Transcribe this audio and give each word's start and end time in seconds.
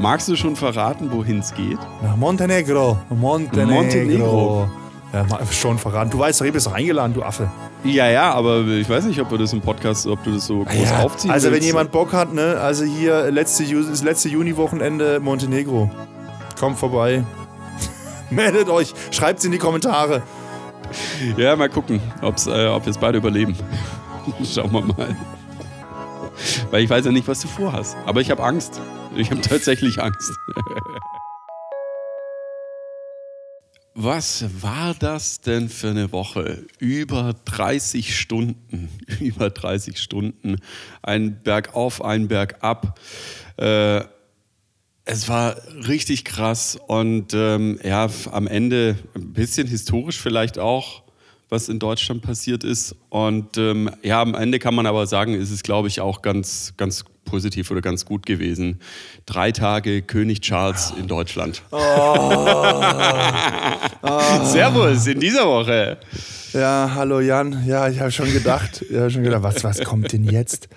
Magst 0.00 0.28
du 0.28 0.34
schon 0.34 0.56
verraten, 0.56 1.12
wohin 1.12 1.40
es 1.40 1.52
geht? 1.52 1.78
Nach 2.02 2.16
Montenegro. 2.16 2.96
Montenegro. 3.10 3.70
Montenegro. 3.70 4.68
Ja, 5.12 5.26
schon 5.50 5.76
verraten. 5.76 6.08
Du 6.10 6.18
weißt 6.18 6.40
ich 6.40 6.52
bist 6.54 6.66
doch 6.66 6.72
eingeladen, 6.72 7.12
du 7.12 7.22
Affe. 7.22 7.50
Ja, 7.84 8.08
ja, 8.08 8.32
aber 8.32 8.64
ich 8.66 8.88
weiß 8.88 9.04
nicht, 9.04 9.20
ob 9.20 9.30
wir 9.30 9.36
das 9.36 9.52
im 9.52 9.60
Podcast, 9.60 10.06
ob 10.06 10.24
du 10.24 10.32
das 10.32 10.46
so 10.46 10.64
groß 10.64 10.90
Ja, 10.90 11.00
aufziehen 11.00 11.30
also 11.30 11.48
wenn 11.48 11.54
willst. 11.56 11.66
jemand 11.66 11.92
Bock 11.92 12.14
hat, 12.14 12.32
ne, 12.32 12.58
also 12.62 12.84
hier 12.84 13.30
letzte, 13.30 13.64
das 13.64 14.02
letzte 14.02 14.30
Juni-Wochenende 14.30 15.20
Montenegro. 15.20 15.90
Kommt 16.58 16.78
vorbei. 16.78 17.22
Meldet 18.30 18.70
euch, 18.70 18.94
schreibt's 19.10 19.44
in 19.44 19.52
die 19.52 19.58
Kommentare. 19.58 20.22
Ja, 21.36 21.56
mal 21.56 21.68
gucken, 21.68 22.00
ob's, 22.22 22.46
äh, 22.46 22.68
ob 22.68 22.86
wir 22.86 22.90
es 22.90 22.98
beide 22.98 23.18
überleben. 23.18 23.54
Schauen 24.50 24.72
wir 24.72 24.80
mal. 24.80 25.14
Weil 26.70 26.84
ich 26.84 26.88
weiß 26.88 27.04
ja 27.04 27.12
nicht, 27.12 27.28
was 27.28 27.40
du 27.40 27.48
vorhast. 27.48 27.98
Aber 28.06 28.22
ich 28.22 28.30
habe 28.30 28.42
Angst. 28.42 28.80
Ich 29.16 29.30
habe 29.30 29.40
tatsächlich 29.40 30.00
Angst. 30.00 30.32
Was 33.94 34.44
war 34.62 34.94
das 34.94 35.40
denn 35.40 35.68
für 35.68 35.90
eine 35.90 36.12
Woche? 36.12 36.64
Über 36.78 37.34
30 37.44 38.16
Stunden. 38.16 38.88
Über 39.20 39.50
30 39.50 39.98
Stunden. 39.98 40.56
Ein 41.02 41.42
Bergauf, 41.42 42.02
ein 42.02 42.28
Bergab. 42.28 42.98
Äh, 43.56 44.02
es 45.04 45.28
war 45.28 45.56
richtig 45.88 46.24
krass 46.24 46.78
und 46.86 47.34
ähm, 47.34 47.80
ja, 47.82 48.08
am 48.30 48.46
Ende 48.46 48.96
ein 49.16 49.32
bisschen 49.32 49.66
historisch 49.66 50.20
vielleicht 50.20 50.58
auch, 50.58 51.02
was 51.50 51.68
in 51.68 51.78
Deutschland 51.78 52.22
passiert 52.22 52.64
ist. 52.64 52.96
Und 53.08 53.58
ähm, 53.58 53.90
ja, 54.02 54.22
am 54.22 54.34
Ende 54.34 54.58
kann 54.58 54.74
man 54.74 54.86
aber 54.86 55.06
sagen, 55.06 55.34
ist 55.34 55.50
es, 55.50 55.62
glaube 55.62 55.88
ich, 55.88 56.00
auch 56.00 56.22
ganz, 56.22 56.72
ganz 56.76 57.04
positiv 57.24 57.70
oder 57.70 57.80
ganz 57.80 58.04
gut 58.04 58.24
gewesen. 58.24 58.80
Drei 59.26 59.52
Tage 59.52 60.02
König 60.02 60.40
Charles 60.40 60.92
in 60.98 61.06
Deutschland. 61.06 61.62
Servus 64.44 65.06
in 65.06 65.20
dieser 65.20 65.46
Woche. 65.46 65.98
Ja, 66.52 66.90
hallo 66.94 67.20
Jan. 67.20 67.64
Ja, 67.66 67.88
ich 67.88 68.00
habe 68.00 68.10
schon 68.10 68.32
gedacht, 68.32 68.84
ich 68.88 68.96
habe 68.96 69.10
schon 69.10 69.22
gedacht, 69.22 69.42
was, 69.42 69.62
was 69.62 69.82
kommt 69.84 70.12
denn 70.12 70.24
jetzt? 70.24 70.68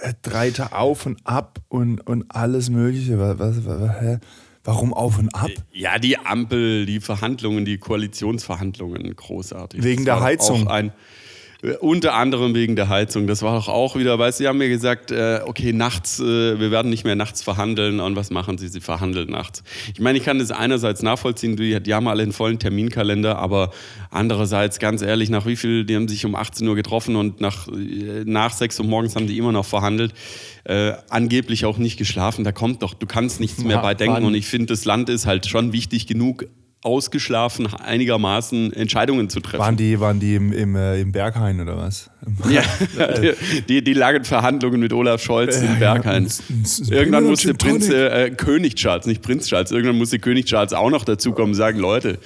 Äh, 0.00 0.14
Drei 0.22 0.50
Tage 0.50 0.74
auf 0.74 1.06
und 1.06 1.20
ab 1.24 1.58
und, 1.68 2.00
und 2.00 2.24
alles 2.28 2.70
Mögliche. 2.70 3.18
Was, 3.18 3.38
was, 3.38 3.64
was, 3.64 4.00
hä? 4.00 4.18
Warum 4.64 4.94
auf 4.94 5.18
und 5.18 5.34
ab? 5.34 5.50
Ja, 5.72 5.98
die 5.98 6.18
Ampel, 6.18 6.86
die 6.86 7.00
Verhandlungen, 7.00 7.64
die 7.64 7.78
Koalitionsverhandlungen, 7.78 9.14
großartig. 9.16 9.82
Wegen 9.82 10.04
der 10.04 10.20
Heizung. 10.20 10.68
Auch 10.68 10.72
ein, 10.72 10.92
unter 11.80 12.14
anderem 12.14 12.54
wegen 12.54 12.74
der 12.74 12.88
Heizung. 12.88 13.28
Das 13.28 13.42
war 13.42 13.54
doch 13.54 13.68
auch 13.68 13.94
wieder, 13.94 14.18
weißt 14.18 14.40
du, 14.40 14.42
sie 14.42 14.48
haben 14.48 14.58
mir 14.58 14.68
gesagt, 14.68 15.12
äh, 15.12 15.40
okay, 15.46 15.72
nachts, 15.72 16.18
äh, 16.18 16.58
wir 16.58 16.72
werden 16.72 16.90
nicht 16.90 17.04
mehr 17.04 17.14
nachts 17.14 17.40
verhandeln. 17.40 18.00
Und 18.00 18.16
was 18.16 18.30
machen 18.30 18.58
sie? 18.58 18.66
Sie 18.66 18.80
verhandeln 18.80 19.30
nachts. 19.30 19.62
Ich 19.94 20.00
meine, 20.00 20.18
ich 20.18 20.24
kann 20.24 20.40
das 20.40 20.50
einerseits 20.50 21.02
nachvollziehen, 21.02 21.54
die, 21.54 21.80
die 21.80 21.94
haben 21.94 22.08
alle 22.08 22.24
einen 22.24 22.32
vollen 22.32 22.58
Terminkalender, 22.58 23.38
aber 23.38 23.70
andererseits, 24.10 24.80
ganz 24.80 25.02
ehrlich, 25.02 25.30
nach 25.30 25.46
wie 25.46 25.54
viel, 25.54 25.84
die 25.84 25.94
haben 25.94 26.08
sich 26.08 26.26
um 26.26 26.34
18 26.34 26.66
Uhr 26.66 26.74
getroffen 26.74 27.14
und 27.14 27.40
nach, 27.40 27.68
äh, 27.68 28.24
nach 28.24 28.52
6 28.52 28.80
Uhr 28.80 28.86
morgens 28.86 29.14
haben 29.14 29.28
die 29.28 29.38
immer 29.38 29.52
noch 29.52 29.66
verhandelt. 29.66 30.14
Äh, 30.64 30.94
angeblich 31.10 31.64
auch 31.64 31.78
nicht 31.78 31.96
geschlafen. 31.96 32.42
Da 32.42 32.50
kommt 32.50 32.82
doch, 32.82 32.94
du 32.94 33.06
kannst 33.06 33.38
nichts 33.38 33.62
mehr 33.62 33.76
Ja, 33.76 33.82
bei 33.82 33.94
denken. 33.94 34.24
Und 34.24 34.34
ich 34.34 34.46
finde, 34.46 34.66
das 34.66 34.84
Land 34.84 35.08
ist 35.08 35.26
halt 35.26 35.46
schon 35.46 35.72
wichtig 35.72 36.08
genug, 36.08 36.46
ausgeschlafen 36.82 37.68
einigermaßen 37.72 38.72
Entscheidungen 38.72 39.30
zu 39.30 39.40
treffen. 39.40 39.60
Waren 39.60 39.76
die, 39.76 40.00
waren 40.00 40.18
die 40.18 40.34
im, 40.34 40.52
im, 40.52 40.74
äh, 40.76 41.00
im 41.00 41.12
Berghain 41.12 41.60
oder 41.60 41.76
was? 41.76 42.10
Ja, 42.50 42.62
die, 43.68 43.82
die 43.84 43.92
langen 43.94 44.24
Verhandlungen 44.24 44.80
mit 44.80 44.92
Olaf 44.92 45.22
Scholz 45.22 45.58
in 45.58 45.78
Berghain. 45.78 46.28
Irgendwann 46.90 47.24
musste 47.24 47.54
Prinz, 47.54 47.88
äh, 47.88 48.30
König 48.30 48.74
Charles, 48.74 49.06
nicht 49.06 49.22
Prinz 49.22 49.46
Charles, 49.46 49.70
irgendwann 49.70 49.96
musste 49.98 50.18
König 50.18 50.46
Charles 50.46 50.72
auch 50.72 50.90
noch 50.90 51.04
dazukommen 51.04 51.50
und 51.50 51.54
sagen, 51.54 51.78
Leute, 51.78 52.18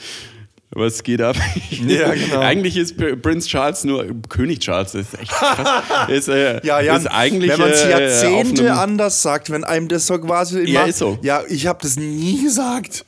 was 0.71 1.03
geht 1.03 1.21
ab? 1.23 1.37
Ja, 1.87 2.13
genau. 2.15 2.41
Eigentlich 2.41 2.77
ist 2.77 2.97
Prinz 3.23 3.47
Charles 3.47 3.85
nur 3.85 4.07
König 4.29 4.61
Charles. 4.61 4.95
Ist 4.95 5.19
echt 5.21 5.31
krass. 5.31 5.83
Ist, 6.09 6.29
äh, 6.29 6.61
Ja, 6.67 6.81
Jan, 6.81 6.97
ist 6.97 7.07
eigentlich, 7.07 7.51
wenn 7.53 7.61
man 7.61 7.71
es 7.71 7.83
äh, 7.83 7.91
Jahrzehnte 7.91 8.65
einem- 8.73 8.79
anders 8.79 9.23
sagt, 9.23 9.51
wenn 9.51 9.65
einem 9.65 9.89
das 9.89 10.07
so 10.07 10.19
quasi 10.19 10.61
immer, 10.61 10.69
Ja, 10.71 10.85
ist 10.85 10.99
so. 10.99 11.19
Ja, 11.23 11.43
ich 11.49 11.67
habe 11.67 11.79
das 11.83 11.97
nie 11.97 12.43
gesagt. 12.43 13.05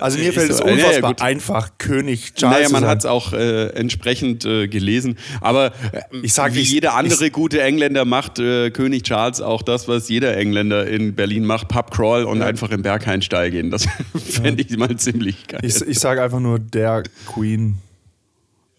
Also 0.00 0.18
mir 0.18 0.32
fällt 0.32 0.50
es 0.50 0.58
so. 0.58 0.64
Ja, 0.66 0.70
ja, 0.70 0.84
unfassbar 0.86 1.10
gut. 1.12 1.22
einfach, 1.22 1.70
König 1.78 2.34
Charles 2.34 2.58
Naja, 2.58 2.68
man 2.70 2.86
hat 2.88 2.98
es 3.00 3.06
auch 3.06 3.32
äh, 3.32 3.66
entsprechend 3.68 4.44
äh, 4.44 4.68
gelesen. 4.68 5.16
Aber 5.40 5.72
äh, 5.92 6.00
Ich 6.22 6.34
sag, 6.34 6.54
wie 6.54 6.60
ich- 6.60 6.70
jeder 6.72 6.94
andere 6.94 7.26
ich- 7.26 7.32
gute 7.32 7.60
Engländer 7.62 8.04
macht 8.04 8.38
äh, 8.38 8.70
König 8.70 9.02
Charles 9.04 9.40
auch 9.40 9.62
das, 9.62 9.88
was 9.88 10.08
jeder 10.08 10.36
Engländer 10.36 10.86
in 10.86 11.14
Berlin 11.14 11.44
macht: 11.44 11.68
Pubcrawl 11.68 12.24
und 12.24 12.42
einfach 12.42 12.70
im 12.70 12.82
Berghain-Stall 12.82 13.50
gehen. 13.50 13.70
Das 13.70 13.86
fände 14.28 14.62
ich 14.62 14.76
mal 14.76 14.96
ziemlich 14.96 15.46
geil. 15.48 15.60
Ich, 15.62 15.80
ich 15.82 15.98
sage 15.98 16.22
einfach 16.22 16.40
nur 16.40 16.58
der 16.58 17.02
Queen. 17.32 17.76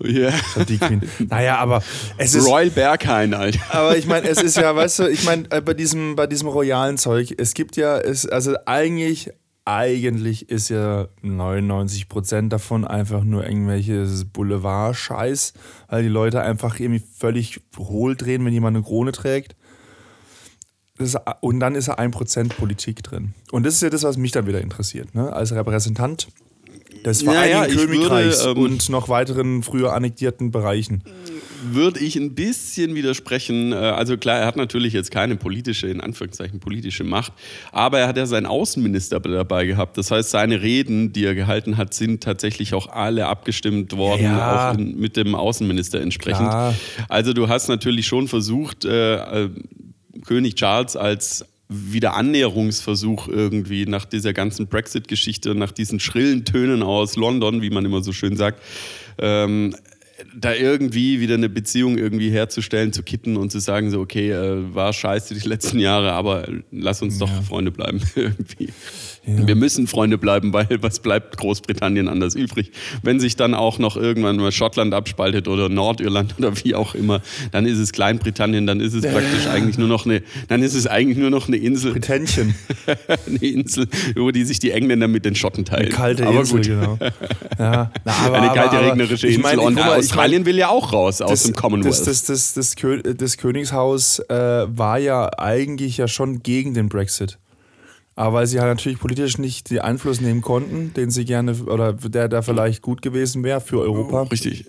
Ja. 0.06 0.32
Die 0.68 0.78
Queen. 0.80 1.02
naja, 1.30 1.58
aber 1.60 1.82
es 2.18 2.34
ist. 2.36 2.46
Royal 2.46 2.70
Berghain, 2.72 3.34
Alter. 3.34 3.60
Aber 3.70 3.96
ich 3.96 4.06
meine, 4.06 4.28
es 4.28 4.42
ist 4.42 4.58
ja, 4.58 4.76
weißt 4.76 5.00
du, 5.00 5.08
ich 5.08 5.24
meine, 5.24 5.44
äh, 5.52 5.62
bei 5.62 5.74
diesem, 5.74 6.16
bei 6.18 6.28
diesem 6.28 6.50
royalen 6.50 6.98
Zeug, 6.98 7.34
es 7.38 7.54
gibt 7.54 7.78
ja, 7.78 7.98
es, 8.00 8.28
also 8.28 8.56
eigentlich, 8.66 9.30
eigentlich 9.66 10.50
ist 10.50 10.70
ja 10.70 11.08
99% 11.24 12.50
davon 12.50 12.86
einfach 12.86 13.24
nur 13.24 13.46
irgendwelches 13.46 14.26
Boulevard-Scheiß, 14.26 15.54
weil 15.88 16.04
die 16.04 16.10
Leute 16.10 16.42
einfach 16.42 16.80
irgendwie 16.80 17.04
völlig 17.18 17.62
hohl 17.78 18.16
drehen, 18.16 18.44
wenn 18.46 18.54
jemand 18.54 18.76
eine 18.76 18.86
Krone 18.86 19.14
trägt. 19.14 19.56
Ist, 21.00 21.18
und 21.42 21.60
dann 21.60 21.76
ist 21.76 21.88
ja 21.88 21.98
1% 21.98 22.50
Politik 22.50 23.04
drin. 23.04 23.34
Und 23.52 23.66
das 23.66 23.76
ist 23.76 23.82
ja 23.82 23.90
das, 23.90 24.04
was 24.04 24.18
mich 24.18 24.32
dann 24.32 24.46
wieder 24.48 24.62
interessiert, 24.62 25.16
ne? 25.16 25.32
als 25.34 25.54
Repräsentant 25.54 26.28
des 27.06 27.22
Ja, 27.22 27.32
Vereinigten 27.32 27.58
ja, 27.60 27.66
ich 27.68 27.76
würde, 27.76 27.88
Königreichs 27.94 28.46
ähm, 28.46 28.58
und 28.58 28.90
noch 28.90 29.10
weiteren 29.10 29.64
früher 29.64 29.94
annektierten 29.94 30.52
Bereichen. 30.52 31.04
Würde 31.72 32.02
ich 32.02 32.18
ein 32.18 32.36
bisschen 32.36 32.94
widersprechen. 32.94 33.72
Äh, 33.72 33.76
Also 33.76 34.18
klar, 34.18 34.38
er 34.40 34.46
hat 34.48 34.58
natürlich 34.58 34.92
jetzt 34.94 35.12
keine 35.12 35.38
politische, 35.38 35.88
in 35.88 36.02
Anführungszeichen 36.02 36.60
politische 36.60 37.06
Macht, 37.06 37.32
aber 37.72 38.00
er 38.00 38.08
hat 38.10 38.18
ja 38.18 38.26
seinen 38.26 38.46
Außenminister 38.48 39.20
dabei 39.22 39.66
gehabt. 39.66 39.98
Das 39.98 40.12
heißt, 40.12 40.30
seine 40.32 40.62
Reden, 40.62 41.14
die 41.14 41.24
er 41.26 41.36
gehalten 41.36 41.78
hat, 41.78 41.94
sind 41.94 42.22
tatsächlich 42.22 42.74
auch 42.74 42.88
alle 42.88 43.28
abgestimmt 43.28 43.96
worden, 43.96 44.24
Ja. 44.24 44.72
auch 44.72 44.78
in, 44.78 45.00
mit 45.00 45.16
dem 45.16 45.36
Außenminister 45.36 46.02
entsprechend. 46.02 46.50
Klar. 46.50 46.76
Also 47.08 47.32
du 47.34 47.48
hast 47.48 47.70
natürlich 47.70 48.08
schon 48.08 48.28
versucht, 48.28 48.84
äh, 48.84 49.44
äh, 49.46 49.50
König 50.26 50.56
Charles 50.56 50.96
als 50.96 51.46
wieder 51.70 52.16
Annäherungsversuch 52.16 53.28
irgendwie 53.28 53.86
nach 53.86 54.06
dieser 54.06 54.34
ganzen 54.34 54.68
Brexit-Geschichte, 54.68 55.56
nach 55.56 55.72
diesen 55.72 56.00
schrillen 56.00 56.46
Tönen 56.46 56.84
aus 56.84 57.16
London, 57.16 57.62
wie 57.62 57.70
man 57.70 57.86
immer 57.86 58.02
so 58.04 58.14
schön 58.14 58.36
sagt, 58.36 58.62
ähm, 59.18 59.76
da 60.36 60.54
irgendwie 60.54 61.20
wieder 61.20 61.36
eine 61.36 61.50
Beziehung 61.50 61.98
irgendwie 61.98 62.30
herzustellen, 62.30 62.94
zu 62.94 63.04
kitten 63.04 63.38
und 63.38 63.52
zu 63.52 63.60
sagen 63.60 63.90
so, 63.90 64.00
okay, 64.00 64.32
äh, 64.32 64.74
war 64.74 64.94
scheiße 64.94 65.34
die 65.34 65.48
letzten 65.48 65.80
Jahre, 65.80 66.14
aber 66.14 66.48
lass 66.72 67.02
uns 67.02 67.18
doch 67.18 67.30
Freunde 67.44 67.72
bleiben 67.72 68.02
irgendwie. 68.16 68.70
Wir 69.26 69.56
müssen 69.56 69.88
Freunde 69.88 70.18
bleiben, 70.18 70.52
weil 70.52 70.68
was 70.82 71.00
bleibt 71.00 71.38
Großbritannien 71.38 72.10
anders 72.10 72.36
übrig? 72.36 72.72
Wenn 73.04 73.20
sich 73.20 73.36
dann 73.36 73.54
auch 73.54 73.80
noch 73.80 73.96
irgendwann 73.96 74.36
mal 74.36 74.52
Schottland 74.52 74.94
abspaltet 74.94 75.48
oder 75.48 75.70
Nordirland 75.70 76.36
oder 76.38 76.54
wie 76.64 76.76
auch 76.76 76.94
immer, 76.94 77.22
dann 77.52 77.66
ist 77.66 77.78
es 77.78 77.94
Kleinbritannien, 77.94 78.68
dann 78.68 78.82
ist 78.82 78.94
es 78.94 79.04
praktisch 79.04 79.48
eigentlich 79.48 79.78
nur 79.78 79.88
noch 79.88 80.06
eine, 80.06 80.24
dann 80.50 80.62
ist 80.62 80.74
es 80.74 80.88
eigentlich 80.88 81.18
nur 81.18 81.30
noch 81.30 81.48
eine 81.48 81.58
Insel, 81.58 81.94
Britannien. 81.94 82.56
eine 83.28 83.38
Insel, 83.38 83.88
über 84.16 84.32
die 84.34 84.44
sich 84.44 84.60
die 84.60 84.72
Engländer 84.72 85.08
mit 85.08 85.24
den 85.24 85.36
Schotten 85.36 85.64
teilen. 85.64 85.86
Eine 85.86 85.96
kalte 85.96 86.28
aber 86.28 86.40
Insel, 86.42 86.58
gut. 86.58 86.68
genau. 86.68 86.98
Ja. 87.58 87.92
Na, 88.04 88.14
aber, 88.26 88.38
Eine 88.38 88.54
kalte, 88.54 88.78
aber, 88.78 88.88
regnerische 88.88 89.28
ich 89.28 89.38
Insel. 89.38 89.56
meine, 89.56 89.62
und 89.62 89.76
mal, 89.76 90.00
ich 90.00 90.06
Australien 90.06 90.42
meine, 90.42 90.46
will 90.46 90.58
ja 90.58 90.70
auch 90.70 90.92
raus 90.92 91.22
aus 91.22 91.44
dem 91.44 91.56
Commonwealth. 91.56 92.06
Das, 92.06 92.26
das, 92.26 92.54
das, 92.54 92.76
das, 92.76 93.16
das 93.18 93.38
Königshaus 93.38 94.20
äh, 94.20 94.34
war 94.36 95.00
ja 95.00 95.30
eigentlich 95.38 95.98
ja 95.98 96.08
schon 96.10 96.44
gegen 96.44 96.74
den 96.74 96.90
Brexit. 96.90 97.38
Aber 98.16 98.38
weil 98.38 98.48
sie 98.48 98.60
halt 98.60 98.70
natürlich 98.70 99.00
politisch 99.00 99.38
nicht 99.38 99.72
den 99.72 99.80
Einfluss 99.80 100.22
nehmen 100.22 100.42
konnten, 100.42 100.94
den 100.94 101.10
sie 101.10 101.26
gerne 101.26 101.56
oder 101.66 101.94
der 101.94 102.30
da 102.30 102.42
vielleicht 102.42 102.82
gut 102.82 103.02
gewesen 103.02 103.44
wäre 103.44 103.60
für 103.60 103.80
Europa, 103.82 104.24
Richtig. 104.24 104.66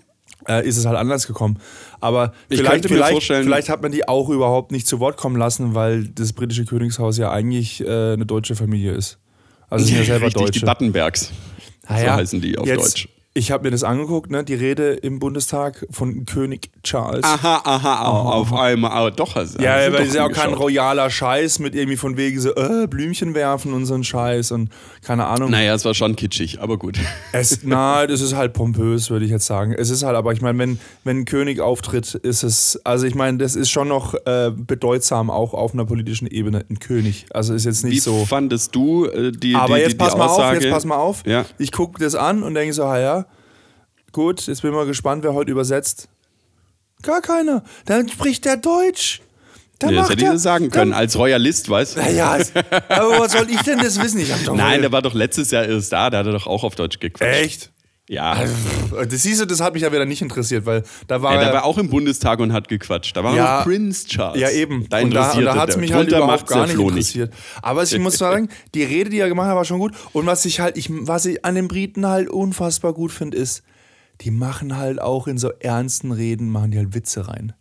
äh, 0.47 0.67
ist 0.67 0.77
es 0.77 0.85
halt 0.85 0.97
anders 0.97 1.27
gekommen. 1.27 1.59
Aber 1.99 2.33
Ich 2.49 2.57
vielleicht, 2.59 2.87
vielleicht, 2.87 3.23
vielleicht 3.23 3.69
hat 3.69 3.83
man 3.83 3.91
die 3.91 4.07
auch 4.07 4.29
überhaupt 4.29 4.71
nicht 4.71 4.87
zu 4.87 4.99
Wort 4.99 5.17
kommen 5.17 5.35
lassen, 5.35 5.75
weil 5.75 6.07
das 6.07 6.33
britische 6.33 6.65
Königshaus 6.65 7.17
ja 7.17 7.31
eigentlich 7.31 7.81
äh, 7.81 8.13
eine 8.13 8.25
deutsche 8.25 8.55
Familie 8.55 8.93
ist. 8.93 9.19
Also 9.69 9.85
sind 9.85 9.97
ja 9.97 10.03
selber 10.05 10.25
Richtig, 10.27 10.41
Deutsche. 10.41 10.59
die 10.59 10.65
Battenbergs. 10.65 11.31
Ah 11.87 11.99
so 11.99 12.05
ja, 12.05 12.15
heißen 12.15 12.41
die 12.41 12.57
auf 12.57 12.65
jetzt, 12.65 12.83
Deutsch. 12.95 13.09
Ich 13.37 13.51
habe 13.51 13.65
mir 13.65 13.71
das 13.71 13.83
angeguckt, 13.83 14.31
ne? 14.31 14.45
die 14.45 14.53
Rede 14.53 14.93
im 14.93 15.19
Bundestag 15.19 15.85
von 15.91 16.25
König 16.25 16.69
Charles. 16.83 17.25
Aha, 17.25 17.61
aha, 17.65 18.09
auf 18.31 18.53
einmal. 18.53 18.91
Aber 18.91 19.11
doch, 19.11 19.35
also, 19.35 19.59
Ja, 19.59 19.75
du 19.75 19.91
weil 19.91 19.99
doch 20.03 20.07
ist 20.07 20.15
ja 20.15 20.25
auch 20.25 20.31
kein 20.31 20.53
royaler 20.53 21.09
Scheiß 21.09 21.59
mit 21.59 21.75
irgendwie 21.75 21.97
von 21.97 22.15
wegen 22.15 22.39
so 22.39 22.55
äh, 22.55 22.87
Blümchen 22.87 23.33
werfen 23.35 23.73
und 23.73 23.85
so 23.87 23.93
ein 23.93 24.05
Scheiß 24.05 24.51
und 24.51 24.69
keine 25.01 25.25
Ahnung. 25.25 25.51
Naja, 25.51 25.73
es 25.73 25.83
war 25.83 25.93
schon 25.93 26.15
kitschig, 26.15 26.61
aber 26.61 26.77
gut. 26.77 26.97
Es, 27.33 27.59
na, 27.63 28.07
das 28.07 28.21
ist 28.21 28.33
halt 28.37 28.53
pompös, 28.53 29.09
würde 29.09 29.25
ich 29.25 29.31
jetzt 29.31 29.45
sagen. 29.47 29.73
Es 29.73 29.89
ist 29.89 30.03
halt, 30.03 30.15
aber 30.15 30.31
ich 30.31 30.41
meine, 30.41 30.57
wenn, 30.57 30.79
wenn 31.03 31.19
ein 31.19 31.25
König 31.25 31.59
auftritt, 31.59 32.15
ist 32.15 32.43
es, 32.43 32.79
also 32.85 33.05
ich 33.05 33.15
meine, 33.15 33.37
das 33.39 33.57
ist 33.57 33.69
schon 33.69 33.89
noch 33.89 34.13
äh, 34.25 34.51
bedeutsam 34.55 35.29
auch 35.29 35.53
auf 35.53 35.73
einer 35.73 35.83
politischen 35.83 36.27
Ebene, 36.27 36.63
ein 36.69 36.79
König. 36.79 37.25
Also 37.31 37.53
ist 37.53 37.65
jetzt 37.65 37.83
nicht 37.83 37.95
Wie 37.95 37.99
so. 37.99 38.23
fandest 38.23 38.73
du 38.73 39.07
äh, 39.07 39.33
die, 39.33 39.55
Aber 39.55 39.75
die, 39.75 39.81
jetzt 39.81 39.91
die, 39.91 39.97
pass 39.97 40.13
die 40.13 40.19
mal 40.19 40.25
Aussage? 40.27 40.57
auf, 40.57 40.63
jetzt 40.63 40.71
pass 40.71 40.85
mal 40.85 40.95
auf. 40.95 41.23
Ja. 41.25 41.43
Ich 41.57 41.73
gucke 41.73 42.01
das 42.01 42.15
an 42.15 42.41
und 42.41 42.53
denke 42.53 42.71
so, 42.71 42.85
ah 42.85 42.97
ja, 42.97 43.24
gut, 44.15 44.47
jetzt 44.47 44.61
bin 44.63 44.71
ich 44.71 44.75
mal 44.75 44.85
gespannt, 44.85 45.23
wer 45.23 45.33
heute 45.33 45.51
übersetzt. 45.51 46.07
Gar 47.03 47.21
keiner. 47.21 47.63
Dann 47.85 48.09
spricht 48.09 48.45
der 48.45 48.57
Deutsch. 48.57 49.21
Dann 49.79 49.93
Ja, 49.93 50.01
das 50.01 50.09
hätte 50.09 50.23
ich 50.23 50.29
dir 50.31 50.39
sagen 50.39 50.69
können, 50.71 50.93
als 50.93 51.17
Royalist, 51.17 51.69
weißt 51.69 51.97
du? 51.97 51.99
Naja, 51.99 52.37
aber 52.89 53.19
was 53.19 53.33
soll 53.33 53.47
ich 53.49 53.61
denn 53.61 53.77
das 53.79 54.01
wissen? 54.01 54.19
Ich 54.21 54.31
hab 54.31 54.41
doch 54.45 54.55
Nein, 54.55 54.81
der 54.81 54.91
war 54.93 55.01
doch 55.01 55.13
letztes 55.13 55.51
Jahr 55.51 55.65
erst 55.65 55.91
da, 55.91 56.09
da 56.09 56.19
hat 56.19 56.25
er 56.25 56.31
doch 56.31 56.47
auch 56.47 56.63
auf 56.63 56.75
Deutsch 56.75 56.99
gequatscht. 56.99 57.29
Echt? 57.43 57.71
Ja. 58.07 58.37
Das 59.09 59.23
siehst 59.23 59.41
du, 59.41 59.45
das 59.45 59.59
hat 59.61 59.73
mich 59.73 59.81
ja 59.83 59.91
wieder 59.91 60.05
nicht 60.05 60.21
interessiert, 60.21 60.65
weil 60.67 60.83
da 61.07 61.21
war 61.21 61.33
ja, 61.33 61.39
der 61.39 61.47
er- 61.49 61.53
war 61.55 61.65
auch 61.65 61.77
im 61.79 61.89
Bundestag 61.89 62.39
und 62.39 62.53
hat 62.53 62.67
gequatscht. 62.69 63.17
Da 63.17 63.23
war 63.23 63.35
Ja. 63.35 63.57
noch 63.57 63.65
Prince 63.65 64.07
Charles. 64.07 64.39
Ja, 64.39 64.49
eben. 64.51 64.87
Da 64.89 64.99
und 64.99 65.11
da, 65.11 65.31
und 65.33 65.43
da 65.43 65.55
hat 65.55 65.69
es 65.69 65.75
der. 65.75 65.81
mich 65.81 65.91
halt 65.91 66.07
überhaupt 66.09 66.47
gar 66.47 66.65
der 66.67 66.75
nicht 66.77 66.87
interessiert. 66.87 67.33
Aber 67.63 67.83
ich 67.83 67.97
muss 67.99 68.17
sagen, 68.17 68.47
die 68.75 68.83
Rede, 68.83 69.09
die 69.09 69.19
er 69.19 69.27
gemacht 69.27 69.49
hat, 69.49 69.55
war 69.55 69.65
schon 69.65 69.79
gut. 69.79 69.93
Und 70.13 70.25
was 70.27 70.45
ich 70.45 70.59
halt, 70.61 70.77
ich, 70.77 70.87
was 70.89 71.25
ich 71.25 71.43
an 71.43 71.55
den 71.55 71.67
Briten 71.67 72.05
halt 72.07 72.29
unfassbar 72.29 72.93
gut 72.93 73.11
finde, 73.11 73.37
ist, 73.37 73.63
die 74.21 74.31
machen 74.31 74.77
halt 74.77 75.01
auch 75.01 75.27
in 75.27 75.37
so 75.37 75.51
ernsten 75.59 76.11
Reden, 76.11 76.49
machen 76.49 76.71
die 76.71 76.77
halt 76.77 76.93
Witze 76.93 77.27
rein. 77.27 77.53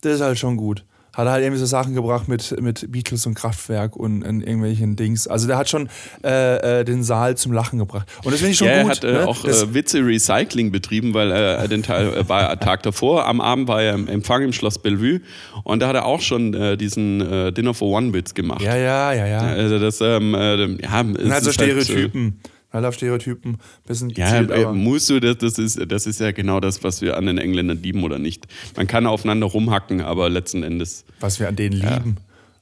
Das 0.00 0.14
ist 0.14 0.20
halt 0.20 0.38
schon 0.38 0.56
gut. 0.56 0.84
Hat 1.12 1.26
halt 1.26 1.42
irgendwie 1.42 1.58
so 1.58 1.66
Sachen 1.66 1.92
gebracht 1.94 2.28
mit, 2.28 2.58
mit 2.62 2.90
Beatles 2.92 3.26
und 3.26 3.34
Kraftwerk 3.34 3.96
und, 3.96 4.22
in 4.22 4.40
irgendwelchen 4.40 4.94
Dings. 4.94 5.26
Also 5.26 5.48
der 5.48 5.58
hat 5.58 5.68
schon 5.68 5.88
äh, 6.22 6.80
äh, 6.80 6.84
den 6.84 7.02
Saal 7.02 7.36
zum 7.36 7.52
Lachen 7.52 7.80
gebracht. 7.80 8.06
Und 8.22 8.30
das 8.30 8.36
finde 8.38 8.52
ich 8.52 8.58
schon 8.58 8.68
Ja, 8.68 8.74
er 8.74 8.82
gut. 8.84 8.92
hat 8.92 9.04
äh, 9.04 9.12
ne? 9.12 9.26
auch 9.28 9.42
das, 9.42 9.62
äh, 9.64 9.74
Witze-Recycling 9.74 10.70
betrieben, 10.70 11.12
weil 11.12 11.32
äh, 11.32 11.66
den 11.68 11.82
Teil 11.82 12.14
äh, 12.14 12.28
war 12.28 12.42
er 12.42 12.60
Tag 12.60 12.84
davor. 12.84 13.26
Am 13.26 13.40
Abend 13.40 13.66
war 13.66 13.82
er 13.82 13.94
im 13.94 14.06
Empfang 14.06 14.44
im 14.44 14.52
Schloss 14.52 14.78
Bellevue 14.78 15.20
und 15.64 15.82
da 15.82 15.88
hat 15.88 15.96
er 15.96 16.06
auch 16.06 16.20
schon 16.20 16.54
äh, 16.54 16.76
diesen 16.76 17.20
äh, 17.20 17.52
Dinner 17.52 17.74
for 17.74 17.88
One-Witz 17.88 18.34
gemacht. 18.34 18.62
ja, 18.62 18.76
ja, 18.76 19.12
ja, 19.12 19.26
ja. 19.26 19.40
Also 19.40 19.80
das, 19.80 20.00
ähm, 20.00 20.34
äh, 20.34 20.80
ja, 20.80 21.00
Und 21.00 21.16
halt 21.18 21.18
so 21.18 21.30
halt, 21.32 21.46
äh, 21.46 21.52
Stereotypen. 21.52 22.38
Halt 22.42 22.50
auf 22.72 22.94
Stereotypen. 22.94 23.58
Bisschen 23.86 24.10
Ja, 24.10 24.40
gezielt, 24.40 24.50
äh, 24.50 24.64
aber- 24.64 24.74
musst 24.74 25.10
du, 25.10 25.20
das, 25.20 25.38
das, 25.38 25.58
ist, 25.58 25.80
das 25.90 26.06
ist 26.06 26.20
ja 26.20 26.32
genau 26.32 26.60
das, 26.60 26.82
was 26.84 27.02
wir 27.02 27.16
an 27.16 27.26
den 27.26 27.38
Engländern 27.38 27.82
lieben 27.82 28.02
oder 28.04 28.18
nicht. 28.18 28.46
Man 28.76 28.86
kann 28.86 29.06
aufeinander 29.06 29.46
rumhacken, 29.46 30.00
aber 30.00 30.28
letzten 30.30 30.62
Endes, 30.62 31.04
was 31.20 31.40
wir 31.40 31.48
an 31.48 31.56
denen 31.56 31.76
lieben. 31.76 32.16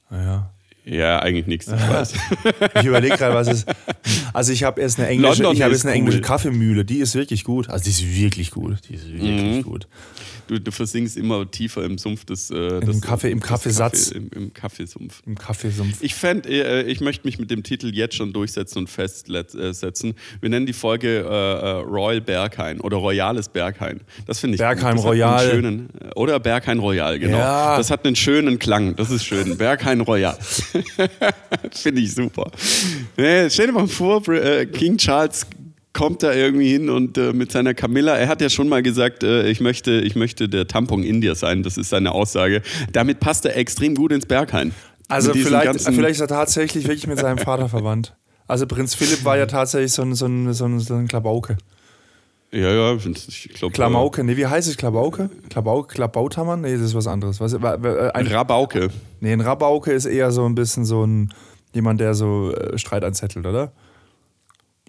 Naja. 0.09 0.51
Ja, 0.89 1.19
eigentlich 1.19 1.47
nichts. 1.47 1.67
Ich 1.67 1.73
weiß. 1.89 2.13
Ich 2.79 2.83
überlege 2.85 3.15
gerade, 3.17 3.35
was 3.35 3.47
es. 3.47 3.65
Also 4.33 4.51
ich 4.53 4.63
habe 4.63 4.81
erst 4.81 4.99
eine 4.99 5.07
englische, 5.07 5.43
London 5.43 5.55
ich 5.57 5.61
habe 5.63 5.73
jetzt 5.73 5.85
eine 5.85 5.95
englische 5.95 6.17
cool. 6.19 6.23
Kaffeemühle. 6.23 6.85
Die 6.85 6.97
ist 6.99 7.15
wirklich 7.15 7.43
gut. 7.43 7.69
Also 7.69 7.83
die 7.85 7.89
ist 7.91 8.15
wirklich 8.15 8.51
gut. 8.51 8.77
Die 8.89 8.95
ist 8.95 9.07
wirklich 9.11 9.29
Mhm. 9.41 9.63
gut. 9.63 9.87
Du, 10.47 10.59
du 10.59 10.71
versinkst 10.71 11.15
immer 11.15 11.49
tiefer 11.51 11.83
im 11.83 11.99
Sumpf 11.99 12.25
des, 12.25 12.49
äh, 12.49 12.55
Im 12.79 13.01
Kaffee- 13.01 13.29
im 13.29 13.39
Kaffeesatz. 13.39 14.07
Kaffee, 14.09 14.17
im, 14.17 14.29
Im 14.45 14.53
Kaffeesumpf. 14.53 15.21
Im 15.27 15.35
Kaffeesumpf. 15.37 15.97
Ich 16.01 16.15
fände, 16.15 16.49
äh, 16.49 16.81
ich 16.91 17.01
möchte 17.01 17.27
mich 17.27 17.37
mit 17.37 17.51
dem 17.51 17.61
Titel 17.61 17.93
jetzt 17.93 18.15
schon 18.15 18.33
durchsetzen 18.33 18.79
und 18.79 18.89
festsetzen. 18.89 20.15
Wir 20.41 20.49
nennen 20.49 20.65
die 20.65 20.73
Folge 20.73 21.19
äh, 21.19 21.23
äh, 21.23 21.69
Royal 21.83 22.21
Berghain 22.21 22.81
oder 22.81 22.97
Royales 22.97 23.47
Berghain. 23.49 24.01
Das 24.25 24.39
finde 24.39 24.55
ich 24.55 24.59
Berghain 24.59 24.95
gut. 24.95 25.05
Royal. 25.05 25.49
Schönen, 25.51 25.89
äh, 26.01 26.13
oder 26.15 26.39
Berghain 26.39 26.79
Royal, 26.79 27.19
genau. 27.19 27.37
Ja. 27.37 27.77
Das 27.77 27.91
hat 27.91 28.03
einen 28.07 28.15
schönen 28.15 28.57
Klang. 28.57 28.95
Das 28.95 29.11
ist 29.11 29.25
schön. 29.25 29.55
Berghain 29.55 30.01
Royal. 30.01 30.35
finde 31.71 32.01
ich 32.01 32.13
super. 32.13 32.51
Nee, 33.17 33.49
stell 33.49 33.67
dir 33.67 33.73
mal 33.73 33.87
vor, 33.87 34.27
äh, 34.29 34.65
King 34.65 34.97
Charles 34.97 35.45
kommt 35.93 36.23
da 36.23 36.33
irgendwie 36.33 36.71
hin 36.71 36.89
und 36.89 37.17
äh, 37.17 37.33
mit 37.33 37.51
seiner 37.51 37.73
Camilla, 37.73 38.15
er 38.15 38.27
hat 38.27 38.41
ja 38.41 38.49
schon 38.49 38.69
mal 38.69 38.81
gesagt, 38.81 39.23
äh, 39.23 39.49
ich, 39.49 39.59
möchte, 39.59 39.99
ich 39.99 40.15
möchte 40.15 40.47
der 40.47 40.67
Tampon 40.67 41.03
India 41.03 41.35
sein, 41.35 41.63
das 41.63 41.77
ist 41.77 41.89
seine 41.89 42.11
Aussage. 42.11 42.61
Damit 42.93 43.19
passt 43.19 43.45
er 43.45 43.57
extrem 43.57 43.95
gut 43.95 44.11
ins 44.11 44.25
Berghain. 44.25 44.73
Also 45.07 45.33
vielleicht, 45.33 45.81
vielleicht 45.81 46.11
ist 46.11 46.21
er 46.21 46.27
tatsächlich 46.27 46.87
wirklich 46.87 47.07
mit 47.07 47.19
seinem 47.19 47.39
Vater 47.39 47.67
verwandt. 47.67 48.15
Also 48.47 48.67
Prinz 48.67 48.95
Philipp 48.95 49.25
war 49.25 49.37
ja 49.37 49.47
tatsächlich 49.47 49.91
so 49.91 50.03
ein, 50.03 50.13
so 50.15 50.27
ein, 50.27 50.53
so 50.53 50.65
ein, 50.65 50.79
so 50.79 50.95
ein 50.95 51.07
Klabauke. 51.07 51.57
Ja, 52.51 52.71
ja, 52.73 52.95
ich 52.95 53.49
glaube. 53.53 53.73
Klamauke, 53.73 54.23
nee, 54.23 54.35
wie 54.35 54.47
heißt 54.47 54.67
es? 54.67 54.75
Klabauke? 54.77 55.29
Klabauke, 55.49 55.93
Klabautamann? 55.93 56.61
Nee, 56.61 56.73
das 56.73 56.81
ist 56.81 56.95
was 56.95 57.05
anderes. 57.07 57.39
Was, 57.39 57.53
wa- 57.61 57.77
wa- 57.79 58.07
Ein 58.09 58.25
Rabauke. 58.27 58.89
nee, 59.19 59.31
ein 59.31 59.41
Rabauke 59.41 59.91
ist 59.91 60.05
eher 60.05 60.31
so 60.31 60.45
ein 60.45 60.55
bisschen 60.55 60.83
so 60.83 61.05
ein, 61.05 61.31
jemand, 61.73 61.99
der 62.01 62.15
so 62.15 62.51
äh, 62.55 62.77
Streit 62.79 63.03
anzettelt, 63.03 63.45
oder? 63.45 63.71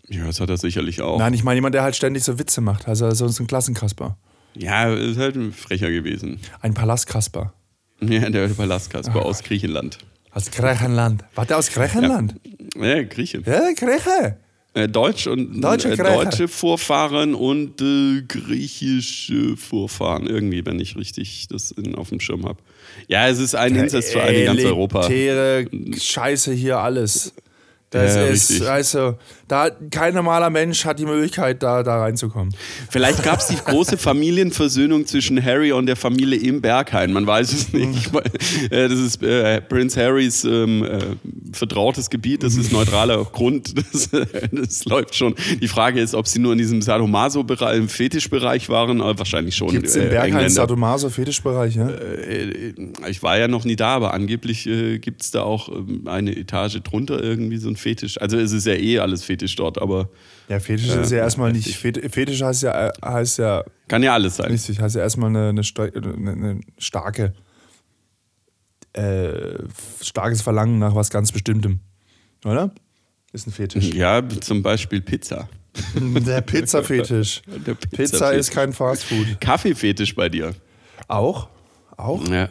Ja, 0.09 0.27
das 0.27 0.41
hat 0.41 0.49
er 0.51 0.57
sicherlich 0.57 1.03
auch. 1.03 1.19
Nein, 1.19 1.35
ich 1.35 1.45
meine 1.45 1.57
jemand, 1.59 1.75
der 1.75 1.83
halt 1.83 1.95
ständig 1.97 2.25
so 2.25 2.39
Witze 2.39 2.61
macht. 2.63 2.89
Also 2.89 3.11
so 3.13 3.27
ein 3.43 3.47
Klassenkasper. 3.47 4.17
Ja, 4.57 4.93
ist 4.93 5.19
halt 5.19 5.37
ein 5.37 5.53
Frecher 5.53 5.91
gewesen. 5.91 6.41
Ein 6.61 6.75
Palastkasper. 6.75 7.53
Ja, 8.03 8.31
der 8.31 8.49
Palastkasper 8.49 9.23
aus 9.27 9.43
Griechenland. 9.43 9.99
Aus 10.33 10.51
Griechenland. 10.51 11.23
War 11.35 11.45
der 11.45 11.59
aus 11.59 11.69
Griechenland? 11.71 12.37
Ja, 12.75 13.03
Grieche. 13.03 13.43
Ja, 13.45 13.61
Grieche. 13.77 14.39
Äh, 14.73 14.89
Deutsch 14.89 15.27
und 15.27 15.61
Deutsche 15.61 15.91
äh, 15.93 15.97
deutsche 15.97 16.47
Vorfahren 16.47 17.35
und 17.35 17.81
äh, 17.81 18.23
griechische 18.23 19.57
Vorfahren. 19.57 20.29
Irgendwie, 20.29 20.65
wenn 20.65 20.79
ich 20.79 20.97
richtig 20.97 21.49
das 21.49 21.73
in, 21.73 21.97
auf 21.97 22.11
dem 22.11 22.21
Schirm 22.21 22.45
habe. 22.45 22.59
Ja, 23.09 23.27
es 23.29 23.41
ist 23.41 23.57
ein 23.57 23.75
Insatzverein 23.75 24.35
in 24.35 24.47
ganz 24.47 24.65
Europa. 24.65 25.09
Scheiße 25.99 26.53
hier 26.53 26.79
alles. 26.79 27.35
Das 27.91 28.15
Ja, 28.15 28.23
ist, 28.27 28.51
richtig. 28.53 28.69
also, 28.69 29.17
da, 29.49 29.69
kein 29.91 30.15
normaler 30.15 30.49
Mensch 30.49 30.85
hat 30.85 31.01
die 31.01 31.05
Möglichkeit, 31.07 31.61
da, 31.61 31.83
da 31.83 31.99
reinzukommen. 32.03 32.55
Vielleicht 32.89 33.25
gab 33.25 33.41
es 33.41 33.49
die 33.49 33.57
große 33.57 33.99
Familienversöhnung 33.99 35.07
zwischen 35.07 35.45
Harry 35.45 35.73
und 35.73 35.87
der 35.87 35.97
Familie 35.97 36.39
im 36.39 36.61
Berghain. 36.61 37.13
Man 37.13 37.27
weiß 37.27 37.53
es 37.53 37.73
nicht. 37.73 38.15
Weil, 38.15 38.23
äh, 38.71 38.89
Das 38.89 38.97
ist 38.99 39.23
äh, 39.25 39.61
Prince 39.61 40.01
Harrys 40.01 40.45
ähm, 40.45 40.85
äh, 40.85 40.99
vertrautes 41.53 42.11
Gebiet. 42.11 42.45
Das 42.45 42.55
ist 42.55 42.71
neutraler 42.73 43.25
Grund. 43.25 43.75
Das, 43.93 44.13
äh, 44.13 44.27
das 44.53 44.85
läuft 44.85 45.17
schon. 45.17 45.35
Die 45.61 45.67
Frage 45.67 46.01
ist, 46.01 46.15
ob 46.15 46.29
sie 46.29 46.39
nur 46.39 46.53
in 46.53 46.59
diesem 46.59 46.83
Sadomaso-Bereich, 46.83 47.77
im 47.77 47.89
Fetischbereich 47.89 48.69
waren. 48.69 49.01
Aber 49.01 49.19
wahrscheinlich 49.19 49.57
schon. 49.57 49.71
Gibt 49.71 49.87
es 49.89 49.97
im 49.97 50.03
äh, 50.03 50.11
Berghain 50.11 50.29
Engländer. 50.33 50.51
Sadomaso-Fetischbereich? 50.51 51.75
Ja? 51.75 51.89
Äh, 51.89 52.73
Ich 53.09 53.23
war 53.25 53.37
ja 53.37 53.49
noch 53.49 53.65
nie 53.65 53.75
da, 53.77 53.97
aber 53.97 54.15
angeblich 54.15 54.67
äh, 54.69 54.99
gibt 55.01 55.23
es 55.23 55.33
da 55.33 55.43
auch 55.43 55.69
ähm, 55.71 56.03
eine 56.07 56.37
Etage 56.37 56.81
drunter 56.85 57.21
irgendwie 57.21 57.57
so 57.57 57.69
ein 57.69 57.77
Fetisch. 57.81 58.21
Also 58.21 58.39
es 58.39 58.53
ist 58.53 58.67
ja 58.67 58.75
eh 58.75 58.99
alles 59.01 59.25
Fetisch 59.25 59.57
dort, 59.57 59.81
aber 59.81 60.09
Ja, 60.49 60.61
Fetisch 60.61 60.89
ist 60.95 61.11
ja 61.11 61.19
erstmal 61.19 61.53
nicht. 61.53 61.75
Fet- 61.77 62.13
Fetisch 62.13 62.43
heißt 62.43 62.63
ja, 62.63 62.89
äh, 62.89 62.93
heißt 63.05 63.39
ja 63.39 63.65
kann 63.89 64.03
ja 64.03 64.15
alles 64.15 64.37
sein. 64.37 64.51
richtig, 64.51 64.79
heißt 64.81 64.95
ja 64.97 65.03
erstmal 65.03 65.31
eine, 65.31 65.49
eine, 65.49 65.63
eine, 66.31 66.61
starke, 66.79 67.33
äh, 68.93 69.59
starkes 70.01 70.43
Verlangen 70.43 70.79
nach 70.79 70.95
was 70.95 71.11
ganz 71.11 71.33
Bestimmtem. 71.33 71.81
Oder? 72.45 72.71
Ist 73.33 73.47
ein 73.47 73.53
Fetisch. 73.53 73.93
Ja, 73.95 74.23
zum 74.41 74.63
Beispiel 74.63 75.01
Pizza. 75.01 75.49
Der 75.95 76.41
Pizza-Fetisch. 76.41 77.43
Pizza 77.43 77.75
Pizza-Fetisch. 77.97 78.39
ist 78.41 78.51
kein 78.51 78.73
Fastfood. 78.73 79.41
Kaffeefetisch 79.41 80.15
bei 80.17 80.29
dir. 80.29 80.53
Auch? 81.07 81.49
Auch? 81.97 82.27
Ja, 82.29 82.49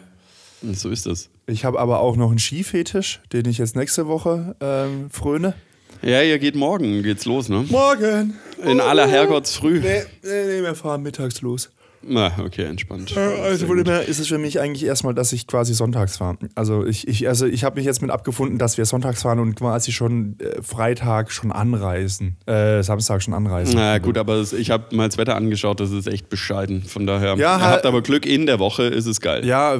so 0.74 0.89
ist 0.89 1.06
das. 1.06 1.30
Ich 1.50 1.65
habe 1.65 1.79
aber 1.79 2.00
auch 2.01 2.15
noch 2.15 2.29
einen 2.29 2.38
Skifetisch, 2.38 3.22
den 3.34 3.46
ich 3.48 3.58
jetzt 3.58 3.75
nächste 3.75 4.08
Woche 4.08 4.56
ähm, 4.62 5.10
fröne. 5.10 5.56
Ja, 6.03 6.22
ihr 6.22 6.38
geht 6.38 6.56
morgen, 6.56 7.01
geht's 7.01 7.25
los, 7.25 7.50
ne? 7.50 7.65
Morgen! 7.70 8.36
In 8.63 8.79
aller 8.79 9.08
Herrgottsfrüh. 9.08 9.79
Nee, 9.79 10.03
nee, 10.24 10.46
nee, 10.46 10.62
wir 10.62 10.75
fahren 10.75 11.01
mittags 11.01 11.41
los. 11.41 11.72
Na, 12.01 12.32
okay, 12.44 12.63
entspannt. 12.63 13.15
Also 13.18 13.58
Sehr 13.58 13.68
von 13.68 13.77
dem 13.77 13.86
her 13.86 14.06
ist 14.06 14.20
es 14.20 14.27
für 14.27 14.38
mich 14.38 14.60
eigentlich 14.60 14.86
erstmal, 14.86 15.13
dass 15.13 15.34
ich 15.34 15.48
quasi 15.48 15.74
sonntags 15.74 16.18
fahre. 16.18 16.38
Also 16.56 16.86
ich, 16.86 17.08
ich, 17.08 17.27
also 17.27 17.46
ich 17.46 17.63
habe 17.63 17.75
mich 17.75 17.86
jetzt 17.86 18.01
mit 18.01 18.10
abgefunden, 18.10 18.58
dass 18.58 18.77
wir 18.77 18.86
sonntags 18.86 19.24
fahren 19.24 19.39
und 19.39 19.56
quasi 19.56 19.91
schon 19.91 20.38
äh, 20.39 20.62
Freitag 20.62 21.32
schon 21.32 21.51
anreisen. 21.51 22.38
Äh, 22.46 22.84
Samstag 22.84 23.22
schon 23.22 23.34
anreisen. 23.34 23.75
Na 23.75 23.98
gut, 23.98 24.18
aber 24.18 24.41
ich 24.58 24.72
habe 24.72 24.96
mal 24.96 25.08
das 25.08 25.18
Wetter 25.18 25.36
angeschaut, 25.36 25.79
das 25.79 25.91
ist 25.91 26.08
echt 26.08 26.29
bescheiden. 26.29 26.84
Von 26.84 27.06
daher, 27.06 27.36
Ja, 27.36 27.58
ihr 27.58 27.62
habt 27.62 27.86
aber 27.86 28.01
Glück, 28.01 28.25
in 28.25 28.46
der 28.46 28.60
Woche 28.60 28.84
ist 28.84 29.06
es 29.06 29.20
geil. 29.20 29.46
Ja, 29.46 29.77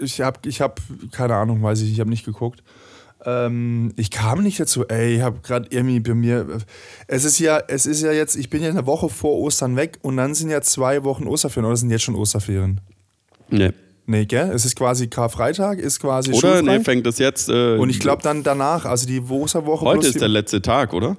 ich 0.00 0.20
habe, 0.20 0.48
ich 0.48 0.60
hab, 0.60 0.80
keine 1.12 1.34
Ahnung, 1.34 1.62
weiß 1.62 1.82
ich, 1.82 1.92
ich 1.92 2.00
habe 2.00 2.10
nicht 2.10 2.24
geguckt. 2.24 2.62
Ähm, 3.26 3.92
ich 3.96 4.10
kam 4.10 4.42
nicht 4.42 4.60
dazu, 4.60 4.86
ey, 4.88 5.16
ich 5.16 5.20
habe 5.22 5.40
gerade 5.42 5.66
irgendwie 5.70 6.00
bei 6.00 6.14
mir, 6.14 6.58
es 7.06 7.24
ist 7.24 7.38
ja, 7.38 7.60
es 7.68 7.86
ist 7.86 8.02
ja 8.02 8.12
jetzt, 8.12 8.36
ich 8.36 8.50
bin 8.50 8.62
ja 8.62 8.68
eine 8.70 8.86
Woche 8.86 9.08
vor 9.08 9.38
Ostern 9.38 9.76
weg 9.76 9.98
und 10.02 10.16
dann 10.16 10.34
sind 10.34 10.50
ja 10.50 10.60
zwei 10.60 11.04
Wochen 11.04 11.26
Osterferien 11.26 11.66
oder 11.66 11.76
sind 11.76 11.90
jetzt 11.90 12.02
schon 12.02 12.14
Osterferien? 12.14 12.80
Nee. 13.50 13.70
Nee, 14.06 14.26
gell? 14.26 14.50
Es 14.54 14.66
ist 14.66 14.76
quasi 14.76 15.08
Karfreitag, 15.08 15.78
ist 15.78 15.98
quasi 16.00 16.30
Oder? 16.32 16.56
schulfrei. 16.56 16.76
Nee, 16.78 16.84
fängt 16.84 17.06
das 17.06 17.18
jetzt. 17.18 17.48
Äh, 17.48 17.76
und 17.78 17.88
ich 17.88 18.00
glaube 18.00 18.22
dann 18.22 18.42
danach, 18.42 18.84
also 18.84 19.06
die 19.06 19.20
Osterwoche 19.20 19.86
Heute 19.86 20.06
ist 20.08 20.14
die- 20.16 20.18
der 20.18 20.28
letzte 20.28 20.60
Tag, 20.60 20.92
oder? 20.92 21.16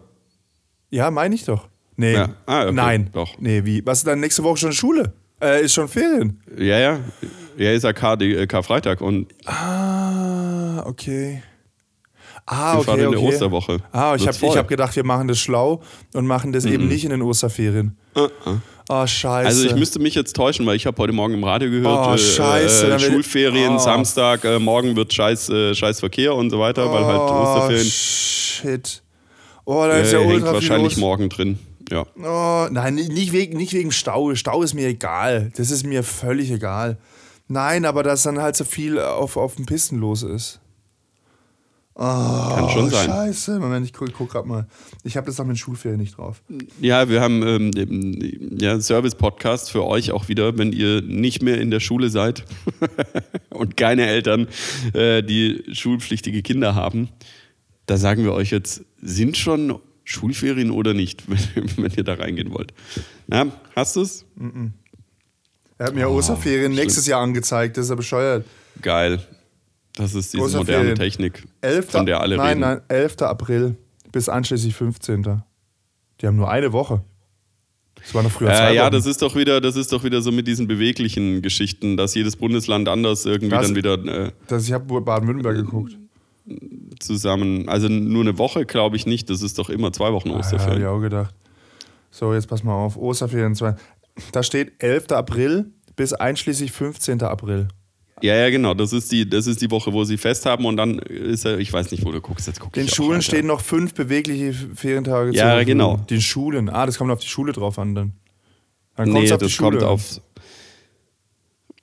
Ja, 0.91 1.09
meine 1.09 1.33
ich 1.33 1.45
doch. 1.45 1.67
Nee. 1.97 2.13
Ja. 2.13 2.29
Ah, 2.45 2.63
okay. 2.65 2.74
Nein. 2.74 3.09
Doch. 3.13 3.39
Nee, 3.39 3.65
wie? 3.65 3.83
Was 3.88 4.00
ist 4.00 4.07
dann 4.07 4.19
nächste 4.19 4.43
Woche 4.43 4.57
schon 4.57 4.74
Schule? 4.74 5.13
Äh, 5.41 5.63
ist 5.65 5.74
schon 5.74 5.88
Ferien. 5.88 6.39
Ja, 6.57 6.77
ja. 6.77 7.00
Ja, 7.57 7.71
ist 7.71 7.83
ja 7.83 7.93
K 7.93 8.13
äh, 8.15 8.45
Karfreitag 8.47 9.01
und 9.01 9.33
Ah, 9.45 10.83
okay. 10.85 11.41
Ah, 12.48 12.74
wir 12.74 12.78
okay, 12.80 12.86
fahren 12.86 13.00
in 13.00 13.12
der 13.12 13.20
okay. 13.20 13.28
Osterwoche. 13.30 13.78
Ah, 13.92 14.16
ich 14.16 14.28
habe 14.28 14.56
hab 14.56 14.68
gedacht, 14.68 14.96
wir 14.96 15.04
machen 15.04 15.28
das 15.28 15.40
schlau 15.40 15.82
und 16.14 16.28
machen 16.28 16.52
das 16.54 16.66
eben 16.66 16.88
nicht 16.88 17.04
in 17.04 17.10
den 17.10 17.22
Osterferien. 17.24 17.98
Oh, 18.88 19.08
scheiße. 19.08 19.48
Also 19.48 19.66
ich 19.66 19.75
müsste 19.75 19.98
mich 20.00 20.14
jetzt 20.14 20.36
täuschen, 20.36 20.64
weil 20.68 20.75
ich 20.75 20.86
habe 20.86 20.96
heute 21.02 21.12
Morgen 21.12 21.34
im 21.34 21.44
Radio 21.44 21.72
gehört, 21.72 22.08
Oh, 22.14 22.18
scheiße, 22.18 22.94
äh, 22.94 23.00
Schulferien, 23.00 23.75
Oh. 23.75 23.80
Samstag, 23.80 24.46
äh, 24.46 24.60
morgen 24.60 24.96
wird 24.96 25.12
scheiß, 25.12 25.50
äh, 25.50 25.74
scheiß 25.74 26.00
Verkehr 26.00 26.36
und 26.36 26.52
so 26.52 26.60
weiter, 26.60 26.92
weil 26.92 27.04
halt 27.04 27.20
oh, 27.20 27.34
Osterferien 27.34 27.88
shit. 27.88 29.02
Oh, 29.66 29.84
da 29.88 29.98
ist 29.98 30.14
ja 30.14 30.20
hängt 30.20 30.34
ultra 30.34 30.46
viel 30.50 30.54
wahrscheinlich 30.54 30.94
los. 30.94 30.98
morgen 30.98 31.30
drin. 31.30 31.58
Ja. 31.90 32.06
Oh, 32.24 32.68
nein, 32.72 32.94
nicht 32.94 33.32
wegen, 33.32 33.58
nicht 33.58 33.74
wegen 33.74 33.92
Stau. 33.92 34.36
Stau 34.36 34.62
ist 34.62 34.75
mir 34.75 34.88
egal. 34.88 35.52
Das 35.58 35.72
ist 35.72 35.84
mir 35.84 36.04
völlig 36.04 36.52
egal. 36.52 36.98
Nein, 37.48 37.86
aber 37.86 38.04
dass 38.04 38.24
dann 38.24 38.40
halt 38.40 38.56
so 38.56 38.66
viel 38.66 39.00
auf, 39.00 39.36
auf 39.38 39.56
den 39.56 39.66
Pisten 39.66 39.98
los 39.98 40.22
ist. 40.22 40.60
Kann 41.98 42.70
schon 42.72 42.86
oh, 42.86 42.90
sein. 42.90 43.08
Scheiße. 43.08 43.58
Moment, 43.60 43.86
ich 43.86 43.94
guck, 43.94 44.12
guck 44.12 44.30
grad 44.32 44.46
mal. 44.46 44.68
Ich 45.04 45.16
habe 45.16 45.28
das 45.28 45.38
noch 45.38 45.46
mit 45.46 45.58
Schulferien 45.58 46.00
nicht 46.00 46.18
drauf. 46.18 46.42
Ja, 46.82 47.08
wir 47.08 47.22
haben 47.22 47.42
ähm, 47.48 47.72
den- 47.72 48.58
ja, 48.60 48.80
Service-Podcast 48.80 49.72
für 49.72 49.86
euch 49.86 50.12
auch 50.12 50.28
wieder, 50.28 50.58
wenn 50.58 50.74
ihr 50.74 51.02
nicht 51.02 51.42
mehr 51.42 51.60
in 51.62 51.72
der 51.72 51.80
Schule 51.80 52.10
seid 52.10 52.44
und 53.50 53.78
keine 53.78 54.08
Eltern, 54.08 54.48
äh, 54.94 55.24
die 55.24 55.64
schulpflichtige 55.72 56.42
Kinder 56.42 56.75
haben. 56.75 57.08
Da 57.86 57.96
sagen 57.96 58.24
wir 58.25 58.34
euch 58.34 58.52
jetzt, 58.52 58.84
sind 59.02 59.38
schon 59.38 59.80
Schulferien 60.04 60.72
oder 60.72 60.94
nicht, 60.94 61.24
wenn, 61.56 61.70
wenn 61.78 61.92
ihr 61.96 62.04
da 62.04 62.16
reingehen 62.16 62.52
wollt. 62.54 62.74
Na, 63.28 63.46
hast 63.74 63.96
du 63.96 64.02
es? 64.02 64.25
Er 65.78 65.86
hat 65.88 65.96
mir 65.96 66.10
Oh, 66.10 66.16
Osterferien 66.18 66.74
schlimm. 66.74 66.84
nächstes 66.84 67.06
Jahr 67.08 67.22
angezeigt. 67.22 67.78
Das 67.78 67.86
ist 67.86 67.90
ja 67.90 67.96
bescheuert. 67.96 68.46
Geil. 68.82 69.20
Das 69.96 70.14
ist 70.14 70.34
diese 70.34 70.44
Osterferien. 70.44 70.90
moderne 70.90 70.94
Technik, 71.00 71.44
11. 71.62 71.90
von 71.92 72.06
der 72.06 72.20
alle 72.20 72.36
nein, 72.38 72.48
reden. 72.48 72.60
nein, 72.62 72.82
11. 72.90 73.22
April 73.22 73.75
bis 74.12 74.28
einschließlich 74.30 74.75
15. 74.75 75.42
Die 76.22 76.28
haben 76.28 76.36
nur 76.36 76.50
eine 76.50 76.74
Woche. 76.74 77.04
Das 77.96 78.14
war 78.14 78.24
noch 78.24 78.32
früher 78.32 78.50
zwei 78.50 78.72
Äh, 78.72 78.75
ja, 78.75 78.84
Wochen. 78.86 78.92
das 78.94 79.06
ist 79.06 79.22
doch 79.22 79.36
wieder, 79.36 79.62
das 79.62 79.75
ist 79.78 79.92
doch 79.94 80.04
wieder 80.04 80.22
so 80.22 80.32
mit 80.32 80.48
diesen 80.48 80.68
beweglichen 80.68 81.42
Geschichten, 81.42 81.96
dass 81.98 82.14
jedes 82.14 82.36
Bundesland 82.36 82.88
anders 82.90 83.25
irgendwie 83.25 83.50
Das- 83.56 83.68
dann 83.68 83.75
wieder 83.75 83.94
äh, 84.06 84.32
das, 84.48 84.66
ich 84.68 84.74
habe 84.74 85.02
Baden-Württemberg 85.02 85.56
geguckt. 85.56 85.98
zusammen. 87.00 87.68
Also 87.70 87.88
nur 87.90 88.22
eine 88.22 88.38
Woche 88.38 88.66
glaube 88.66 88.96
ich 88.98 89.06
nicht. 89.06 89.30
Das 89.30 89.42
ist 89.42 89.58
doch 89.58 89.70
immer 89.70 89.92
zwei 89.94 90.12
Wochen 90.14 90.28
Ja, 90.30 90.36
habe 90.36 90.44
Osterferien. 90.46 90.82
ich 90.82 90.88
auch 90.88 91.00
gedacht. 91.00 91.34
So, 92.12 92.34
jetzt 92.34 92.48
pass 92.48 92.64
mal 92.64 92.74
auf. 92.74 92.98
Osterferien 92.98 93.56
2. 93.56 93.75
Da 94.32 94.44
steht 94.44 94.74
11. 94.84 95.12
April 95.12 95.72
bis 95.96 96.14
einschließlich 96.14 96.72
15. 96.72 97.22
April. 97.24 97.68
Ja, 98.22 98.36
ja, 98.36 98.50
genau. 98.50 98.74
Das 98.74 98.93
ist 98.93 99.12
die, 99.12 99.29
das 99.29 99.45
ist 99.45 99.62
die 99.62 99.69
Woche, 99.72 99.91
wo 99.91 100.03
sie 100.05 100.17
fest 100.17 100.45
haben 100.45 100.65
und 100.65 100.77
dann 100.77 101.00
ist 101.00 101.45
er, 101.45 101.60
ich 101.60 101.72
weiß 101.72 101.91
nicht, 101.91 102.05
wo 102.05 102.12
du 102.12 102.22
guckst. 102.22 102.48
Jetzt 102.48 102.60
guck 102.60 102.72
Den 102.74 102.86
ich 102.86 102.93
Schulen 102.93 103.22
stehen 103.22 103.45
noch 103.45 103.60
fünf 103.62 103.93
bewegliche 103.93 104.53
Ferientage 104.53 105.31
zur 105.31 105.38
Ja, 105.39 105.63
genau. 105.63 105.98
Den 106.10 106.22
Schulen. 106.22 106.69
Ah, 106.69 106.86
das 106.86 106.98
kommt 106.98 107.12
auf 107.12 107.19
die 107.19 107.27
Schule 107.27 107.51
drauf 107.51 107.77
an 107.77 107.93
dann. 107.93 108.13
Dann 108.95 109.10
Nee, 109.10 109.31
auf 109.31 109.39
das 109.39 109.51
Schule 109.51 109.79
kommt 109.79 109.84
auf. 109.84 110.22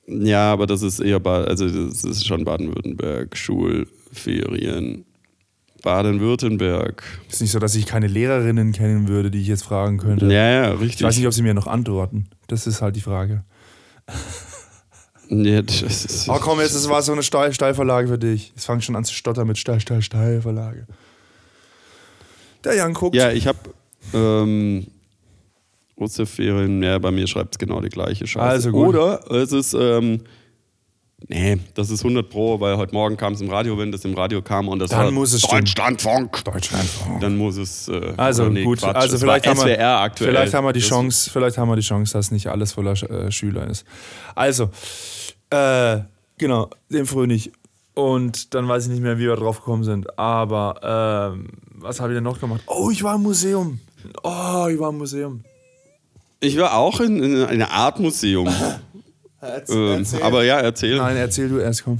Ja, 0.07 0.53
aber 0.53 0.67
das 0.67 0.83
ist 0.83 1.01
eher, 1.01 1.21
ba 1.21 1.45
also 1.45 1.69
das 1.69 2.03
ist 2.05 2.27
schon 2.27 2.45
Baden-Württemberg, 2.45 3.37
Schulferien. 3.37 5.05
Baden-Württemberg. 5.83 7.03
Ist 7.29 7.41
nicht 7.43 7.51
so, 7.51 7.59
dass 7.59 7.75
ich 7.75 7.87
keine 7.87 8.07
Lehrerinnen 8.07 8.73
kennen 8.73 9.09
würde, 9.09 9.31
die 9.31 9.41
ich 9.41 9.49
jetzt 9.49 9.65
fragen 9.65 9.99
könnte. 9.99 10.27
Ja, 10.27 10.51
ja, 10.51 10.75
Ich 10.75 10.81
richtig. 10.81 11.03
weiß 11.07 11.17
nicht, 11.19 11.27
ob 11.27 11.33
sie 11.35 11.43
mir 11.43 11.55
noch 11.55 11.67
antworten. 11.67 12.29
Das 12.49 12.67
ist 12.67 12.81
halt 12.83 12.97
die 12.97 13.01
Frage. 13.01 13.45
Ja, 15.29 15.63
das 15.63 15.83
ist, 15.83 16.29
Oh 16.29 16.39
komm, 16.41 16.61
jetzt 16.61 16.75
das 16.75 16.89
war 16.89 17.03
so 17.03 17.13
eine 17.13 17.23
Steil 17.23 17.53
Steilvorlage 17.53 18.09
für 18.09 18.19
dich. 18.19 18.53
Es 18.57 18.67
fängt 18.67 18.85
schon 18.85 18.97
an 18.97 19.05
zu 19.05 19.15
stottern 19.15 19.47
mit 19.47 19.57
Steil, 19.59 19.81
Steil, 19.81 20.03
Steilvorlage. 20.03 20.87
Der 22.65 22.75
Jan 22.75 22.93
guckt. 22.93 23.17
Ja, 23.17 23.31
ich 23.31 23.47
habe 23.47 23.59
ähm, 24.13 24.87
Osterferien, 25.97 26.83
ja, 26.83 26.99
bei 26.99 27.11
mir 27.11 27.27
schreibt 27.27 27.55
es 27.55 27.59
genau 27.59 27.81
die 27.81 27.89
gleiche 27.89 28.27
Scheiße. 28.27 28.45
Also 28.47 28.71
gut. 28.71 28.89
Oder 28.89 29.21
es 29.31 29.53
ist, 29.53 29.75
ähm, 29.75 30.21
nee, 31.29 31.59
das 31.75 31.91
ist 31.91 32.03
100 32.05 32.29
Pro, 32.29 32.59
weil 32.61 32.77
heute 32.77 32.93
Morgen 32.95 33.17
kam 33.17 33.33
es 33.35 33.41
im 33.41 33.51
Radio, 33.51 33.77
wenn 33.79 33.91
das 33.93 34.05
im 34.05 34.15
Radio 34.15 34.43
kam 34.43 34.69
und 34.69 34.79
das 34.79 34.91
Dann 34.91 35.05
war 35.07 35.11
muss 35.11 35.33
es. 35.33 35.43
Deutschlandfunk. 35.43 36.45
Deutschlandfunk. 36.45 37.21
Dann 37.21 37.37
muss 37.37 37.57
es. 37.57 37.89
Äh, 37.89 38.13
Also 38.17 38.49
nee, 38.49 38.65
gut, 38.65 38.79
Quatsch, 38.81 38.95
also 38.97 39.19
vielleicht 39.19 39.47
haben, 39.47 39.59
wir, 39.65 39.87
aktuell. 39.89 40.31
vielleicht 40.31 40.55
haben 40.55 40.65
wir 40.67 40.73
die 40.73 40.81
Das- 40.81 40.89
Chance, 40.89 41.31
vielleicht 41.31 41.59
haben 41.59 41.69
wir 41.69 41.77
die 41.77 41.83
Chance, 41.83 42.13
dass 42.15 42.31
nicht 42.31 42.47
alles 42.49 42.73
voller 42.73 42.93
äh, 43.11 43.31
Schüler 43.33 43.67
ist. 43.69 43.85
Also, 44.35 44.71
äh, 45.51 45.99
genau, 46.39 46.71
den 46.89 47.07
Fröhlich. 47.07 47.53
Und 47.95 48.55
dann 48.55 48.67
weiß 48.69 48.85
ich 48.87 48.91
nicht 48.91 49.03
mehr, 49.03 49.19
wie 49.19 49.25
wir 49.27 49.37
drauf 49.37 49.59
gekommen 49.59 49.85
sind. 49.85 50.19
Aber 50.19 51.33
ähm, 51.35 51.49
was 51.75 52.01
habe 52.01 52.13
ich 52.13 52.17
denn 52.17 52.25
noch 52.25 52.41
gemacht? 52.41 52.63
Oh, 52.67 52.89
ich 52.91 53.03
war 53.03 53.17
im 53.17 53.23
Museum. 53.23 53.81
Oh, 54.23 54.67
ich 54.71 54.79
war 54.79 54.89
im 54.91 54.99
Museum. 54.99 55.45
Ich 56.41 56.57
war 56.59 56.75
auch 56.77 57.01
in, 57.01 57.23
in 57.23 57.45
einer 57.45 57.71
Art 57.71 58.01
Museum. 58.01 58.49
ähm, 59.69 60.07
aber 60.23 60.45
ja, 60.45 60.61
erzähl. 60.61 60.97
Nein, 60.97 61.17
erzähl 61.17 61.49
du 61.49 61.59
erst, 61.59 61.85
komm. 61.85 61.99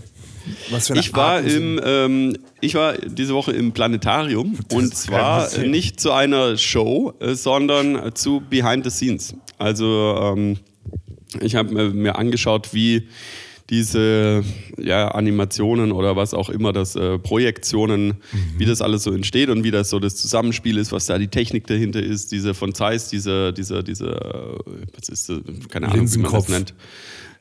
Was 0.71 0.89
für 0.89 0.95
eine 0.95 1.01
Ich 1.01 1.13
war 1.15 1.37
Art 1.37 1.49
im, 1.49 1.81
ähm, 1.85 2.37
ich 2.61 2.75
war 2.75 2.95
diese 2.95 3.35
Woche 3.35 3.53
im 3.53 3.73
Planetarium 3.73 4.59
und 4.73 4.85
ist 4.85 5.03
zwar 5.05 5.49
nicht 5.59 6.01
zu 6.01 6.13
einer 6.13 6.57
Show, 6.57 7.13
äh, 7.21 7.35
sondern 7.35 8.15
zu 8.15 8.43
Behind 8.51 8.85
the 8.85 8.91
Scenes. 8.91 9.35
Also 9.59 10.35
ähm, 10.37 10.57
ich 11.41 11.55
habe 11.55 11.91
mir 11.91 12.17
angeschaut, 12.17 12.75
wie 12.75 13.07
diese 13.71 14.43
ja, 14.77 15.09
Animationen 15.09 15.93
oder 15.93 16.17
was 16.17 16.35
auch 16.35 16.51
immer, 16.51 16.73
das 16.73 16.97
äh, 16.97 17.19
Projektionen, 17.19 18.09
Mhm. 18.09 18.15
wie 18.59 18.67
das 18.67 18.83
alles 18.83 19.05
so 19.05 19.13
entsteht 19.13 19.49
und 19.49 19.65
wie 19.65 19.71
das 19.71 19.89
so 19.89 19.99
das 19.99 20.17
Zusammenspiel 20.17 20.77
ist, 20.77 20.93
was 20.93 21.07
da 21.07 21.17
die 21.19 21.29
Technik 21.29 21.67
dahinter 21.69 22.03
ist, 22.03 22.33
diese 22.33 22.53
von 22.53 22.75
Zeiss, 22.75 23.09
diese, 23.09 23.53
diese, 23.53 23.83
diese, 23.83 24.09
äh, 24.09 24.59
was 24.99 25.09
ist 25.09 25.29
das? 25.29 25.39
keine 25.71 25.89
Ahnung, 25.89 26.13
wie 26.13 26.19
man 26.19 26.33
das 26.33 26.49
nennt. 26.49 26.75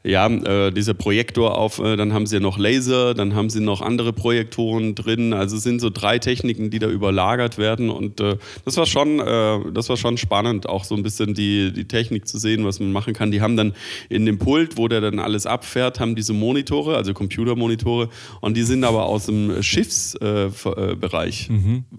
Ja, 0.03 0.27
äh, 0.27 0.71
dieser 0.71 0.95
Projektor 0.95 1.57
auf, 1.57 1.77
äh, 1.77 1.95
dann 1.95 2.11
haben 2.11 2.25
sie 2.25 2.39
noch 2.39 2.57
Laser, 2.57 3.13
dann 3.13 3.35
haben 3.35 3.51
sie 3.51 3.59
noch 3.59 3.81
andere 3.81 4.13
Projektoren 4.13 4.95
drin. 4.95 5.31
Also 5.31 5.57
es 5.57 5.63
sind 5.63 5.79
so 5.79 5.91
drei 5.91 6.17
Techniken, 6.17 6.71
die 6.71 6.79
da 6.79 6.89
überlagert 6.89 7.59
werden. 7.59 7.91
Und 7.91 8.19
äh, 8.19 8.37
das 8.65 8.77
war 8.77 8.87
schon, 8.87 9.19
äh, 9.19 9.59
das 9.71 9.89
war 9.89 9.97
schon 9.97 10.17
spannend, 10.17 10.67
auch 10.67 10.85
so 10.85 10.95
ein 10.95 11.03
bisschen 11.03 11.35
die, 11.35 11.71
die 11.71 11.85
Technik 11.85 12.27
zu 12.27 12.39
sehen, 12.39 12.65
was 12.65 12.79
man 12.79 12.91
machen 12.91 13.13
kann. 13.13 13.29
Die 13.29 13.41
haben 13.41 13.55
dann 13.55 13.73
in 14.09 14.25
dem 14.25 14.39
Pult, 14.39 14.75
wo 14.77 14.87
der 14.87 15.01
dann 15.01 15.19
alles 15.19 15.45
abfährt, 15.45 15.99
haben 15.99 16.15
diese 16.15 16.33
Monitore, 16.33 16.95
also 16.95 17.13
Computermonitore, 17.13 18.09
und 18.39 18.57
die 18.57 18.63
sind 18.63 18.83
aber 18.83 19.05
aus 19.05 19.27
dem 19.27 19.61
Schiffsbereich, 19.61 20.65
äh, 20.65 20.95
Bereich, 20.95 21.49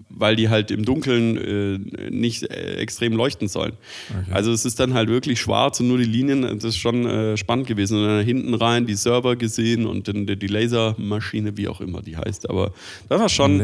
weil 0.09 0.35
die 0.35 0.49
halt 0.49 0.71
im 0.71 0.85
Dunkeln 0.85 1.37
äh, 1.37 2.09
nicht 2.09 2.43
extrem 2.43 3.13
leuchten 3.13 3.47
sollen. 3.47 3.73
Also 4.31 4.51
es 4.51 4.65
ist 4.65 4.79
dann 4.79 4.93
halt 4.93 5.09
wirklich 5.09 5.39
schwarz 5.39 5.79
und 5.79 5.87
nur 5.87 5.97
die 5.97 6.03
Linien, 6.03 6.41
das 6.41 6.63
ist 6.63 6.77
schon 6.77 7.37
spannend 7.37 7.67
gewesen. 7.67 7.92
Und 7.95 8.05
dann 8.05 8.25
hinten 8.25 8.53
rein 8.53 8.85
die 8.85 8.95
Server 8.95 9.35
gesehen 9.35 9.85
und 9.85 10.07
dann 10.07 10.25
die 10.25 10.47
Lasermaschine, 10.47 11.57
wie 11.57 11.67
auch 11.67 11.81
immer 11.81 12.01
die 12.01 12.17
heißt. 12.17 12.49
Aber 12.49 12.71
das 13.09 13.19
war 13.19 13.29
schon, 13.29 13.59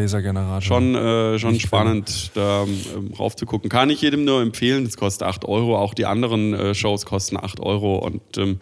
schon, 0.62 0.96
äh, 0.96 1.40
schon 1.40 1.54
Nicht 1.54 1.64
spannend, 1.64 2.32
da 2.34 2.64
ähm, 2.64 3.14
rauf 3.18 3.36
zu 3.36 3.46
gucken. 3.46 3.70
Kann 3.70 3.90
ich 3.90 4.02
jedem 4.02 4.26
nur 4.26 4.42
empfehlen. 4.42 4.86
Das 4.86 4.98
kostet 4.98 5.28
8 5.28 5.46
Euro. 5.46 5.78
Auch 5.78 5.94
die 5.94 6.06
anderen 6.06 6.54
äh, 6.54 6.76
Shows 6.76 7.06
kosten 7.06 7.38
8 7.38 7.60
Euro. 7.60 7.98
Und 7.98 8.38
ähm, 8.38 8.60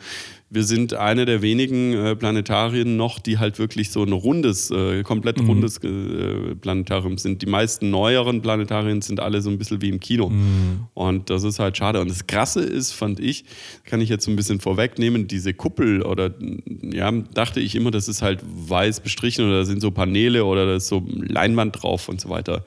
wir 0.49 0.63
sind 0.63 0.93
eine 0.93 1.25
der 1.25 1.41
wenigen 1.41 1.93
äh, 1.93 2.15
Planetarien 2.15 2.95
noch, 2.95 3.19
die 3.19 3.37
halt 3.37 3.59
wirklich 3.59 3.91
so 3.91 4.01
ein 4.03 4.13
rundes, 4.13 4.71
äh, 4.71 5.03
komplett 5.03 5.41
Mhm. 5.41 5.47
rundes 5.49 5.77
äh, 5.83 6.55
Planetarium 6.55 7.17
sind. 7.17 7.41
Die 7.41 7.47
meisten 7.47 7.89
neueren 7.89 8.41
Planetarien 8.41 9.01
sind 9.01 9.19
alle 9.19 9.41
so 9.41 9.49
ein 9.49 9.57
bisschen 9.57 9.81
wie 9.81 9.89
im 9.89 9.99
Kino. 9.99 10.29
Mhm. 10.29 10.85
Und 10.93 11.29
das 11.29 11.43
ist 11.43 11.59
halt 11.59 11.75
schade. 11.75 11.99
Und 11.99 12.09
das 12.09 12.27
Krasse 12.27 12.61
ist, 12.61 12.93
fand 12.93 13.19
ich, 13.19 13.43
kann 13.83 13.99
ich 13.99 14.07
jetzt 14.07 14.23
so 14.23 14.31
ein 14.31 14.37
bisschen 14.37 14.61
vorwegnehmen, 14.61 15.27
diese 15.27 15.53
Kuppel 15.53 16.01
oder, 16.01 16.33
ja, 16.81 17.11
dachte 17.11 17.59
ich 17.59 17.75
immer, 17.75 17.91
das 17.91 18.07
ist 18.07 18.21
halt 18.21 18.39
weiß 18.45 19.01
bestrichen 19.01 19.45
oder 19.45 19.59
da 19.59 19.65
sind 19.65 19.81
so 19.81 19.91
Paneele 19.91 20.45
oder 20.45 20.65
da 20.65 20.75
ist 20.77 20.87
so 20.87 21.05
Leinwand 21.09 21.81
drauf 21.83 22.07
und 22.07 22.21
so 22.21 22.29
weiter. 22.29 22.63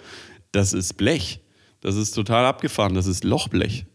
Das 0.53 0.75
ist 0.75 0.99
Blech. 0.99 1.41
Das 1.81 1.97
ist 1.97 2.11
total 2.13 2.45
abgefahren. 2.45 2.93
Das 2.95 3.07
ist 3.07 3.25
Lochblech. 3.25 3.87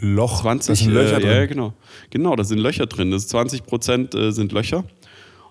Loch. 0.00 0.42
20 0.42 0.68
da 0.68 0.74
sind 0.74 0.92
Löcher 0.92 1.18
äh, 1.18 1.20
drin. 1.20 1.30
Ja, 1.30 1.46
genau. 1.46 1.74
Genau, 2.10 2.36
da 2.36 2.44
sind 2.44 2.58
Löcher 2.58 2.86
drin. 2.86 3.10
Das 3.10 3.22
ist 3.22 3.30
20 3.30 3.66
Prozent 3.66 4.14
äh, 4.14 4.32
sind 4.32 4.52
Löcher. 4.52 4.84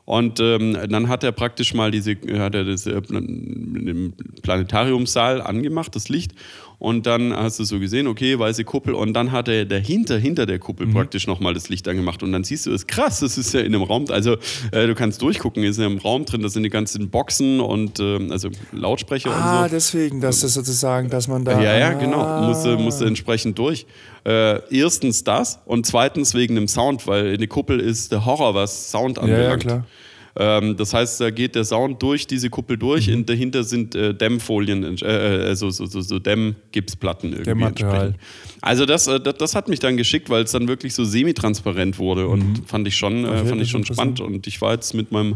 Und 0.06 0.40
ähm, 0.40 0.76
dann 0.90 1.08
hat 1.08 1.24
er 1.24 1.32
praktisch 1.32 1.76
mal 1.76 1.92
diese, 1.92 2.16
hat 2.40 2.56
er 2.56 2.66
das 2.66 2.88
äh, 2.88 3.00
im 3.10 4.14
Planetariumssaal 4.42 5.40
angemacht, 5.42 5.96
das 5.96 6.10
Licht. 6.10 6.34
Und 6.80 7.06
dann 7.06 7.36
hast 7.36 7.60
du 7.60 7.66
so 7.66 7.78
gesehen, 7.80 8.08
okay, 8.08 8.40
weiße 8.40 8.64
Kuppel 8.64 8.94
und 8.94 9.14
dann 9.14 9.32
hat 9.32 9.48
er 9.50 9.66
dahinter, 9.66 10.18
hinter 10.18 10.46
der 10.46 10.60
Kuppel 10.60 10.88
Mhm. 10.88 10.94
praktisch 10.94 11.28
nochmal 11.28 11.54
das 11.54 11.70
Licht 11.70 11.88
angemacht 11.88 12.24
und 12.24 12.32
dann 12.32 12.44
siehst 12.46 12.66
du, 12.66 12.72
das 12.72 12.82
ist 12.84 12.88
krass, 12.88 13.20
das 13.20 13.38
ist 13.38 13.54
ja 13.54 13.60
in 13.60 13.76
einem 13.76 13.84
Raum, 13.84 14.06
also 14.10 14.38
äh, 14.72 14.88
du 14.88 14.96
kannst 14.96 15.22
durchgucken, 15.22 15.64
ist 15.64 15.78
ja 15.78 15.86
im 15.86 15.98
Raum 15.98 16.26
drin, 16.26 16.42
da 16.42 16.50
sind 16.50 16.64
die 16.64 16.70
ganzen 16.70 17.10
Boxen 17.10 17.60
und 17.60 18.00
ähm, 18.00 18.32
also 18.32 18.50
Lautsprecher 18.72 19.30
Ah, 19.32 19.64
und 19.64 19.70
so. 19.70 19.76
deswegen, 19.76 20.22
dass 20.22 20.40
das 20.40 20.54
sozusagen, 20.54 21.10
dass 21.10 21.28
man 21.28 21.44
da. 21.46 21.62
Ja, 21.62 21.78
ja, 21.78 21.90
ah. 21.90 21.94
genau. 21.94 22.48
Musste, 22.48 22.78
musste 22.78 23.06
entsprechend 23.06 23.60
durch. 23.60 23.86
Äh, 24.26 24.60
erstens 24.74 25.24
das 25.24 25.60
und 25.66 25.86
zweitens 25.86 26.34
wegen 26.34 26.56
dem 26.56 26.68
Sound, 26.68 27.08
weil 27.08 27.28
in 27.34 27.40
der 27.40 27.48
Kuppel 27.48 27.80
ist 27.80 28.12
der 28.12 28.26
Horror, 28.26 28.54
was 28.56 28.92
Sound 28.92 29.18
Ja, 29.18 29.28
ja, 29.28 29.34
anbelangt. 29.34 29.62
klar. 29.64 29.86
Ähm, 30.42 30.78
das 30.78 30.94
heißt, 30.94 31.20
da 31.20 31.32
geht 31.32 31.54
der 31.56 31.66
Sound 31.66 32.02
durch 32.02 32.26
diese 32.26 32.50
Kuppel 32.50 32.78
durch 32.78 33.08
Mhm. 33.10 33.14
und 33.16 33.30
dahinter 33.30 33.64
sind 33.66 33.94
äh, 33.94 34.14
Dämmfolien, 34.14 34.98
äh, 35.02 35.06
also 35.06 35.70
so, 35.70 35.86
so, 35.86 36.00
so 36.00 36.18
Dämmgipsplatten 36.18 37.34
irgendwie 37.34 37.66
entsprechend. 37.66 38.16
Also 38.62 38.86
das, 38.86 39.08
äh, 39.08 39.20
das, 39.20 39.36
das 39.36 39.56
hat 39.56 39.68
mich 39.68 39.80
dann 39.80 39.98
geschickt, 39.98 40.30
weil 40.30 40.44
es 40.44 40.52
dann 40.52 40.68
wirklich 40.70 40.94
so 40.94 41.04
semi-transparent 41.04 41.98
wurde 42.00 42.28
und 42.28 42.64
fand 42.68 42.88
ich 42.88 42.96
schon, 42.96 43.26
äh, 43.26 43.44
Mhm. 43.44 43.48
Fand 43.48 43.62
ich 43.62 43.70
schon 43.70 43.86
spannend. 43.86 44.20
Und 44.22 44.48
ich 44.48 44.62
war 44.62 44.74
jetzt 44.74 44.94
mit 44.94 45.12
meinem, 45.12 45.36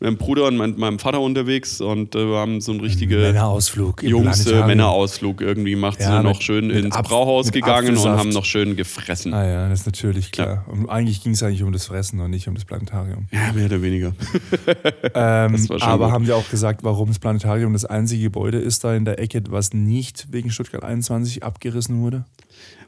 meinem 0.00 0.16
Bruder 0.16 0.46
und 0.46 0.56
mein, 0.56 0.78
meinem 0.78 0.98
Vater 0.98 1.20
unterwegs 1.20 1.80
und 1.80 2.14
äh, 2.14 2.18
wir 2.28 2.36
haben 2.36 2.60
so 2.60 2.72
ein 2.72 2.80
richtige 2.80 3.16
Männerausflug. 3.18 4.02
Jungs 4.04 4.46
äh. 4.46 4.64
Männerausflug 4.66 5.40
irgendwie 5.40 5.72
gemacht, 5.72 5.98
Ja, 6.00 6.14
sind 6.14 6.22
noch 6.24 6.34
mit- 6.34 6.42
schön 6.44 6.70
ins 6.70 6.94
Apf- 6.94 7.02
Brauhaus 7.08 7.50
gegangen 7.52 7.88
und 7.88 7.94
Apfelsaft. 7.96 8.18
haben 8.20 8.28
noch 8.30 8.44
schön 8.44 8.76
gefressen. 8.76 9.34
Ah 9.34 9.46
ja, 9.46 9.68
das 9.68 9.80
ist 9.80 9.86
natürlich 9.86 10.30
klar. 10.32 10.64
Und 10.68 10.88
eigentlich 10.88 11.22
ging 11.22 11.32
es 11.32 11.42
eigentlich 11.42 11.62
um 11.62 11.72
das 11.72 11.86
Fressen 11.86 12.20
und 12.20 12.30
nicht 12.30 12.46
um 12.48 12.54
das 12.54 12.64
Planetarium. 12.64 13.26
Ja, 13.32 13.52
mehr 13.52 13.66
oder 13.66 13.82
weniger. 13.82 14.14
Ähm, 15.14 15.68
aber 15.80 16.04
gut. 16.06 16.12
haben 16.12 16.24
die 16.24 16.32
auch 16.32 16.48
gesagt, 16.50 16.82
warum 16.84 17.08
das 17.08 17.18
Planetarium 17.18 17.72
das 17.72 17.84
einzige 17.84 18.24
Gebäude 18.24 18.58
ist 18.58 18.82
da 18.84 18.94
in 18.94 19.04
der 19.04 19.18
Ecke, 19.18 19.42
was 19.48 19.72
nicht 19.72 20.26
wegen 20.32 20.50
Stuttgart 20.50 20.82
21 20.82 21.42
abgerissen 21.44 22.00
wurde? 22.00 22.24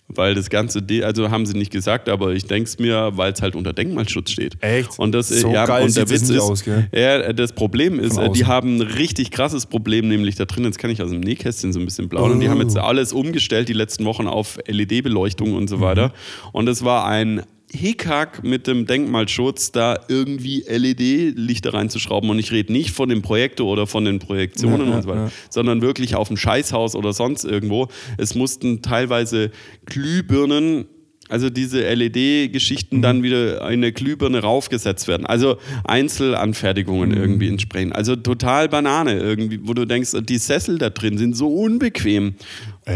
Weil 0.09 0.35
das 0.37 0.51
Ganze, 0.51 0.83
de- 0.83 1.03
also 1.03 1.31
haben 1.33 1.47
sie 1.47 1.55
nicht 1.59 1.73
gesagt, 1.73 2.09
aber 2.09 2.33
ich 2.33 2.47
denke 2.47 2.69
es 2.69 2.79
mir, 2.79 3.13
weil 3.17 3.33
es 3.33 3.43
halt 3.43 3.57
unter 3.57 3.73
Denkmalschutz 3.73 4.31
steht. 4.31 4.57
Echt? 4.63 4.97
Und 5.01 5.13
das, 5.13 5.29
So 5.31 5.51
ja, 5.53 5.67
geil 5.67 5.85
und 5.85 5.97
der 5.97 6.09
Witz 6.09 6.31
ist, 6.31 6.39
aus, 6.39 6.63
gell? 6.63 6.87
ja, 6.93 7.33
das 7.33 7.53
Problem 7.53 7.99
ist, 7.99 8.17
äh, 8.17 8.31
die 8.31 8.45
haben 8.47 8.77
ein 8.77 8.83
richtig 8.83 9.33
krasses 9.33 9.67
Problem, 9.67 10.07
nämlich 10.07 10.37
da 10.37 10.45
drin, 10.45 10.63
jetzt 10.65 10.79
kann 10.79 10.91
ich 10.91 11.03
aus 11.03 11.11
dem 11.11 11.21
Nähkästchen 11.21 11.73
so 11.73 11.81
ein 11.81 11.85
bisschen 11.85 12.09
plaudern, 12.09 12.39
die 12.39 12.47
Oh. 12.47 12.51
haben 12.51 12.61
jetzt 12.61 12.77
alles 12.79 13.13
umgestellt 13.13 13.69
die 13.69 13.73
letzten 13.73 14.05
Wochen 14.05 14.29
auf 14.29 14.59
LED-Beleuchtung 14.69 15.55
und 15.55 15.65
Mhm. 15.65 15.69
so 15.69 15.81
weiter. 15.81 16.13
Und 16.53 16.69
es 16.69 16.85
war 16.85 17.05
ein 17.07 17.43
Hickhack 17.77 18.43
mit 18.43 18.67
dem 18.67 18.87
Denkmalschutz, 18.87 19.71
da 19.73 19.99
irgendwie 20.09 20.65
LED-Lichter 20.67 21.75
reinzuschrauben. 21.75 22.29
Und 22.31 22.39
ich 22.39 22.51
rede 22.51 22.73
nicht 22.73 22.91
von 22.91 23.09
dem 23.09 23.23
Projektor 23.23 23.67
oder 23.67 23.87
von 23.87 24.05
den 24.05 24.19
Projektionen 24.19 24.89
Ja, 24.89 24.97
und 24.97 25.03
so 25.03 25.09
weiter, 25.09 25.25
ja. 25.27 25.31
sondern 25.51 25.83
wirklich 25.83 26.15
auf 26.17 26.29
dem 26.29 26.37
Scheißhaus 26.37 26.95
oder 26.95 27.13
sonst 27.13 27.45
irgendwo. 27.45 27.89
Es 28.19 28.35
mussten 28.35 28.83
teilweise 28.83 29.51
Glühbirnen, 29.85 30.87
also 31.29 31.51
diese 31.51 31.83
LED-Geschichten, 31.93 33.03
dann 33.03 33.23
wieder 33.23 33.59
in 33.63 33.67
eine 33.67 33.93
Glühbirne 33.93 34.41
raufgesetzt 34.41 35.09
werden. 35.09 35.27
Also 35.27 35.57
Einzelanfertigungen 35.85 37.17
irgendwie 37.17 37.49
entsprechend. 37.49 37.95
Also 37.95 38.17
total 38.17 38.69
Banane 38.69 39.19
irgendwie, 39.19 39.61
wo 39.63 39.75
du 39.75 39.85
denkst, 39.85 40.13
die 40.29 40.39
Sessel 40.39 40.79
da 40.79 40.91
drin 40.91 41.19
sind 41.19 41.37
so 41.37 41.49
unbequem. 41.49 42.35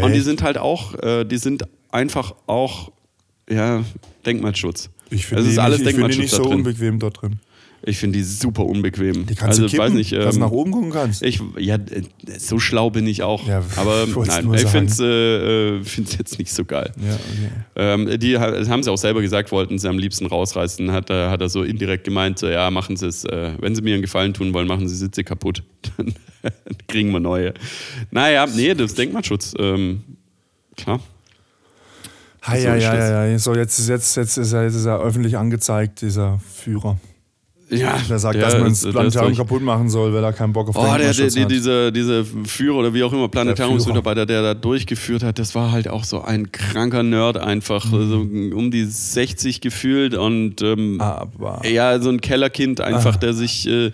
Und 0.01 0.11
die 0.11 0.17
Echt? 0.17 0.25
sind 0.25 0.41
halt 0.43 0.57
auch, 0.57 0.95
äh, 0.95 1.25
die 1.25 1.37
sind 1.37 1.63
einfach 1.91 2.33
auch, 2.47 2.91
ja, 3.49 3.83
Denkmalschutz. 4.25 4.89
Ich 5.09 5.25
finde 5.25 5.37
Also 5.43 5.49
es 5.49 5.53
die, 5.55 5.59
ist 5.59 5.59
alles 5.63 5.79
nicht- 5.79 5.87
ich 5.89 5.95
finde 5.95 6.09
die 6.13 6.19
nicht 6.19 6.31
so 6.31 6.43
drin. 6.43 6.53
unbequem 6.53 6.99
dort 6.99 7.21
drin. 7.21 7.39
Ich 7.83 7.97
finde 7.97 8.19
die 8.19 8.23
super 8.23 8.63
unbequem. 8.63 9.25
Die 9.25 9.33
kannst 9.33 9.59
also, 9.59 9.63
du 9.63 9.69
kippen, 9.69 9.85
weiß 9.85 9.93
nicht, 9.93 10.11
dass 10.13 10.35
du 10.35 10.39
ähm, 10.41 10.45
nach 10.45 10.51
oben 10.51 10.69
gucken 10.69 10.91
kannst. 10.91 11.23
ich, 11.23 11.41
ja, 11.57 11.77
äh, 11.77 12.03
so 12.37 12.59
schlau 12.59 12.91
bin 12.91 13.07
ich 13.07 13.23
auch. 13.23 13.47
Ja, 13.47 13.63
aber 13.75 14.05
nein, 14.27 14.53
ich 14.53 14.67
finde 14.67 14.91
es 14.91 14.99
äh, 14.99 15.77
äh, 15.79 15.83
find's 15.83 16.15
jetzt 16.15 16.37
nicht 16.37 16.53
so 16.53 16.63
geil. 16.63 16.91
ja, 17.03 17.15
okay. 17.15 17.51
Ähm, 17.75 18.19
die 18.19 18.37
haben 18.37 18.83
sie 18.83 18.91
auch 18.91 18.99
selber 18.99 19.21
gesagt, 19.23 19.51
wollten 19.51 19.79
sie 19.79 19.89
am 19.89 19.97
liebsten 19.97 20.27
rausreißen. 20.27 20.91
Hat, 20.91 21.09
er- 21.09 21.31
hat 21.31 21.41
er 21.41 21.49
so 21.49 21.63
indirekt 21.63 22.03
gemeint, 22.03 22.37
so, 22.37 22.47
ja, 22.47 22.69
machen 22.69 22.97
sie 22.97 23.07
es, 23.07 23.25
äh, 23.25 23.53
wenn 23.59 23.73
sie 23.73 23.81
mir 23.81 23.95
einen 23.95 24.03
Gefallen 24.03 24.35
tun 24.35 24.53
wollen, 24.53 24.67
machen 24.67 24.87
sie 24.87 24.95
Sitze 24.95 25.23
kaputt. 25.23 25.63
Dann 25.97 26.13
kriegen 26.87 27.11
wir 27.11 27.19
neue. 27.19 27.55
Naja, 28.11 28.45
nee, 28.45 28.75
das 28.75 28.91
ist 28.91 28.97
Denkmalschutz. 28.99 29.55
Ähm, 29.57 30.01
klar. 30.77 30.99
Hi, 32.43 32.59
So 32.61 32.67
ja, 32.67 32.75
ja, 32.75 32.95
ja, 32.95 33.25
ja. 33.27 33.39
So, 33.39 33.55
jetzt, 33.55 33.77
ist- 33.79 33.89
jetzt, 33.89 34.15
jetzt, 34.17 34.37
ist 34.37 34.53
er, 34.53 34.63
jetzt 34.63 34.75
ist 34.75 34.85
er 34.85 34.99
öffentlich 34.99 35.37
angezeigt, 35.37 36.01
dieser 36.01 36.39
Führer. 36.55 36.97
Ja, 37.69 37.97
Der 38.09 38.19
sagt, 38.19 38.35
der 38.35 38.41
dass 38.41 38.55
man 38.59 38.67
das 38.67 38.81
Planetarium 38.85 39.33
kaputt 39.37 39.61
machen 39.61 39.89
soll, 39.89 40.13
weil 40.13 40.21
er 40.25 40.33
keinen 40.33 40.51
Bock 40.51 40.67
auf 40.67 40.75
Oh, 40.75 40.83
der, 40.97 41.13
der, 41.13 41.29
der, 41.29 41.43
hat. 41.43 41.51
dieser, 41.51 41.91
dieser 41.91 42.25
Führer 42.25 42.79
oder 42.79 42.93
wie 42.93 43.01
auch 43.01 43.13
immer, 43.13 43.29
Planetariumsmitarbeiter, 43.29 44.25
der 44.25 44.41
da 44.41 44.53
durchgeführt 44.55 45.23
hat, 45.23 45.39
das 45.39 45.55
war 45.55 45.71
halt 45.71 45.87
auch 45.87 46.03
so 46.03 46.21
ein 46.21 46.51
kranker 46.51 47.01
Nerd 47.03 47.37
einfach. 47.37 47.85
Mhm. 47.85 47.93
Also 47.97 48.17
um 48.57 48.71
die 48.71 48.83
60 48.83 49.61
gefühlt 49.61 50.15
und 50.15 50.61
ähm, 50.61 51.01
ja, 51.63 51.97
so 52.01 52.09
ein 52.09 52.19
Kellerkind 52.19 52.81
einfach, 52.81 53.15
Ah. 53.15 53.19
der 53.19 53.33
sich 53.33 53.65
äh, 53.69 53.91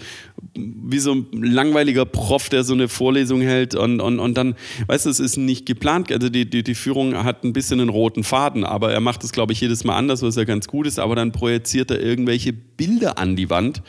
wie 0.56 1.00
so 1.00 1.14
ein 1.14 1.28
langweiliger 1.32 2.06
Prof, 2.06 2.50
der 2.50 2.64
so 2.64 2.74
eine 2.74 2.88
Vorlesung 2.88 3.42
hält 3.42 3.76
und, 3.76 4.00
und, 4.00 4.20
und 4.20 4.38
dann, 4.38 4.56
weißt 4.88 5.06
du, 5.06 5.10
es 5.10 5.20
ist 5.20 5.38
nicht 5.38 5.66
geplant. 5.66 6.12
Also 6.12 6.30
die, 6.30 6.50
die, 6.50 6.64
die 6.64 6.76
Führung 6.76 7.24
hat 7.24 7.44
ein 7.44 7.54
bisschen 7.54 7.80
einen 7.80 7.90
roten 7.90 8.24
Faden, 8.24 8.64
aber 8.64 8.92
er 8.92 9.00
macht 9.00 9.24
es, 9.24 9.32
glaube 9.32 9.54
ich, 9.54 9.62
jedes 9.62 9.84
Mal 9.84 9.96
anders, 9.96 10.22
was 10.22 10.36
ja 10.36 10.44
ganz 10.44 10.68
gut 10.68 10.88
ist, 10.88 11.00
aber 11.00 11.16
dann 11.16 11.32
projiziert 11.32 11.92
er 11.92 12.00
irgendwelche 12.00 12.54
Bilder 12.54 13.18
an 13.18 13.36
die 13.36 13.50
Wand 13.50 13.82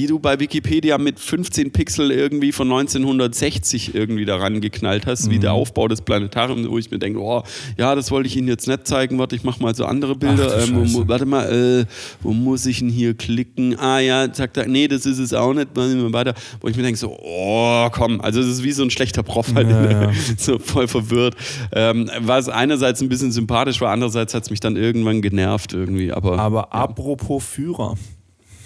die 0.00 0.06
du 0.06 0.18
bei 0.18 0.40
Wikipedia 0.40 0.96
mit 0.96 1.20
15 1.20 1.72
Pixel 1.72 2.10
irgendwie 2.10 2.52
von 2.52 2.68
1960 2.72 3.94
irgendwie 3.94 4.24
daran 4.24 4.62
geknallt 4.62 5.04
hast, 5.04 5.30
wie 5.30 5.36
Mhm. 5.36 5.40
der 5.42 5.52
Aufbau 5.52 5.88
des 5.88 6.00
Planetariums, 6.00 6.70
wo 6.70 6.78
ich 6.78 6.90
mir 6.90 6.98
denke, 6.98 7.20
oh, 7.20 7.42
ja, 7.76 7.94
das 7.94 8.10
wollte 8.10 8.26
ich 8.26 8.34
Ihnen 8.34 8.48
jetzt 8.48 8.66
nicht 8.66 8.86
zeigen, 8.86 9.18
warte, 9.18 9.36
ich 9.36 9.44
mache 9.44 9.62
mal 9.62 9.74
so 9.74 9.84
andere 9.84 10.14
Bilder. 10.16 10.54
Ach 10.58 10.68
ähm, 10.68 10.94
wo, 10.94 11.06
warte 11.06 11.26
mal, 11.26 11.82
äh, 11.82 11.84
wo 12.22 12.32
muss 12.32 12.64
ich 12.64 12.78
denn 12.78 12.88
hier 12.88 13.12
klicken? 13.12 13.78
Ah 13.78 13.98
ja, 13.98 14.32
zack, 14.32 14.54
zack, 14.54 14.68
nee, 14.68 14.88
das 14.88 15.04
ist 15.04 15.18
es 15.18 15.34
auch 15.34 15.52
nicht, 15.52 15.68
weiter. 15.74 16.32
Wo 16.62 16.68
ich 16.68 16.76
mir 16.78 16.82
denke, 16.82 16.98
so, 16.98 17.14
oh, 17.22 17.88
komm, 17.92 18.22
also 18.22 18.40
es 18.40 18.46
ist 18.46 18.62
wie 18.62 18.72
so 18.72 18.82
ein 18.82 18.90
schlechter 18.90 19.22
Prof 19.22 19.52
halt, 19.54 19.68
Ja, 19.68 19.90
ja. 20.04 20.12
so 20.38 20.58
voll 20.58 20.88
verwirrt. 20.88 21.36
Ähm, 21.72 22.10
was 22.20 22.48
einerseits 22.48 23.02
ein 23.02 23.10
bisschen 23.10 23.32
sympathisch 23.32 23.82
war, 23.82 23.92
andererseits 23.92 24.32
hat 24.32 24.44
es 24.44 24.50
mich 24.50 24.60
dann 24.60 24.76
irgendwann 24.76 25.20
genervt 25.20 25.74
irgendwie, 25.74 26.10
aber, 26.10 26.38
Aber 26.38 26.72
apropos 26.72 27.44
Führer. 27.44 27.96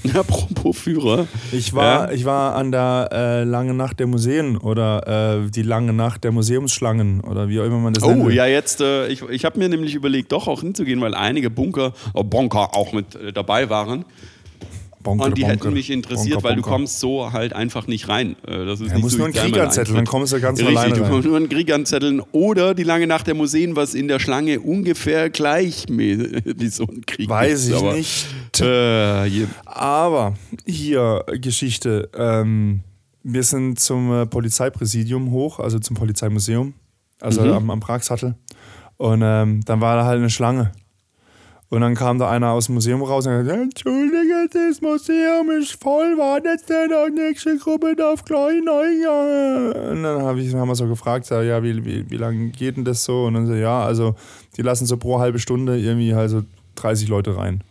apropos 0.14 0.76
Führer. 0.78 1.26
Ich 1.52 1.72
war, 1.74 2.08
Ja. 2.08 2.12
ich 2.12 2.24
war 2.24 2.54
an 2.56 2.70
der 2.72 3.08
äh, 3.12 3.44
lange 3.44 3.74
Nacht 3.74 4.00
der 4.00 4.06
Museen 4.06 4.56
oder 4.58 5.44
äh, 5.44 5.50
die 5.50 5.62
lange 5.62 5.92
Nacht 5.92 6.24
der 6.24 6.32
Museumsschlangen 6.32 7.20
oder 7.22 7.48
wie 7.48 7.60
auch 7.60 7.64
immer 7.64 7.78
man 7.78 7.94
das 7.94 8.04
nennt. 8.04 8.22
Oh, 8.24 8.28
ja, 8.28 8.46
jetzt, 8.46 8.80
äh, 8.80 9.08
ich, 9.08 9.22
ich 9.22 9.44
habe 9.44 9.58
mir 9.58 9.68
nämlich 9.68 9.94
überlegt, 9.94 10.32
doch 10.32 10.46
auch 10.48 10.60
hinzugehen, 10.60 11.00
weil 11.00 11.14
einige 11.14 11.50
Bunker, 11.50 11.92
äh, 12.14 12.22
Bonker 12.22 12.76
auch 12.76 12.92
mit 12.92 13.14
äh, 13.14 13.32
dabei 13.32 13.70
waren. 13.70 14.04
Bonker, 15.04 15.26
Und 15.26 15.38
die 15.38 15.42
Bonker, 15.42 15.54
hätten 15.66 15.72
mich 15.74 15.90
interessiert, 15.90 16.34
Bonker, 16.34 16.48
weil 16.48 16.56
du 16.56 16.62
kommst 16.62 16.98
so 16.98 17.32
halt 17.32 17.52
einfach 17.52 17.86
nicht 17.86 18.08
rein. 18.08 18.34
Äh, 18.46 18.64
Das 18.64 18.80
ist 18.80 18.88
Ja, 18.88 18.94
nicht 18.94 19.02
musst 19.04 19.12
so 19.12 19.18
nur 19.18 19.26
einen 19.26 19.34
Krieg 19.34 19.56
anzetteln, 19.60 19.94
dann 19.94 20.06
kommst 20.06 20.32
du 20.32 20.40
ganz 20.40 20.58
Richtig, 20.58 20.76
alleine 20.76 20.94
du 20.96 21.02
rein. 21.02 21.10
kommst 21.12 21.28
nur 21.28 21.36
einen 21.36 21.48
Krieg 21.48 21.72
anzetteln 21.72 22.20
oder 22.32 22.74
die 22.74 22.82
lange 22.82 23.06
Nacht 23.06 23.28
der 23.28 23.34
Museen, 23.34 23.76
was 23.76 23.94
in 23.94 24.08
der 24.08 24.18
Schlange 24.18 24.58
ungefähr 24.58 25.30
gleich 25.30 25.84
wie 25.88 26.66
so 26.68 26.84
ein 26.88 27.06
Krieg 27.06 27.28
Weiß 27.28 27.52
ist. 27.64 27.68
ich 27.68 27.74
Aber, 27.76 27.92
nicht. 27.94 28.26
Äh, 28.60 29.24
hier. 29.30 29.46
Aber 29.66 30.34
hier 30.66 31.24
Geschichte. 31.40 32.08
Ähm, 32.16 32.80
wir 33.22 33.42
sind 33.42 33.78
zum 33.78 34.12
äh, 34.12 34.26
Polizeipräsidium 34.26 35.30
hoch, 35.30 35.60
also 35.60 35.78
zum 35.78 35.96
Polizeimuseum, 35.96 36.74
also 37.20 37.42
Mhm. 37.42 37.52
am, 37.52 37.70
am 37.70 37.80
Pragsattel. 37.80 38.34
Und 38.96 39.22
ähm, 39.24 39.60
dann 39.64 39.80
war 39.80 39.96
da 39.96 40.04
halt 40.04 40.18
eine 40.18 40.30
Schlange. 40.30 40.72
Und 41.74 41.80
dann 41.80 41.96
kam 41.96 42.20
da 42.20 42.30
einer 42.30 42.52
aus 42.52 42.66
dem 42.66 42.76
Museum 42.76 43.02
raus 43.02 43.26
und 43.26 43.32
hat 43.32 43.42
gesagt, 43.42 43.60
Entschuldige, 43.60 44.46
das 44.48 44.80
Museum 44.80 45.50
ist 45.60 45.72
voll, 45.82 46.16
wartet 46.16 46.68
denn 46.68 46.88
die 46.88 47.20
nächste 47.20 47.58
Gruppe 47.58 47.96
darf 47.96 48.24
gleich 48.24 48.62
neu 48.64 49.90
Und 49.90 50.04
dann 50.04 50.22
hab 50.22 50.37
ich, 50.37 50.54
haben 50.54 50.68
wir 50.68 50.76
so 50.76 50.87
gefragt, 50.87 51.26
so, 51.26 51.40
ja, 51.40 51.64
wie, 51.64 51.84
wie, 51.84 52.08
wie 52.08 52.16
lange 52.16 52.50
geht 52.50 52.76
denn 52.76 52.84
das 52.84 53.02
so? 53.02 53.24
Und 53.24 53.34
dann 53.34 53.48
so, 53.48 53.54
ja, 53.54 53.82
also 53.82 54.14
die 54.56 54.62
lassen 54.62 54.87
so 54.87 54.98
pro 54.98 55.18
halbe 55.18 55.40
Stunde 55.40 55.76
irgendwie 55.76 56.14
halt 56.14 56.30
so 56.30 56.42
30 56.76 57.08
Leute 57.08 57.37
rein. 57.37 57.64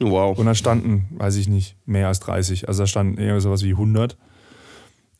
Wow. 0.00 0.38
Und 0.38 0.46
da 0.46 0.54
standen, 0.54 1.08
weiß 1.18 1.36
ich 1.36 1.46
nicht, 1.46 1.76
mehr 1.84 2.08
als 2.08 2.20
30. 2.20 2.66
Also 2.66 2.84
da 2.84 2.86
standen 2.86 3.18
eher 3.18 3.38
sowas 3.42 3.62
wie 3.62 3.72
100. 3.72 4.16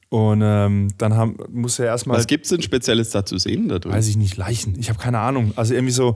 Und 0.08 0.40
ähm, 0.42 0.88
dann 0.96 1.14
haben, 1.14 1.36
musste 1.50 1.84
er 1.84 1.90
erstmal, 1.90 2.16
Was 2.16 2.26
gibt 2.26 2.46
es 2.46 2.50
denn 2.50 2.62
Spezielles 2.62 3.10
da 3.10 3.26
zu 3.26 3.36
sehen 3.36 3.68
da 3.68 3.78
drin? 3.78 3.92
weiß 3.92 4.08
ich 4.08 4.16
nicht, 4.16 4.38
Leichen. 4.38 4.78
Ich 4.78 4.88
habe 4.88 4.98
keine 4.98 5.18
Ahnung. 5.18 5.52
Also 5.56 5.74
irgendwie 5.74 5.92
so. 5.92 6.14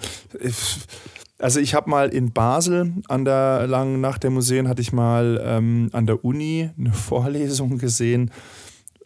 Also 1.38 1.58
ich 1.60 1.74
habe 1.74 1.90
mal 1.90 2.08
in 2.10 2.32
Basel 2.32 2.92
an 3.08 3.24
der 3.24 3.66
langen 3.66 4.00
Nacht 4.00 4.22
der 4.22 4.30
Museen 4.30 4.68
hatte 4.68 4.80
ich 4.82 4.92
mal 4.92 5.42
ähm, 5.44 5.88
an 5.92 6.06
der 6.06 6.24
Uni 6.24 6.70
eine 6.78 6.92
Vorlesung 6.92 7.78
gesehen 7.78 8.30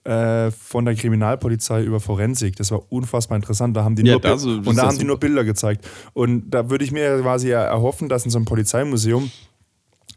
äh, 0.04 0.50
von 0.50 0.84
der 0.84 0.94
Kriminalpolizei 0.94 1.82
über 1.82 2.00
Forensik. 2.00 2.56
Das 2.56 2.70
war 2.70 2.82
unfassbar 2.92 3.36
interessant. 3.36 3.76
Da 3.76 3.84
haben 3.84 3.96
die 3.96 4.02
Ja, 4.04 4.12
nur, 4.14 4.20
das- 4.20 4.42
das 4.44 4.52
und 4.66 4.76
da 4.76 4.86
haben 4.86 4.98
die 4.98 5.04
nur 5.04 5.18
Bilder 5.18 5.44
gezeigt. 5.44 5.86
Und 6.12 6.50
da 6.50 6.68
würde 6.70 6.84
ich 6.84 6.92
mir 6.92 7.18
quasi 7.20 7.50
erhoffen, 7.50 8.08
dass 8.08 8.24
in 8.24 8.30
so 8.30 8.38
einem 8.38 8.44
Polizeimuseum 8.44 9.30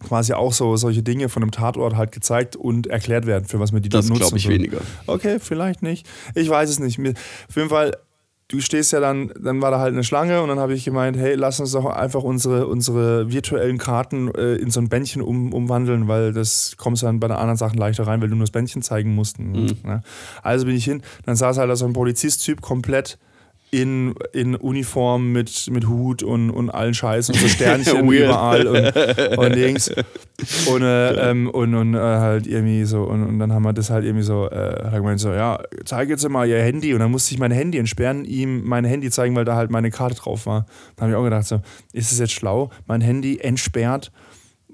quasi 0.07 0.33
auch 0.33 0.51
so 0.51 0.75
solche 0.77 1.03
Dinge 1.03 1.29
von 1.29 1.43
einem 1.43 1.51
Tatort 1.51 1.95
halt 1.95 2.11
gezeigt 2.11 2.55
und 2.55 2.87
erklärt 2.87 3.25
werden, 3.25 3.45
für 3.45 3.59
was 3.59 3.71
wir 3.71 3.79
die 3.81 3.89
das 3.89 4.07
dort 4.07 4.19
nutzen. 4.19 4.29
glaube 4.35 4.37
ich 4.39 4.49
weniger. 4.49 4.79
Okay, 5.07 5.37
vielleicht 5.39 5.81
nicht. 5.83 6.07
Ich 6.35 6.49
weiß 6.49 6.69
es 6.69 6.79
nicht. 6.79 6.99
Auf 6.99 7.55
jeden 7.55 7.69
Fall, 7.69 7.95
du 8.51 8.59
stehst 8.59 8.91
ja 8.91 8.99
dann, 8.99 9.31
dann 9.39 9.61
war 9.61 9.71
da 9.71 9.79
halt 9.79 9.93
eine 9.93 10.03
Schlange 10.03 10.41
und 10.41 10.49
dann 10.49 10.59
habe 10.59 10.73
ich 10.73 10.83
gemeint, 10.83 11.17
hey, 11.17 11.35
lass 11.35 11.59
uns 11.59 11.71
doch 11.71 11.85
einfach 11.85 12.23
unsere, 12.23 12.67
unsere 12.67 13.31
virtuellen 13.31 13.77
Karten 13.77 14.29
äh, 14.35 14.55
in 14.55 14.69
so 14.69 14.81
ein 14.81 14.89
Bändchen 14.89 15.21
um, 15.21 15.53
umwandeln, 15.53 16.07
weil 16.07 16.33
das 16.33 16.75
kommst 16.77 17.03
dann 17.03 17.19
bei 17.19 17.27
den 17.27 17.37
anderen 17.37 17.57
Sachen 17.57 17.77
leichter 17.77 18.05
rein, 18.05 18.21
weil 18.21 18.27
du 18.27 18.35
nur 18.35 18.43
das 18.43 18.51
Bändchen 18.51 18.81
zeigen 18.81 19.15
musst. 19.15 19.39
Mhm. 19.39 19.77
Ne? 19.83 20.01
Also 20.43 20.65
bin 20.65 20.75
ich 20.75 20.83
hin, 20.83 21.01
dann 21.25 21.35
saß 21.35 21.57
halt 21.57 21.69
da 21.69 21.75
so 21.75 21.85
ein 21.85 21.93
Polizist-Typ 21.93 22.61
komplett 22.61 23.17
in, 23.71 24.13
in 24.33 24.55
Uniform 24.55 25.31
mit, 25.31 25.69
mit 25.71 25.87
Hut 25.87 26.23
und, 26.23 26.51
und 26.51 26.69
allen 26.69 26.93
Scheiß 26.93 27.29
und 27.29 27.37
so 27.37 27.47
Sternchen 27.47 28.05
überall 28.11 28.67
und, 28.67 29.37
und 29.37 29.55
Dings. 29.55 29.89
Und, 30.67 30.81
äh, 30.81 31.29
ähm, 31.29 31.49
und, 31.49 31.73
und 31.73 31.93
äh, 31.93 31.97
halt 31.97 32.47
irgendwie 32.47 32.83
so, 32.83 33.03
und, 33.03 33.23
und 33.23 33.39
dann 33.39 33.53
haben 33.53 33.63
wir 33.63 33.71
das 33.71 33.89
halt 33.89 34.03
irgendwie 34.03 34.25
so, 34.25 34.49
äh, 34.49 34.83
hat 34.83 34.91
er 34.91 34.99
gemeint 34.99 35.21
so, 35.21 35.31
ja, 35.31 35.63
zeig 35.85 36.09
jetzt 36.09 36.27
mal 36.27 36.47
ihr 36.47 36.61
Handy. 36.61 36.93
Und 36.93 36.99
dann 36.99 37.11
musste 37.11 37.33
ich 37.33 37.39
mein 37.39 37.51
Handy 37.51 37.77
entsperren, 37.77 38.25
ihm 38.25 38.63
mein 38.65 38.83
Handy 38.83 39.09
zeigen, 39.09 39.35
weil 39.35 39.45
da 39.45 39.55
halt 39.55 39.71
meine 39.71 39.89
Karte 39.89 40.15
drauf 40.15 40.45
war. 40.45 40.65
Dann 40.97 41.03
habe 41.03 41.11
ich 41.11 41.17
auch 41.17 41.23
gedacht, 41.23 41.47
so, 41.47 41.61
ist 41.93 42.11
es 42.11 42.19
jetzt 42.19 42.33
schlau, 42.33 42.71
mein 42.87 42.99
Handy 42.99 43.39
entsperrt 43.39 44.11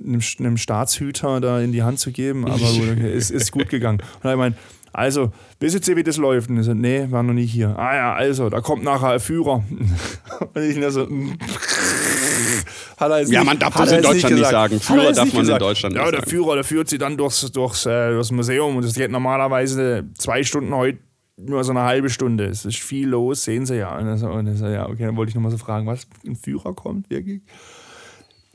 einem, 0.04 0.22
einem 0.40 0.58
Staatshüter 0.58 1.40
da 1.40 1.60
in 1.60 1.72
die 1.72 1.84
Hand 1.84 2.00
zu 2.00 2.12
geben? 2.12 2.46
Aber 2.46 2.58
gut, 2.58 2.90
okay, 2.92 3.14
ist, 3.14 3.30
ist 3.30 3.52
gut 3.52 3.70
gegangen. 3.70 4.00
Und 4.00 4.26
dann 4.26 4.32
habe 4.32 4.50
ich 4.50 4.56
gemeint, 4.56 4.58
also, 4.98 5.32
wisst 5.60 5.88
ihr, 5.88 5.96
wie 5.96 6.02
das 6.02 6.18
läuft? 6.18 6.50
Und 6.50 6.58
ich 6.58 6.66
so, 6.66 6.74
nee, 6.74 7.06
war 7.12 7.22
noch 7.22 7.36
nie 7.36 7.46
hier. 7.46 7.78
Ah 7.78 7.96
ja, 7.96 8.14
also, 8.16 8.50
da 8.50 8.62
kommt 8.62 8.84
nachher 8.84 9.12
ein 9.12 9.20
Führer. 9.20 9.64
Und 10.56 10.64
ich 10.64 10.76
nur 10.76 10.90
so, 10.90 11.02
hat 12.98 13.12
er 13.12 13.22
ja, 13.28 13.44
man 13.44 13.60
darf 13.60 13.76
das 13.76 13.92
in 13.92 14.02
Deutschland 14.02 14.36
nicht, 14.36 14.50
sagen. 14.50 14.80
Führer 14.80 15.12
darf 15.12 15.32
man 15.32 15.48
in 15.48 15.60
Deutschland 15.60 15.94
nicht 15.94 16.04
Ja, 16.04 16.10
der 16.10 16.24
Führer, 16.24 16.56
der 16.56 16.64
führt 16.64 16.90
sie 16.90 16.98
dann 16.98 17.16
durchs, 17.16 17.52
durchs, 17.52 17.86
äh, 17.86 18.10
durchs 18.10 18.32
Museum 18.32 18.76
und 18.76 18.84
das 18.84 18.96
geht 18.96 19.12
normalerweise 19.12 20.06
zwei 20.18 20.42
Stunden 20.42 20.74
heute 20.74 20.98
nur 21.38 21.64
so 21.64 21.74
eine 21.74 21.84
halbe 21.84 22.10
Stunde. 22.10 22.46
Es 22.46 22.66
ist 22.66 22.80
viel 22.80 23.10
los, 23.10 23.44
sehen 23.44 23.68
Sie 23.68 23.78
ja. 23.78 23.96
Und 23.96 24.18
so, 24.18 24.32
und 24.32 24.52
so 24.56 24.66
ja, 24.66 24.90
okay, 24.90 25.06
dann 25.06 25.16
wollte 25.16 25.30
ich 25.30 25.36
nochmal 25.36 25.52
so 25.52 25.60
fragen, 25.60 25.86
was, 25.86 26.08
ein 26.26 26.36
Führer 26.36 26.74
kommt 26.74 27.08
wirklich? 27.12 27.44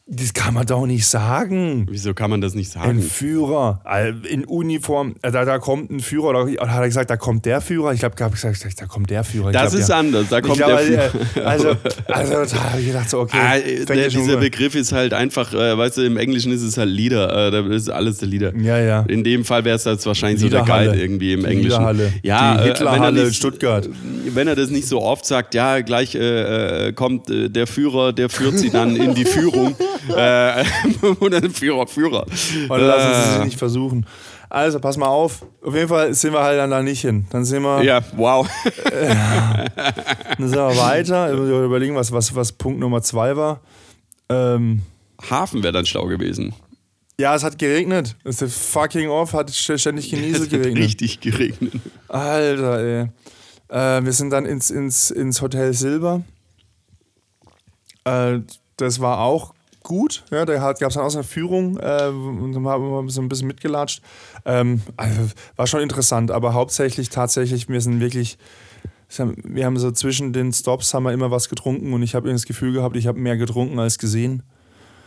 Das 0.07 0.35
kann 0.35 0.53
man 0.55 0.67
doch 0.67 0.85
nicht 0.85 1.07
sagen. 1.07 1.87
Wieso 1.89 2.13
kann 2.13 2.29
man 2.29 2.41
das 2.41 2.55
nicht 2.55 2.73
sagen? 2.73 2.91
Ein 2.91 3.03
Führer 3.03 3.83
in 4.29 4.45
Uniform, 4.45 5.15
äh, 5.23 5.31
da, 5.31 5.45
da 5.45 5.61
kommt 5.61 5.93
ein 5.93 6.01
Führer, 6.01 6.31
oder 6.31 6.71
hat 6.73 6.81
er 6.81 6.89
gesagt, 6.89 7.09
da 7.09 7.17
kommt 7.17 7.47
der 7.47 7.61
Führer? 7.61 7.93
Ich 7.93 8.01
glaube, 8.01 8.35
ich 8.35 8.43
gesagt, 8.43 8.81
da 8.81 8.87
kommt 8.87 9.11
der 9.11 9.23
Führer. 9.23 9.51
Ich 9.51 9.53
das 9.53 9.71
glaub, 9.71 9.81
ist 9.81 9.89
ja. 9.89 9.99
anders, 9.99 10.29
da 10.29 10.41
kommt 10.41 10.57
glaub, 10.57 10.71
der 10.71 10.79
Führer. 10.79 11.11
Also, 11.45 11.69
also 12.09 12.57
da 12.57 12.71
habe 12.71 12.81
ich 12.81 12.87
gedacht, 12.89 13.11
so, 13.11 13.21
okay. 13.21 13.39
Ah, 13.41 13.59
der, 13.95 14.09
dieser 14.09 14.39
Begriff 14.39 14.75
ist 14.75 14.93
halt 14.93 15.15
einfach, 15.15 15.55
äh, 15.55 15.79
weißt 15.79 15.99
du, 15.99 16.03
im 16.03 16.17
Englischen 16.17 16.53
ist 16.53 16.63
es 16.63 16.77
halt 16.77 16.91
Leader, 16.91 17.49
äh, 17.49 17.51
da 17.51 17.67
ist 17.73 17.89
alles 17.89 18.19
der 18.19 18.29
Leader. 18.29 18.57
Ja, 18.57 18.79
ja. 18.79 19.05
In 19.09 19.23
dem 19.23 19.45
Fall 19.45 19.65
wäre 19.65 19.77
es 19.77 19.85
jetzt 19.85 20.07
wahrscheinlich 20.07 20.41
so 20.41 20.49
der 20.49 20.63
Guide 20.63 21.01
irgendwie 21.01 21.33
im 21.33 21.45
Englischen. 21.45 21.71
Liederhalle. 21.71 22.13
Ja, 22.23 22.57
Die 22.59 22.65
Hitlerhalle 22.65 23.25
in 23.25 23.33
Stuttgart. 23.33 23.89
Wenn 24.27 24.49
er 24.49 24.57
das 24.57 24.71
nicht 24.71 24.89
so 24.89 25.01
oft 25.01 25.25
sagt, 25.25 25.55
ja, 25.55 25.81
gleich 25.81 26.15
äh, 26.15 26.89
äh 26.89 26.93
kommt 26.93 27.31
äh, 27.31 27.49
der 27.49 27.67
Führer, 27.67 28.13
der 28.13 28.29
führt 28.29 28.59
sie 28.59 28.71
dann 28.71 28.97
in 28.97 29.15
die 29.15 29.25
Führung. 29.25 29.77
äh, 30.17 30.65
oder 31.21 31.43
Führer, 31.51 31.87
Führer. 31.87 32.27
Und 32.69 32.81
lassen 32.81 33.23
Sie 33.23 33.33
sich 33.35 33.45
nicht 33.45 33.59
versuchen. 33.59 34.07
Also, 34.49 34.81
pass 34.81 34.99
mal 34.99 35.07
auf. 35.07 35.47
Auf 35.63 35.75
jeden 35.75 35.89
Fall 35.89 36.13
sind 36.13 36.35
wir 36.35 36.43
halt 36.43 36.59
dann 36.59 36.71
da 36.71 36.83
nicht 36.83 37.01
hin. 37.01 37.27
Dann 37.31 37.45
sind 37.45 37.63
wir. 37.63 37.83
Ja, 37.83 38.03
wow. 38.17 38.47
Äh, 38.85 39.15
dann 40.39 40.49
sind 40.49 40.59
wir 40.59 40.77
weiter. 40.77 41.33
Überlegen, 41.33 41.95
was, 41.97 42.13
was, 42.13 42.35
was 42.35 42.53
Punkt 42.53 42.79
Nummer 42.79 43.01
zwei 43.01 43.37
war. 43.37 43.61
Ähm, 44.29 44.83
Hafen 45.31 45.63
wäre 45.63 45.73
dann 45.73 45.87
schlau 45.87 46.07
gewesen. 46.07 46.55
Ja, 47.19 47.35
es 47.35 47.45
hat 47.45 47.59
geregnet. 47.59 48.17
Es 48.25 48.43
ist 48.43 48.59
fucking 48.59 49.09
off, 49.09 49.33
hat 49.33 49.51
ständig 49.51 50.11
genieselt 50.11 50.51
geregnet. 50.51 50.85
Richtig 50.85 51.21
geregnet. 51.21 51.75
Alter, 52.09 52.81
ey. 52.81 53.09
Äh, 53.69 54.05
wir 54.05 54.13
sind 54.13 54.31
dann 54.31 54.45
ins, 54.45 54.71
ins, 54.71 55.11
ins 55.11 55.41
Hotel 55.41 55.73
Silber. 55.73 56.23
Äh, 58.05 58.41
das 58.77 59.01
war 59.01 59.21
auch 59.21 59.55
gut. 59.83 60.25
Ja, 60.31 60.45
da 60.45 60.55
gab 60.55 60.83
es 60.83 60.95
dann 60.95 61.05
auch 61.05 61.11
so 61.11 61.19
eine 61.19 61.27
Führung 61.27 61.79
äh, 61.79 62.09
und 62.09 62.53
dann 62.53 62.67
haben 62.67 63.07
wir 63.07 63.11
so 63.11 63.21
ein 63.21 63.29
bisschen 63.29 63.47
mitgelatscht. 63.47 64.03
Ähm, 64.45 64.83
also, 64.97 65.31
war 65.57 65.67
schon 65.67 65.81
interessant, 65.81 66.31
aber 66.31 66.55
hauptsächlich 66.55 67.11
tatsächlich, 67.11 67.69
wir 67.69 67.81
sind 67.81 68.01
wirklich, 68.01 68.39
wir 69.17 69.67
haben 69.67 69.79
so 69.79 69.91
zwischen 69.91 70.33
den 70.33 70.53
Stops 70.53 70.95
haben 70.95 71.05
wir 71.05 71.13
immer 71.13 71.31
was 71.31 71.49
getrunken 71.49 71.93
und 71.93 72.03
ich 72.03 72.15
habe 72.15 72.31
das 72.31 72.47
Gefühl 72.47 72.73
gehabt, 72.73 72.97
ich 72.97 73.07
habe 73.07 73.19
mehr 73.19 73.37
getrunken 73.37 73.79
als 73.79 73.99
gesehen. 73.99 74.43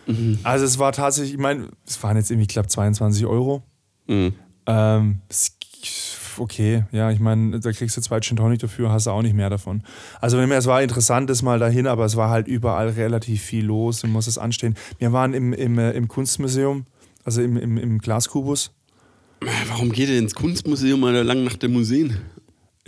Mhm. 0.07 0.39
Also 0.43 0.65
es 0.65 0.77
war 0.79 0.91
tatsächlich, 0.91 1.33
ich 1.33 1.39
meine, 1.39 1.69
es 1.85 2.01
waren 2.03 2.17
jetzt 2.17 2.31
irgendwie, 2.31 2.47
glaube, 2.47 2.67
22 2.67 3.25
Euro. 3.25 3.63
Mhm. 4.07 4.33
Ähm, 4.67 5.21
okay, 6.39 6.85
ja, 6.91 7.11
ich 7.11 7.19
meine, 7.19 7.59
da 7.59 7.71
kriegst 7.71 7.97
du 7.97 8.01
zwei 8.01 8.19
Gin 8.19 8.37
Tonic 8.37 8.59
dafür, 8.59 8.91
hast 8.91 9.07
du 9.07 9.11
auch 9.11 9.21
nicht 9.21 9.35
mehr 9.35 9.49
davon. 9.49 9.83
Also 10.21 10.39
es 10.39 10.65
war 10.67 10.81
interessant, 10.81 11.29
das 11.29 11.41
mal 11.41 11.59
dahin, 11.59 11.87
aber 11.87 12.05
es 12.05 12.15
war 12.15 12.29
halt 12.29 12.47
überall 12.47 12.89
relativ 12.89 13.41
viel 13.41 13.65
los 13.65 14.03
und 14.03 14.11
muss 14.11 14.27
es 14.27 14.37
anstehen. 14.37 14.75
Wir 14.99 15.13
waren 15.13 15.33
im, 15.33 15.53
im, 15.53 15.77
äh, 15.77 15.91
im 15.91 16.07
Kunstmuseum, 16.07 16.85
also 17.23 17.41
im, 17.41 17.57
im, 17.57 17.77
im 17.77 17.99
Glaskubus. 17.99 18.71
Warum 19.67 19.91
geht 19.91 20.09
ihr 20.09 20.17
ins 20.17 20.33
Kunstmuseum 20.33 20.99
mal 20.99 21.13
lang 21.21 21.43
nach 21.43 21.55
der 21.55 21.69
Museen? 21.69 22.17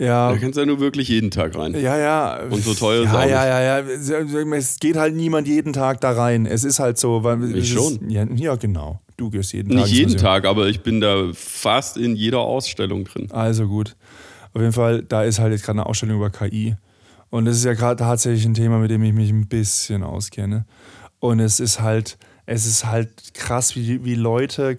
Ja. 0.00 0.30
Da 0.30 0.38
kannst 0.38 0.56
du 0.56 0.60
ja 0.60 0.66
nur 0.66 0.78
wirklich 0.78 1.08
jeden 1.08 1.30
Tag 1.30 1.56
rein. 1.56 1.74
Ja, 1.74 1.98
ja. 1.98 2.40
Und 2.48 2.62
so 2.62 2.72
teuer 2.74 3.02
ja, 3.02 3.22
ist 3.22 3.30
ja, 3.30 3.46
ja, 3.46 3.60
ja, 3.60 3.80
ja. 3.80 4.54
Es 4.54 4.78
geht 4.78 4.96
halt 4.96 5.16
niemand 5.16 5.48
jeden 5.48 5.72
Tag 5.72 6.00
da 6.00 6.12
rein. 6.12 6.46
Es 6.46 6.62
ist 6.64 6.78
halt 6.78 6.98
so. 6.98 7.24
Weil 7.24 7.56
ich 7.56 7.72
schon. 7.72 7.94
Ist, 7.94 8.10
ja, 8.10 8.24
ja, 8.24 8.54
genau. 8.54 9.00
Du 9.16 9.30
gehst 9.30 9.52
jeden 9.52 9.70
Tag. 9.70 9.78
Nicht 9.80 9.92
jeden 9.92 10.16
Tag, 10.16 10.44
aber 10.44 10.68
ich 10.68 10.82
bin 10.82 11.00
da 11.00 11.30
fast 11.34 11.96
in 11.96 12.14
jeder 12.14 12.38
Ausstellung 12.38 13.04
drin. 13.04 13.28
Also 13.32 13.66
gut. 13.66 13.96
Auf 14.54 14.60
jeden 14.60 14.72
Fall, 14.72 15.02
da 15.02 15.24
ist 15.24 15.40
halt 15.40 15.52
jetzt 15.52 15.64
gerade 15.64 15.80
eine 15.80 15.86
Ausstellung 15.86 16.16
über 16.16 16.30
KI. 16.30 16.76
Und 17.30 17.44
das 17.44 17.56
ist 17.56 17.64
ja 17.64 17.74
gerade 17.74 17.96
tatsächlich 17.96 18.46
ein 18.46 18.54
Thema, 18.54 18.78
mit 18.78 18.90
dem 18.92 19.02
ich 19.02 19.12
mich 19.12 19.30
ein 19.30 19.48
bisschen 19.48 20.04
auskenne. 20.04 20.64
Und 21.18 21.40
es 21.40 21.58
ist 21.58 21.80
halt, 21.80 22.16
es 22.50 22.64
ist 22.64 22.86
halt 22.86 23.34
krass, 23.34 23.76
wie, 23.76 24.02
wie 24.06 24.14
Leute 24.14 24.74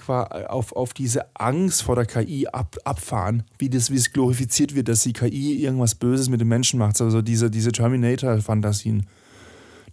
auf, 0.48 0.74
auf 0.74 0.92
diese 0.92 1.36
Angst 1.36 1.84
vor 1.84 1.96
der 1.96 2.08
KI 2.08 2.48
ab, 2.48 2.78
abfahren, 2.84 3.44
wie 3.60 3.70
das, 3.70 3.92
wie 3.92 3.96
es 3.96 4.12
glorifiziert 4.12 4.74
wird, 4.74 4.88
dass 4.88 5.04
die 5.04 5.14
KI 5.14 5.64
irgendwas 5.64 5.94
Böses 5.94 6.30
mit 6.30 6.42
den 6.42 6.48
Menschen 6.48 6.80
macht. 6.80 7.00
Also 7.00 7.22
diese, 7.22 7.52
diese 7.52 7.72
Terminator-Fantasien 7.72 9.06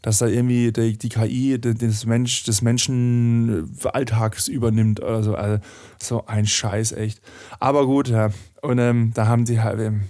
dass 0.03 0.19
da 0.19 0.27
irgendwie 0.27 0.73
die, 0.73 0.97
die 0.97 1.09
KI 1.09 1.61
des, 1.61 2.07
Mensch, 2.07 2.45
des 2.45 2.63
Menschen 2.63 3.77
Alltags 3.93 4.47
übernimmt 4.47 5.01
oder 5.01 5.23
so. 5.23 5.35
Also, 5.35 5.59
so 6.01 6.27
ein 6.27 6.47
Scheiß, 6.47 6.93
echt. 6.93 7.21
Aber 7.59 7.87
gut, 7.87 8.09
ja. 8.09 8.31
Und 8.63 8.79
ähm, 8.79 9.11
da 9.15 9.27
haben 9.27 9.45
die 9.45 9.61
halt. 9.61 9.81
Ähm, 9.81 10.03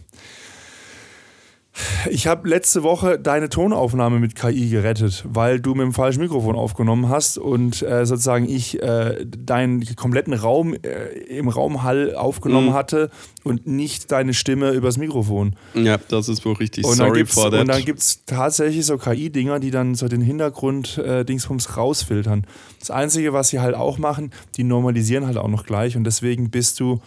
ich 2.10 2.26
habe 2.26 2.48
letzte 2.48 2.82
Woche 2.82 3.18
deine 3.18 3.48
Tonaufnahme 3.48 4.18
mit 4.18 4.34
KI 4.34 4.68
gerettet, 4.68 5.24
weil 5.28 5.60
du 5.60 5.74
mit 5.74 5.84
dem 5.84 5.92
falschen 5.92 6.20
Mikrofon 6.20 6.56
aufgenommen 6.56 7.08
hast 7.08 7.38
und 7.38 7.82
äh, 7.82 8.06
sozusagen 8.06 8.48
ich 8.48 8.82
äh, 8.82 9.24
deinen 9.24 9.84
kompletten 9.96 10.32
Raum 10.32 10.74
äh, 10.74 11.08
im 11.28 11.48
Raumhall 11.48 12.14
aufgenommen 12.14 12.68
mhm. 12.68 12.74
hatte 12.74 13.10
und 13.44 13.66
nicht 13.66 14.10
deine 14.12 14.34
Stimme 14.34 14.70
übers 14.70 14.96
Mikrofon. 14.96 15.56
Ja, 15.74 15.98
das 16.08 16.28
ist 16.28 16.44
wohl 16.44 16.54
richtig. 16.54 16.84
Und 16.84 16.94
Sorry 16.94 17.24
for 17.24 17.50
that. 17.50 17.60
Und 17.60 17.68
dann 17.68 17.84
gibt 17.84 18.00
es 18.00 18.24
tatsächlich 18.24 18.86
so 18.86 18.98
KI-Dinger, 18.98 19.60
die 19.60 19.70
dann 19.70 19.94
so 19.94 20.08
den 20.08 20.20
Hintergrund-Dingsbums 20.20 21.66
äh, 21.66 21.72
rausfiltern. 21.72 22.46
Das 22.80 22.90
Einzige, 22.90 23.32
was 23.32 23.48
sie 23.48 23.60
halt 23.60 23.74
auch 23.74 23.98
machen, 23.98 24.32
die 24.56 24.64
normalisieren 24.64 25.26
halt 25.26 25.36
auch 25.36 25.48
noch 25.48 25.66
gleich 25.66 25.96
und 25.96 26.04
deswegen 26.04 26.50
bist 26.50 26.80
du 26.80 27.00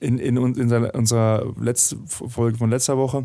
in, 0.00 0.18
in, 0.18 0.36
in 0.36 0.72
unserer 0.72 1.52
letzten 1.60 2.06
Folge 2.06 2.58
von 2.58 2.70
letzter 2.70 2.96
Woche 2.96 3.24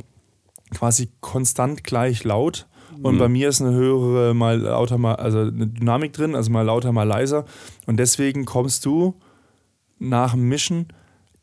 quasi 0.72 1.10
konstant 1.22 1.84
gleich 1.84 2.24
laut. 2.24 2.68
Und 3.04 3.16
mhm. 3.16 3.20
bei 3.20 3.30
mir 3.30 3.50
ist 3.50 3.62
eine 3.62 3.74
höhere, 3.74 4.34
mal 4.34 4.60
lauter, 4.60 4.98
mal, 4.98 5.16
also 5.16 5.40
eine 5.40 5.68
Dynamik 5.68 6.14
drin, 6.14 6.36
also 6.36 6.52
mal 6.52 6.64
lauter, 6.64 6.92
mal 6.92 7.04
leiser. 7.04 7.46
Und 7.86 7.98
deswegen 7.98 8.46
kommst 8.46 8.86
du 8.86 9.16
nach 10.00 10.32
dem 10.32 10.50
Mischen 10.50 10.88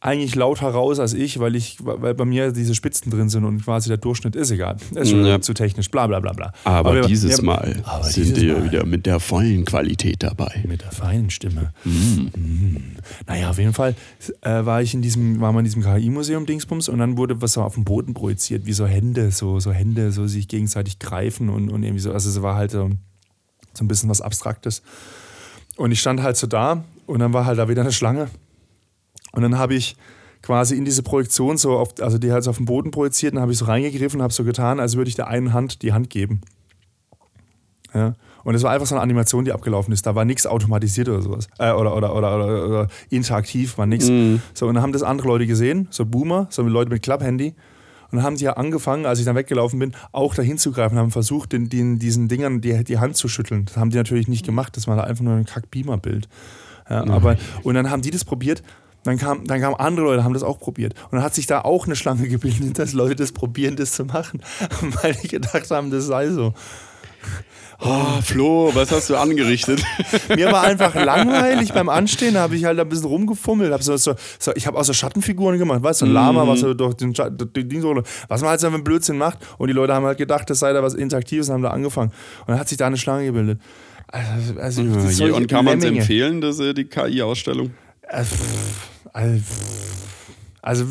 eigentlich 0.04 0.34
lauter 0.34 0.68
raus 0.68 1.00
als 1.00 1.14
ich, 1.14 1.38
weil 1.38 1.56
ich, 1.56 1.78
weil 1.80 2.12
bei 2.12 2.26
mir 2.26 2.52
diese 2.52 2.74
Spitzen 2.74 3.10
drin 3.10 3.30
sind 3.30 3.46
und 3.46 3.64
quasi 3.64 3.88
der 3.88 3.96
Durchschnitt 3.96 4.36
ist 4.36 4.50
egal. 4.50 4.76
Ist 4.94 5.08
schon 5.08 5.24
ja. 5.24 5.40
zu 5.40 5.54
technisch, 5.54 5.90
bla 5.90 6.06
bla 6.06 6.20
bla 6.20 6.34
bla. 6.34 6.52
Aber, 6.64 6.90
aber 6.90 7.00
dieses 7.08 7.38
wir, 7.38 7.44
Mal 7.44 7.82
aber 7.84 8.04
sind 8.04 8.38
wir 8.38 8.62
wieder 8.64 8.84
mit 8.84 9.06
der 9.06 9.18
vollen 9.18 9.64
Qualität 9.64 10.22
dabei. 10.22 10.62
Mit 10.68 10.82
der 10.82 10.92
feinen 10.92 11.30
Stimme. 11.30 11.72
Mm. 11.84 11.88
Mm. 11.88 12.96
Naja, 13.26 13.48
auf 13.48 13.56
jeden 13.56 13.72
Fall 13.72 13.94
äh, 14.42 14.66
war 14.66 14.82
ich 14.82 14.92
in 14.92 15.00
diesem, 15.00 15.40
war 15.40 15.52
man 15.52 15.60
in 15.60 15.72
diesem 15.72 15.82
KI-Museum 15.82 16.44
Dingsbums 16.44 16.90
und 16.90 16.98
dann 16.98 17.16
wurde 17.16 17.40
was 17.40 17.54
so 17.54 17.62
auf 17.62 17.72
dem 17.72 17.84
Boden 17.84 18.12
projiziert, 18.12 18.66
wie 18.66 18.74
so 18.74 18.86
Hände, 18.86 19.30
so, 19.30 19.58
so 19.58 19.72
Hände, 19.72 20.12
so 20.12 20.26
sich 20.26 20.48
gegenseitig 20.48 20.98
greifen 20.98 21.48
und, 21.48 21.70
und 21.70 21.82
irgendwie 21.82 22.02
so. 22.02 22.12
Also 22.12 22.28
es 22.28 22.42
war 22.42 22.56
halt 22.56 22.72
so, 22.72 22.90
so 23.72 23.84
ein 23.84 23.88
bisschen 23.88 24.10
was 24.10 24.20
Abstraktes. 24.20 24.82
Und 25.76 25.92
ich 25.92 26.00
stand 26.00 26.22
halt 26.22 26.36
so 26.36 26.46
da 26.46 26.84
und 27.06 27.20
dann 27.20 27.32
war 27.32 27.46
halt 27.46 27.58
da 27.58 27.70
wieder 27.70 27.80
eine 27.80 27.92
Schlange 27.92 28.28
und 29.34 29.42
dann 29.42 29.58
habe 29.58 29.74
ich 29.74 29.96
quasi 30.42 30.76
in 30.76 30.84
diese 30.84 31.02
Projektion 31.02 31.56
so, 31.56 31.78
auf, 31.78 31.94
also 32.00 32.18
die 32.18 32.30
hat 32.30 32.44
so 32.44 32.50
auf 32.50 32.58
den 32.58 32.66
Boden 32.66 32.90
projiziert, 32.90 33.34
dann 33.34 33.40
habe 33.40 33.52
ich 33.52 33.58
so 33.58 33.64
reingegriffen 33.64 34.20
und 34.20 34.22
habe 34.24 34.32
so 34.32 34.44
getan, 34.44 34.78
als 34.78 34.96
würde 34.96 35.08
ich 35.08 35.14
der 35.14 35.28
einen 35.28 35.52
Hand 35.52 35.82
die 35.82 35.92
Hand 35.92 36.10
geben. 36.10 36.42
Ja. 37.94 38.14
Und 38.42 38.54
es 38.54 38.62
war 38.62 38.72
einfach 38.72 38.86
so 38.86 38.94
eine 38.94 39.02
Animation, 39.02 39.46
die 39.46 39.52
abgelaufen 39.52 39.92
ist. 39.92 40.04
Da 40.04 40.14
war 40.14 40.26
nichts 40.26 40.46
automatisiert 40.46 41.08
oder 41.08 41.22
sowas. 41.22 41.48
Äh, 41.58 41.72
oder, 41.72 41.96
oder, 41.96 42.14
oder, 42.14 42.36
oder, 42.36 42.66
oder 42.66 42.88
interaktiv, 43.08 43.78
war 43.78 43.86
nichts. 43.86 44.10
Mm. 44.10 44.36
So, 44.52 44.66
und 44.66 44.74
dann 44.74 44.82
haben 44.82 44.92
das 44.92 45.02
andere 45.02 45.28
Leute 45.28 45.46
gesehen, 45.46 45.88
so 45.90 46.04
Boomer, 46.04 46.46
so 46.50 46.62
Leute 46.62 46.90
mit 46.90 47.02
Club-Handy. 47.02 47.54
Und 48.10 48.18
dann 48.18 48.22
haben 48.22 48.36
sie 48.36 48.44
ja 48.44 48.52
angefangen, 48.54 49.06
als 49.06 49.18
ich 49.20 49.24
dann 49.24 49.36
weggelaufen 49.36 49.78
bin, 49.78 49.92
auch 50.12 50.34
dahin 50.34 50.58
zu 50.58 50.72
greifen, 50.72 50.98
haben 50.98 51.10
versucht, 51.10 51.52
den, 51.52 51.70
den, 51.70 51.98
diesen 51.98 52.28
Dingern 52.28 52.60
die, 52.60 52.84
die 52.84 52.98
Hand 52.98 53.16
zu 53.16 53.28
schütteln. 53.28 53.64
Das 53.64 53.78
haben 53.78 53.90
die 53.90 53.96
natürlich 53.96 54.28
nicht 54.28 54.44
gemacht, 54.44 54.76
das 54.76 54.86
war 54.86 55.02
einfach 55.02 55.24
nur 55.24 55.34
ein 55.34 55.46
Kack-Beamer-Bild. 55.46 56.28
Ja, 56.90 57.06
aber, 57.06 57.36
und 57.62 57.74
dann 57.76 57.90
haben 57.90 58.02
die 58.02 58.10
das 58.10 58.26
probiert 58.26 58.62
dann, 59.04 59.18
kam, 59.18 59.46
dann 59.46 59.60
kamen 59.60 59.76
andere 59.76 60.06
Leute, 60.06 60.24
haben 60.24 60.34
das 60.34 60.42
auch 60.42 60.58
probiert. 60.58 60.94
Und 61.04 61.12
dann 61.12 61.22
hat 61.22 61.34
sich 61.34 61.46
da 61.46 61.60
auch 61.60 61.86
eine 61.86 61.96
Schlange 61.96 62.28
gebildet, 62.28 62.78
dass 62.78 62.92
Leute 62.92 63.16
das 63.16 63.32
probieren, 63.32 63.76
das 63.76 63.92
zu 63.92 64.04
machen, 64.04 64.42
weil 65.02 65.14
die 65.14 65.28
gedacht 65.28 65.70
haben, 65.70 65.90
das 65.90 66.06
sei 66.06 66.30
so. 66.30 66.52
Oh, 67.80 68.20
Flo, 68.22 68.70
was 68.72 68.92
hast 68.92 69.10
du 69.10 69.16
angerichtet? 69.16 69.82
Mir 70.28 70.50
war 70.52 70.62
einfach 70.62 70.94
langweilig 70.94 71.72
beim 71.72 71.88
Anstehen, 71.88 72.34
da 72.34 72.42
habe 72.42 72.56
ich 72.56 72.64
halt 72.64 72.78
ein 72.78 72.88
bisschen 72.88 73.06
rumgefummelt. 73.06 73.72
Hab 73.72 73.82
so, 73.82 73.96
so, 73.96 74.14
so, 74.38 74.52
ich 74.54 74.66
habe 74.66 74.78
auch 74.78 74.84
so 74.84 74.92
Schattenfiguren 74.92 75.58
gemacht, 75.58 75.82
weißt 75.82 76.02
du, 76.02 76.06
so 76.06 76.10
ein 76.10 76.14
Lama, 76.14 76.46
was 76.46 76.60
so 76.60 76.72
durch 76.72 76.94
den, 76.94 77.12
den 77.12 77.68
Ding 77.68 77.80
so, 77.80 77.94
was 78.28 78.40
man 78.40 78.50
halt 78.50 78.60
so 78.60 78.68
einen 78.68 78.84
Blödsinn 78.84 79.18
macht. 79.18 79.38
Und 79.58 79.68
die 79.68 79.74
Leute 79.74 79.92
haben 79.92 80.06
halt 80.06 80.18
gedacht, 80.18 80.48
das 80.48 80.60
sei 80.60 80.72
da 80.72 80.82
was 80.82 80.94
Interaktives 80.94 81.48
und 81.48 81.54
haben 81.54 81.62
da 81.62 81.70
angefangen. 81.70 82.10
Und 82.40 82.48
dann 82.48 82.58
hat 82.58 82.68
sich 82.68 82.78
da 82.78 82.86
eine 82.86 82.96
Schlange 82.96 83.26
gebildet. 83.26 83.60
Also, 84.06 84.60
also, 84.60 84.82
ja, 85.26 85.34
und 85.34 85.48
kann 85.48 85.64
man 85.64 85.78
es 85.78 85.84
empfehlen, 85.84 86.40
dass, 86.40 86.58
die 86.58 86.84
KI-Ausstellung? 86.84 87.72
Äh, 88.02 88.22
also, 89.14 90.86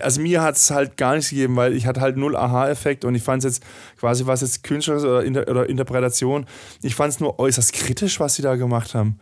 also 0.00 0.20
mir 0.20 0.42
hat 0.42 0.56
es 0.56 0.70
halt 0.70 0.96
gar 0.96 1.16
nichts 1.16 1.30
gegeben, 1.30 1.56
weil 1.56 1.74
ich 1.74 1.86
hatte 1.86 2.00
halt 2.00 2.16
null 2.16 2.36
Aha-Effekt 2.36 3.04
und 3.04 3.14
ich 3.14 3.22
fand 3.22 3.44
es 3.44 3.56
jetzt 3.56 3.66
quasi 3.98 4.26
was 4.26 4.40
jetzt 4.40 4.62
Künstler 4.62 4.98
oder, 4.98 5.24
Inter 5.24 5.48
oder 5.48 5.68
Interpretation. 5.68 6.46
Ich 6.82 6.94
fand 6.94 7.12
es 7.12 7.20
nur 7.20 7.38
äußerst 7.38 7.72
kritisch, 7.72 8.20
was 8.20 8.36
sie 8.36 8.42
da 8.42 8.54
gemacht 8.56 8.94
haben. 8.94 9.18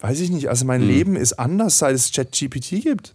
Weiß 0.00 0.20
ich 0.20 0.30
nicht. 0.30 0.48
Also 0.48 0.64
mein 0.64 0.82
hm. 0.82 0.88
Leben 0.88 1.16
ist 1.16 1.34
anders, 1.34 1.78
seit 1.78 1.94
es 1.94 2.12
ChatGPT 2.12 2.82
gibt. 2.82 3.14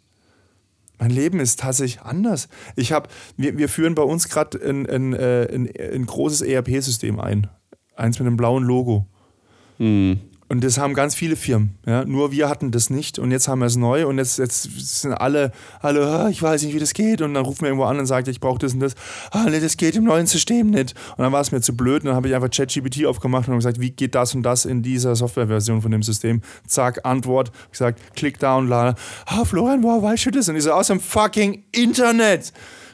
Mein 0.99 1.11
Leben 1.11 1.39
ist 1.39 1.59
tatsächlich 1.59 2.01
anders. 2.01 2.47
Ich 2.75 2.91
habe, 2.91 3.09
wir, 3.35 3.57
wir 3.57 3.67
führen 3.67 3.95
bei 3.95 4.03
uns 4.03 4.29
gerade 4.29 4.57
ein, 4.63 4.87
ein, 4.87 5.13
äh, 5.13 5.47
ein, 5.53 5.69
ein, 5.75 6.05
großes 6.05 6.43
ERP-System 6.43 7.19
ein. 7.19 7.47
Eins 7.95 8.19
mit 8.19 8.27
einem 8.27 8.37
blauen 8.37 8.63
Logo. 8.63 9.05
Hm. 9.77 10.21
Und 10.51 10.65
das 10.65 10.77
haben 10.77 10.93
ganz 10.93 11.15
viele 11.15 11.37
Firmen. 11.37 11.77
Ja? 11.85 12.03
Nur 12.03 12.33
wir 12.33 12.49
hatten 12.49 12.71
das 12.71 12.89
nicht 12.89 13.19
und 13.19 13.31
jetzt 13.31 13.47
haben 13.47 13.59
wir 13.59 13.67
es 13.67 13.77
neu 13.77 14.05
und 14.05 14.17
jetzt, 14.17 14.37
jetzt 14.37 14.63
sind 14.99 15.13
alle, 15.13 15.53
alle, 15.79 16.05
ah, 16.05 16.27
ich 16.27 16.43
weiß 16.43 16.63
nicht, 16.63 16.75
wie 16.75 16.79
das 16.79 16.93
geht. 16.93 17.21
Und 17.21 17.35
dann 17.35 17.45
rufen 17.45 17.61
wir 17.61 17.67
irgendwo 17.69 17.85
an 17.85 17.97
und 17.97 18.05
sagt, 18.05 18.27
ich 18.27 18.41
brauche 18.41 18.59
das 18.59 18.73
und 18.73 18.81
das. 18.81 18.95
Ah, 19.31 19.45
nee, 19.49 19.61
das 19.61 19.77
geht 19.77 19.95
im 19.95 20.03
neuen 20.03 20.27
System 20.27 20.69
nicht. 20.69 20.93
Und 21.15 21.23
dann 21.23 21.31
war 21.31 21.39
es 21.39 21.53
mir 21.53 21.61
zu 21.61 21.73
blöd 21.73 22.03
und 22.03 22.07
dann 22.07 22.15
habe 22.17 22.27
ich 22.27 22.35
einfach 22.35 22.49
ChatGPT 22.49 23.05
aufgemacht 23.05 23.47
und 23.47 23.55
gesagt, 23.55 23.79
wie 23.79 23.91
geht 23.91 24.13
das 24.13 24.35
und 24.35 24.43
das 24.43 24.65
in 24.65 24.83
dieser 24.83 25.15
Softwareversion 25.15 25.81
von 25.81 25.91
dem 25.91 26.03
System? 26.03 26.41
Zack, 26.67 27.05
Antwort. 27.05 27.53
Ich 27.67 27.71
gesagt, 27.79 28.01
klick 28.17 28.37
da 28.37 28.57
und 28.57 28.67
lade. 28.67 28.95
Ah, 29.27 29.45
Florian, 29.45 29.83
wow, 29.83 30.03
weißt 30.03 30.25
du 30.25 30.31
das? 30.31 30.49
Und 30.49 30.57
ich 30.57 30.63
so, 30.63 30.73
aus 30.73 30.87
dem 30.87 30.99
fucking 30.99 31.63
Internet 31.71 32.51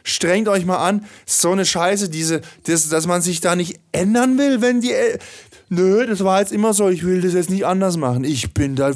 strengt 0.08 0.48
euch 0.48 0.66
mal 0.66 0.78
an. 0.78 1.06
So 1.26 1.52
eine 1.52 1.66
Scheiße, 1.66 2.10
diese, 2.10 2.42
das, 2.66 2.90
dass 2.90 3.08
man 3.08 3.22
sich 3.22 3.42
da 3.42 3.56
nicht 3.56 3.80
ändern 3.92 4.38
will, 4.38 4.62
wenn 4.62 4.82
die, 4.82 4.94
nö, 5.70 6.06
das 6.06 6.24
war 6.24 6.40
jetzt 6.40 6.52
immer 6.52 6.74
so, 6.74 6.90
ich 6.90 7.04
will 7.04 7.22
das 7.22 7.34
jetzt 7.34 7.50
nicht 7.50 7.66
anders 7.66 7.98
machen. 7.98 8.24
Ich 8.24 8.54
bin 8.54 8.76
da, 8.76 8.92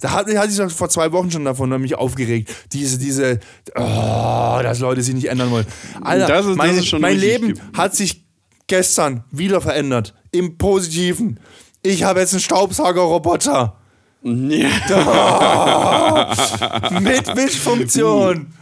da 0.00 0.12
hatte 0.12 0.30
ich 0.30 0.72
vor 0.72 0.88
zwei 0.88 1.12
Wochen 1.12 1.30
schon 1.30 1.44
davon 1.44 1.68
mich 1.80 1.94
aufgeregt. 1.96 2.54
Diese, 2.72 2.98
diese, 2.98 3.40
oh, 3.74 4.60
dass 4.62 4.80
Leute 4.80 5.02
sich 5.02 5.14
nicht 5.14 5.28
ändern 5.28 5.50
wollen. 5.50 5.66
Alter, 6.00 6.26
das 6.26 6.46
ist, 6.46 6.56
mein, 6.56 6.76
das 6.76 6.92
mein 6.92 7.18
Leben 7.18 7.54
hat 7.76 7.94
sich 7.94 8.24
gestern 8.66 9.24
wieder 9.30 9.60
verändert. 9.60 10.14
Im 10.30 10.58
Positiven. 10.58 11.40
Ich 11.82 12.02
habe 12.02 12.20
jetzt 12.20 12.32
einen 12.32 12.40
Staubsaugerroboter. 12.40 13.76
Ja. 14.22 14.68
Oh, 16.90 17.00
mit 17.00 17.36
Wischfunktion. 17.36 18.52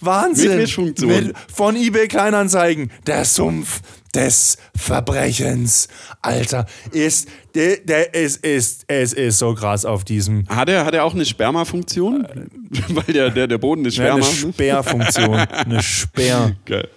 Wahnsinn. 0.00 0.50
Mit 0.50 0.58
Wischfunktion. 0.60 1.10
Mit, 1.10 1.34
von 1.54 1.76
eBay 1.76 2.08
Kleinanzeigen. 2.08 2.90
Der 3.06 3.24
Sumpf 3.24 3.80
des 4.14 4.58
Verbrechens. 4.76 5.88
Alter, 6.20 6.66
ist, 6.90 7.28
der, 7.54 7.78
der 7.78 8.14
ist, 8.14 8.44
ist, 8.44 8.84
es 8.88 9.12
ist 9.12 9.38
so 9.38 9.54
krass 9.54 9.84
auf 9.84 10.04
diesem. 10.04 10.46
Hat 10.48 10.68
er, 10.68 10.84
hat 10.84 10.94
er 10.94 11.04
auch 11.04 11.14
eine 11.14 11.24
Sperma-Funktion? 11.24 12.24
Äh, 12.24 12.46
Weil 12.88 13.14
der, 13.14 13.30
der, 13.30 13.46
der 13.46 13.58
Boden 13.58 13.84
ist 13.84 13.94
Sperma. 13.94 14.20
Ja, 14.20 14.26
eine 14.26 14.52
Sperrfunktion. 14.52 15.34
eine 15.34 15.82
Sperr. 15.82 16.52
Geil. 16.64 16.88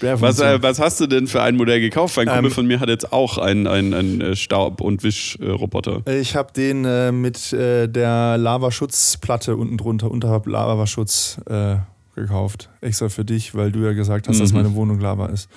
Was, 0.00 0.40
äh, 0.40 0.62
was, 0.62 0.78
hast 0.78 1.00
du 1.00 1.06
denn 1.06 1.26
für 1.26 1.42
ein 1.42 1.56
Modell 1.56 1.80
gekauft? 1.80 2.18
Ein 2.18 2.26
Kumpel 2.26 2.46
ähm, 2.46 2.50
von 2.50 2.66
mir 2.66 2.80
hat 2.80 2.88
jetzt 2.88 3.12
auch 3.12 3.38
einen, 3.38 3.66
einen, 3.66 3.94
einen 3.94 4.20
äh, 4.20 4.36
Staub- 4.36 4.80
und 4.80 5.02
Wischroboter. 5.02 6.02
Ich 6.06 6.34
habe 6.34 6.52
den 6.52 6.84
äh, 6.84 7.12
mit 7.12 7.52
äh, 7.52 7.88
der 7.88 8.38
Lavaschutzplatte 8.38 9.56
unten 9.56 9.76
drunter, 9.76 10.10
unterhalb 10.10 10.46
Lavaschutz 10.46 11.38
äh, 11.48 11.76
gekauft. 12.14 12.68
Extra 12.80 13.08
für 13.08 13.24
dich, 13.24 13.54
weil 13.54 13.72
du 13.72 13.80
ja 13.80 13.92
gesagt 13.92 14.28
hast, 14.28 14.36
mhm. 14.36 14.40
dass 14.40 14.52
meine 14.52 14.74
Wohnung 14.74 15.00
Lava 15.00 15.26
ist. 15.26 15.48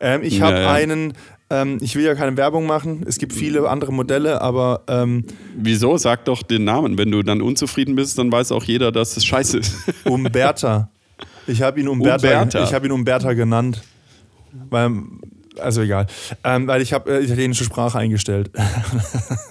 Ähm, 0.00 0.22
ich 0.22 0.40
habe 0.40 0.56
ja, 0.56 0.62
ja. 0.62 0.72
einen, 0.72 1.14
ähm, 1.50 1.78
ich 1.80 1.96
will 1.96 2.04
ja 2.04 2.14
keine 2.14 2.36
Werbung 2.36 2.66
machen. 2.66 3.04
Es 3.06 3.18
gibt 3.18 3.32
viele 3.32 3.68
andere 3.68 3.92
Modelle, 3.92 4.40
aber. 4.40 4.82
Ähm, 4.88 5.24
Wieso? 5.56 5.96
Sag 5.96 6.24
doch 6.24 6.42
den 6.42 6.64
Namen. 6.64 6.98
Wenn 6.98 7.10
du 7.10 7.22
dann 7.22 7.42
unzufrieden 7.42 7.94
bist, 7.94 8.18
dann 8.18 8.30
weiß 8.30 8.52
auch 8.52 8.64
jeder, 8.64 8.92
dass 8.92 9.16
es 9.16 9.24
scheiße 9.24 9.58
ist. 9.58 9.76
Umberta. 10.04 10.90
Ich 11.46 11.62
habe 11.62 11.80
ihn 11.80 11.88
Umberta, 11.88 12.42
Umberta. 12.42 12.64
Ich 12.64 12.74
hab 12.74 12.84
ihn 12.84 12.92
Umberta 12.92 13.32
genannt. 13.32 13.82
Weil 14.68 14.90
also 15.58 15.82
egal. 15.82 16.06
Ähm, 16.44 16.66
weil 16.66 16.82
ich 16.82 16.92
habe 16.92 17.10
äh, 17.10 17.24
italienische 17.24 17.64
Sprache 17.64 17.98
eingestellt. 17.98 18.50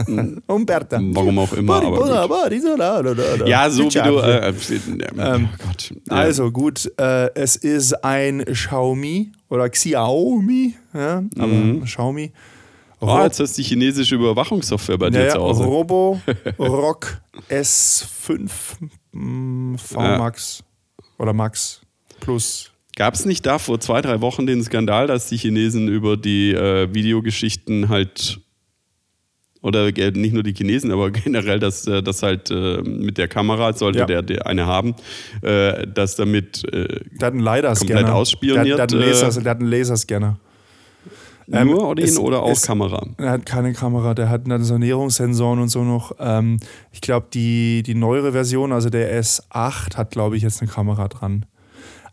Umberta. 0.47 0.99
Warum 1.01 1.39
auch 1.39 1.53
immer. 1.53 1.83
Aber 1.83 2.51
ja, 3.45 3.69
so 3.69 3.85
wie 3.85 3.89
du. 3.89 4.19
Äh, 4.19 4.49
äh, 4.49 4.53
ähm, 5.17 5.49
oh 5.51 5.65
Gott. 5.65 5.93
Ja. 6.09 6.15
Also 6.15 6.51
gut, 6.51 6.91
äh, 6.97 7.33
es 7.35 7.55
ist 7.55 8.03
ein 8.03 8.45
Xiaomi 8.45 9.31
oder 9.49 9.69
Xiaomi, 9.69 10.75
ja, 10.93 11.23
aber 11.37 11.47
mhm. 11.47 11.83
Xiaomi. 11.83 12.31
Oh, 13.01 13.17
jetzt 13.23 13.39
hast 13.39 13.57
du 13.57 13.61
die 13.61 13.67
chinesische 13.67 14.15
Überwachungssoftware 14.15 14.97
bei 14.97 15.09
dir 15.09 15.25
ja, 15.25 15.29
zu 15.29 15.39
Hause. 15.39 15.63
Robo 15.63 16.19
Rock 16.59 17.21
S5 17.49 18.49
mm, 19.13 19.75
V 19.75 19.99
Max 19.99 20.63
oder 21.17 21.31
Max 21.31 21.81
Plus. 22.19 22.71
Gab 22.99 23.13
es 23.13 23.23
nicht 23.23 23.45
da 23.45 23.59
vor 23.59 23.79
zwei, 23.79 24.01
drei 24.01 24.19
Wochen 24.19 24.45
den 24.45 24.61
Skandal, 24.61 25.07
dass 25.07 25.27
die 25.27 25.37
Chinesen 25.37 25.87
über 25.87 26.17
die 26.17 26.51
äh, 26.53 26.93
Videogeschichten 26.93 27.87
halt 27.87 28.41
oder 29.61 29.87
äh, 29.97 30.11
nicht 30.11 30.33
nur 30.33 30.43
die 30.43 30.53
Chinesen, 30.53 30.91
aber 30.91 31.09
generell, 31.11 31.59
dass 31.59 31.87
äh, 31.87 32.03
das 32.03 32.23
halt 32.23 32.51
äh, 32.51 32.81
mit 32.81 33.17
der 33.17 33.29
Kamera, 33.29 33.71
sollte 33.71 33.99
ja. 33.99 34.05
der, 34.05 34.21
der 34.21 34.47
eine 34.47 34.65
haben, 34.65 34.95
äh, 35.41 35.87
dass 35.87 36.17
damit 36.17 36.65
äh, 36.73 36.99
der 37.21 37.27
hat 37.27 37.33
einen 37.35 37.39
LiDAR 37.39 37.75
komplett 37.77 38.05
ausspioniert. 38.05 38.67
Der, 38.67 38.75
der, 38.75 38.83
hat 38.83 38.93
einen 38.93 39.01
Laser, 39.01 39.41
der 39.41 39.51
hat 39.51 39.59
einen 39.61 39.71
Laserscanner. 39.71 40.37
Ähm, 41.53 41.67
Nur 41.67 41.87
oder 41.87 42.03
es, 42.03 42.19
oder 42.19 42.43
auch 42.43 42.51
es, 42.51 42.63
Kamera? 42.63 43.07
Er 43.17 43.31
hat 43.31 43.45
keine 43.45 43.71
Kamera, 43.71 44.13
der 44.13 44.27
hat 44.27 44.41
Sanierungssensoren 44.45 45.59
und 45.59 45.69
so 45.69 45.85
noch. 45.85 46.11
Ähm, 46.19 46.59
ich 46.91 46.99
glaube, 46.99 47.27
die, 47.33 47.81
die 47.81 47.95
neuere 47.95 48.33
Version, 48.33 48.73
also 48.73 48.89
der 48.89 49.17
S8, 49.23 49.95
hat, 49.95 50.11
glaube 50.11 50.35
ich, 50.35 50.43
jetzt 50.43 50.61
eine 50.61 50.69
Kamera 50.69 51.07
dran. 51.07 51.45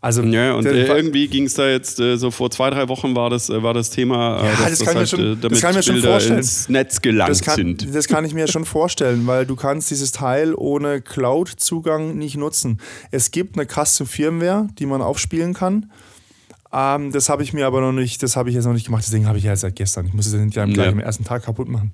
Also, 0.01 0.21
ja, 0.23 0.53
und 0.53 0.65
äh, 0.65 0.85
irgendwie 0.85 1.27
ging 1.27 1.45
es 1.45 1.55
da 1.55 1.67
jetzt, 1.67 1.99
äh, 1.99 2.17
so 2.17 2.29
vor 2.31 2.51
zwei, 2.51 2.69
drei 2.69 2.87
Wochen 2.87 3.15
war 3.15 3.29
das, 3.29 3.49
äh, 3.49 3.63
war 3.63 3.73
das 3.73 3.89
Thema, 3.89 4.39
äh, 4.39 4.45
ja, 4.45 4.51
dass 4.51 4.69
das, 4.69 4.79
kann 4.79 4.87
das 4.87 4.95
halt, 4.95 5.09
schon, 5.09 5.19
damit 5.41 5.51
das 5.51 5.61
kann 5.61 5.75
mir 5.75 5.83
schon 5.83 5.95
Bilder 5.95 6.11
vorstellen. 6.11 6.37
ins 6.37 6.69
Netz 6.69 7.01
gelangt 7.01 7.31
das 7.31 7.41
kann, 7.41 7.55
sind. 7.55 7.95
Das 7.95 8.07
kann 8.07 8.25
ich 8.25 8.33
mir 8.33 8.47
schon 8.47 8.65
vorstellen, 8.65 9.25
weil 9.25 9.45
du 9.45 9.55
kannst 9.55 9.89
dieses 9.89 10.11
Teil 10.11 10.53
ohne 10.53 11.01
Cloud-Zugang 11.01 12.15
nicht 12.17 12.37
nutzen. 12.37 12.79
Es 13.11 13.31
gibt 13.31 13.57
eine 13.57 13.67
Custom-Firmware, 13.67 14.67
die 14.77 14.85
man 14.85 15.01
aufspielen 15.01 15.53
kann. 15.53 15.91
Ähm, 16.71 17.11
das 17.11 17.29
habe 17.29 17.43
ich 17.43 17.53
mir 17.53 17.65
aber 17.65 17.81
noch 17.81 17.93
nicht, 17.93 18.21
das 18.21 18.35
habe 18.35 18.49
ich 18.49 18.55
jetzt 18.55 18.65
noch 18.65 18.73
nicht 18.73 18.85
gemacht. 18.85 19.03
Deswegen 19.05 19.27
habe 19.27 19.37
ich 19.37 19.45
ja 19.45 19.55
seit 19.55 19.75
gestern. 19.75 20.05
Ich 20.05 20.13
muss 20.13 20.27
es 20.27 20.33
nicht 20.33 20.53
gleich 20.53 20.75
ja. 20.75 20.89
am 20.89 20.99
ersten 20.99 21.23
Tag 21.23 21.43
kaputt 21.43 21.69
machen. 21.69 21.93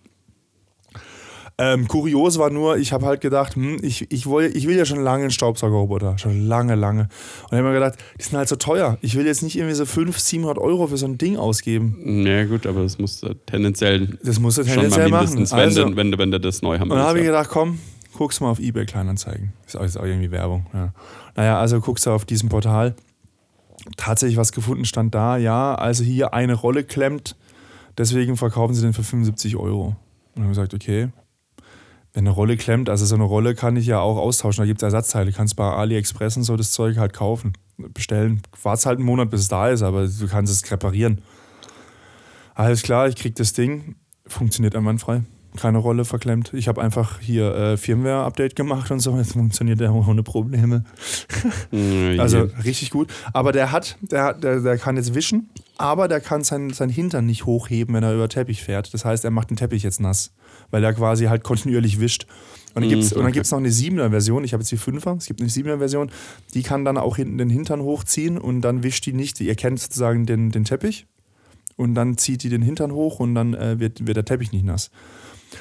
Ähm, 1.60 1.88
kurios 1.88 2.40
war 2.40 2.50
nur, 2.50 2.78
ich 2.78 2.94
habe 2.94 3.06
halt 3.06 3.22
gedacht, 3.22 3.56
hm, 3.56 3.78
ich, 3.84 4.12
ich, 4.12 4.26
will, 4.26 4.52
ich 4.56 4.68
will 4.68 4.76
ja 4.76 4.86
schon 4.86 5.04
lange 5.04 5.24
einen 5.24 5.32
Staubsaugerroboter. 5.32 6.18
Schon 6.18 6.48
lange, 6.48 6.74
lange. 6.74 7.10
Und 7.44 7.58
habe 7.58 7.68
mir 7.68 7.74
gedacht, 7.74 8.00
die 8.18 8.24
sind 8.24 8.38
halt 8.38 8.50
so 8.50 8.56
teuer. 8.56 8.98
Ich 9.02 9.16
will 9.16 9.26
jetzt 9.26 9.44
nicht 9.44 9.56
irgendwie 9.56 9.76
so 9.76 9.86
500, 9.86 10.20
700 10.20 10.58
Euro 10.58 10.88
für 10.88 10.98
so 10.98 11.06
ein 11.06 11.20
Ding 11.20 11.38
ausgeben. 11.38 12.26
Ja, 12.26 12.46
gut, 12.46 12.66
aber 12.66 12.82
das 12.82 12.98
musst 12.98 13.22
du 13.22 13.36
tendenziell. 13.36 14.18
Das 14.24 14.40
musst 14.40 14.58
du 14.58 14.64
tendenziell 14.64 15.10
machen. 15.10 15.36
Wenn, 15.36 15.60
also, 15.60 15.96
wenn, 15.96 16.18
wenn, 16.18 16.32
du 16.32 16.40
das 16.40 16.64
neu 16.64 16.80
haben 16.80 16.90
Und 16.90 16.98
dann 16.98 17.06
habe 17.06 17.20
ich 17.20 17.26
gedacht, 17.26 17.50
komm, 17.52 17.78
guckst 18.14 18.42
mal 18.42 18.50
auf 18.50 18.60
eBay 18.60 18.86
Kleinanzeigen. 18.88 19.54
Ist 19.68 19.78
auch, 19.78 19.84
ist 19.84 19.98
auch 19.98 20.06
irgendwie 20.06 20.32
Werbung. 20.32 20.66
Ja. 20.74 20.94
Naja, 21.36 21.60
also 21.60 21.80
guckst 21.80 22.06
du 22.08 22.12
auf 22.12 22.26
diesem 22.26 22.50
Portal. 22.50 22.96
Tatsächlich 23.98 24.38
was 24.38 24.54
gefunden 24.54 24.86
stand 24.86 25.14
da, 25.14 25.38
ja, 25.38 25.76
also 25.76 26.04
hier 26.04 26.34
eine 26.34 26.54
Rolle 26.54 26.84
klemmt, 26.86 27.36
deswegen 27.98 28.38
verkaufen 28.38 28.74
sie 28.74 28.82
den 28.82 28.94
für 28.94 29.04
75 29.04 29.58
Euro. 29.58 29.88
Und 29.88 29.96
dann 30.36 30.44
habe 30.44 30.54
ich 30.54 30.58
gesagt, 30.58 30.74
okay, 30.74 31.10
wenn 32.14 32.28
eine 32.28 32.30
Rolle 32.30 32.58
klemmt, 32.58 32.90
also 32.90 33.06
so 33.06 33.16
eine 33.16 33.24
Rolle 33.24 33.56
kann 33.56 33.76
ich 33.76 33.88
ja 33.88 34.00
auch 34.00 34.18
austauschen. 34.18 34.62
Da 34.62 34.66
gibt 34.68 34.82
es 34.82 34.84
Ersatzteile. 34.84 35.32
Du 35.32 35.36
kannst 35.36 35.56
bei 35.56 35.66
AliExpress 35.66 36.38
und 36.38 36.44
so 36.44 36.56
das 36.56 36.72
Zeug 36.72 36.98
halt 36.98 37.14
kaufen, 37.14 37.54
bestellen. 37.78 38.42
Wart's 38.62 38.86
halt 38.86 39.00
einen 39.00 39.06
Monat, 39.08 39.32
bis 39.32 39.42
es 39.42 39.48
da 39.48 39.70
ist, 39.70 39.82
aber 39.82 40.08
du 40.08 40.28
kannst 40.28 40.54
es 40.54 40.72
reparieren. 40.72 41.22
Alles 42.54 42.84
klar, 42.84 43.08
ich 43.08 43.16
krieg 43.16 43.36
das 43.36 43.54
Ding. 43.54 43.96
Funktioniert 44.28 44.76
einwandfrei. 44.76 45.24
keine 45.58 45.80
Rolle 45.80 46.06
verklemmt. 46.06 46.54
Ich 46.54 46.68
habe 46.68 46.82
einfach 46.82 47.20
hier 47.20 47.54
äh, 47.56 47.78
Firmware-Update 47.78 48.56
gemacht 48.56 48.92
und 48.92 49.00
so. 49.00 49.18
Jetzt 49.18 49.34
funktioniert 49.34 49.80
der 49.80 49.92
ohne 49.94 50.22
Probleme. 50.22 50.84
also 52.20 52.48
richtig 52.64 52.92
gut. 52.92 53.12
Aber 53.34 53.52
der 53.52 53.72
hat, 53.72 53.98
der, 54.02 54.34
der, 54.34 54.62
der 54.62 54.78
kann 54.78 54.98
jetzt 54.98 55.16
wischen, 55.16 55.50
aber 55.78 56.08
der 56.08 56.22
kann 56.22 56.44
sein, 56.44 56.70
sein 56.70 56.90
Hintern 56.90 57.26
nicht 57.26 57.46
hochheben, 57.48 57.96
wenn 57.96 58.04
er 58.04 58.14
über 58.14 58.30
Teppich 58.30 58.64
fährt. 58.64 58.94
Das 58.94 59.04
heißt, 59.04 59.26
er 59.26 59.32
macht 59.32 59.50
den 59.50 59.58
Teppich 59.58 59.82
jetzt 59.82 60.00
nass, 60.00 60.32
weil 60.74 60.84
er 60.84 60.94
quasi 60.94 61.26
halt 61.26 61.44
kontinuierlich 61.44 62.00
wischt. 62.00 62.26
Und 62.74 62.82
dann 62.82 62.90
gibt 62.90 63.04
es 63.04 63.14
okay. 63.16 63.40
noch 63.52 63.58
eine 63.60 63.70
7er-Version. 63.70 64.44
Ich 64.44 64.54
habe 64.54 64.64
jetzt 64.64 64.72
die 64.72 64.80
5er. 64.80 65.18
Es 65.18 65.28
gibt 65.28 65.40
eine 65.40 65.50
7er-Version. 65.50 66.10
Die 66.56 66.64
kann 66.64 66.84
dann 66.84 66.98
auch 66.98 67.16
hinten 67.16 67.38
den 67.38 67.52
Hintern 67.52 67.82
hochziehen 67.82 68.40
und 68.40 68.62
dann 68.62 68.82
wischt 68.82 69.06
die 69.06 69.14
nicht. 69.14 69.40
Ihr 69.40 69.54
kennt 69.54 69.80
sozusagen 69.80 70.26
den, 70.26 70.50
den 70.50 70.64
Teppich. 70.64 71.06
Und 71.76 71.94
dann 71.94 72.18
zieht 72.18 72.42
die 72.42 72.50
den 72.50 72.64
Hintern 72.64 72.92
hoch 72.92 73.20
und 73.20 73.36
dann 73.36 73.54
äh, 73.54 73.80
wird, 73.80 74.08
wird 74.08 74.18
der 74.18 74.26
Teppich 74.26 74.52
nicht 74.52 74.66
nass. 74.66 74.90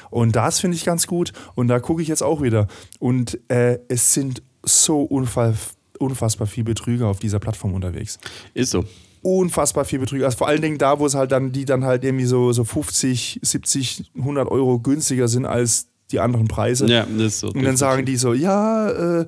Und 0.09 0.35
das 0.35 0.59
finde 0.59 0.77
ich 0.77 0.83
ganz 0.83 1.05
gut. 1.05 1.31
Und 1.53 1.67
da 1.67 1.79
gucke 1.79 2.01
ich 2.01 2.07
jetzt 2.07 2.23
auch 2.23 2.41
wieder. 2.41 2.67
Und 2.97 3.39
äh, 3.49 3.77
es 3.89 4.15
sind 4.15 4.41
so 4.63 5.03
unfassbar 5.03 6.47
viele 6.47 6.65
Betrüger 6.65 7.07
auf 7.07 7.19
dieser 7.19 7.37
Plattform 7.37 7.75
unterwegs. 7.75 8.17
Ist 8.55 8.71
so 8.71 8.83
unfassbar 9.23 9.85
viel 9.85 9.99
Betrüger. 9.99 10.25
Also 10.25 10.37
vor 10.37 10.47
allen 10.47 10.61
Dingen 10.61 10.77
da, 10.77 10.99
wo 10.99 11.05
es 11.05 11.15
halt 11.15 11.31
dann, 11.31 11.51
die 11.51 11.65
dann 11.65 11.83
halt 11.83 12.03
irgendwie 12.03 12.25
so, 12.25 12.51
so 12.51 12.63
50, 12.63 13.39
70, 13.41 14.11
100 14.15 14.51
Euro 14.51 14.79
günstiger 14.79 15.27
sind 15.27 15.45
als 15.45 15.87
die 16.11 16.19
anderen 16.19 16.47
Preise. 16.47 16.85
Ja, 16.87 17.05
das 17.05 17.25
ist 17.25 17.39
so. 17.39 17.47
Und 17.47 17.63
dann 17.63 17.77
sagen 17.77 18.05
die 18.05 18.17
so, 18.17 18.33
ja, 18.33 18.89
äh, 18.89 19.25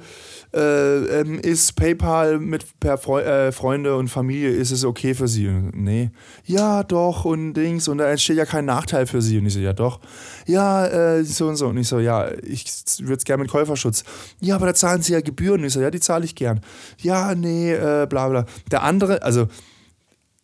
äh, 0.53 1.21
ähm, 1.21 1.39
ist 1.39 1.75
PayPal 1.75 2.39
mit 2.39 2.79
per 2.79 2.97
Fre 2.97 3.23
äh, 3.25 3.51
Freunde 3.51 3.95
und 3.95 4.08
Familie, 4.08 4.49
ist 4.49 4.71
es 4.71 4.86
okay 4.86 5.13
für 5.13 5.27
sie? 5.27 5.49
nee. 5.73 6.12
Ja, 6.45 6.84
doch 6.84 7.25
und 7.25 7.53
Dings 7.53 7.88
und 7.88 7.97
da 7.97 8.10
entsteht 8.10 8.38
ja 8.38 8.45
kein 8.45 8.65
Nachteil 8.65 9.08
für 9.08 9.21
sie. 9.21 9.38
Und 9.38 9.47
ich 9.47 9.53
so, 9.53 9.60
ja 9.60 9.73
doch. 9.73 9.99
Ja, 10.45 10.86
äh, 10.86 11.23
so 11.23 11.47
und 11.47 11.55
so. 11.55 11.67
Und 11.67 11.77
ich 11.77 11.88
so, 11.88 11.99
ja, 11.99 12.29
ich 12.43 12.65
würde 12.99 13.15
es 13.15 13.25
gerne 13.25 13.43
mit 13.43 13.51
Käuferschutz. 13.51 14.03
Ja, 14.39 14.55
aber 14.55 14.67
da 14.67 14.73
zahlen 14.73 15.01
sie 15.01 15.13
ja 15.13 15.21
Gebühren. 15.21 15.62
Und 15.62 15.67
ich 15.67 15.73
so, 15.73 15.81
ja, 15.81 15.89
die 15.89 15.99
zahle 15.99 16.25
ich 16.25 16.36
gern. 16.36 16.62
Ja, 17.01 17.34
nee, 17.36 17.73
äh, 17.73 18.05
bla 18.08 18.29
bla. 18.29 18.45
Der 18.71 18.84
andere, 18.84 19.23
also 19.23 19.47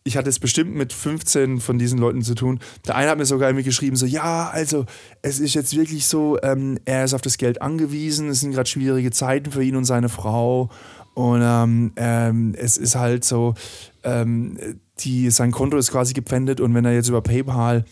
ich 0.04 0.16
hatte 0.16 0.28
es 0.28 0.38
bestimmt 0.38 0.74
mit 0.74 0.92
15 0.92 1.60
von 1.60 1.78
diesen 1.78 1.98
Leuten 1.98 2.22
zu 2.22 2.34
tun. 2.34 2.58
Der 2.86 2.96
eine 2.96 3.10
hat 3.10 3.18
mir 3.18 3.24
sogar 3.24 3.48
irgendwie 3.48 3.64
geschrieben, 3.64 3.96
so, 3.96 4.06
ja, 4.06 4.50
also 4.50 4.84
es 5.22 5.38
ist 5.38 5.54
jetzt 5.54 5.76
wirklich 5.76 6.06
so, 6.06 6.38
ähm, 6.42 6.78
er 6.84 7.04
ist 7.04 7.14
auf 7.14 7.22
das 7.22 7.38
Geld 7.38 7.62
angewiesen, 7.62 8.28
es 8.28 8.40
sind 8.40 8.52
gerade 8.52 8.68
schwierige 8.68 9.10
Zeiten 9.10 9.52
für 9.52 9.62
ihn 9.62 9.76
und 9.76 9.84
seine 9.84 10.08
Frau. 10.08 10.70
Und 11.14 11.42
ähm, 11.42 11.92
ähm, 11.96 12.54
es 12.56 12.76
ist 12.76 12.96
halt 12.96 13.24
so, 13.24 13.54
ähm, 14.02 14.58
die, 15.00 15.30
sein 15.30 15.50
Konto 15.52 15.76
ist 15.76 15.92
quasi 15.92 16.14
gepfändet 16.14 16.60
und 16.60 16.74
wenn 16.74 16.84
er 16.84 16.94
jetzt 16.94 17.08
über 17.08 17.20
PayPal 17.20 17.84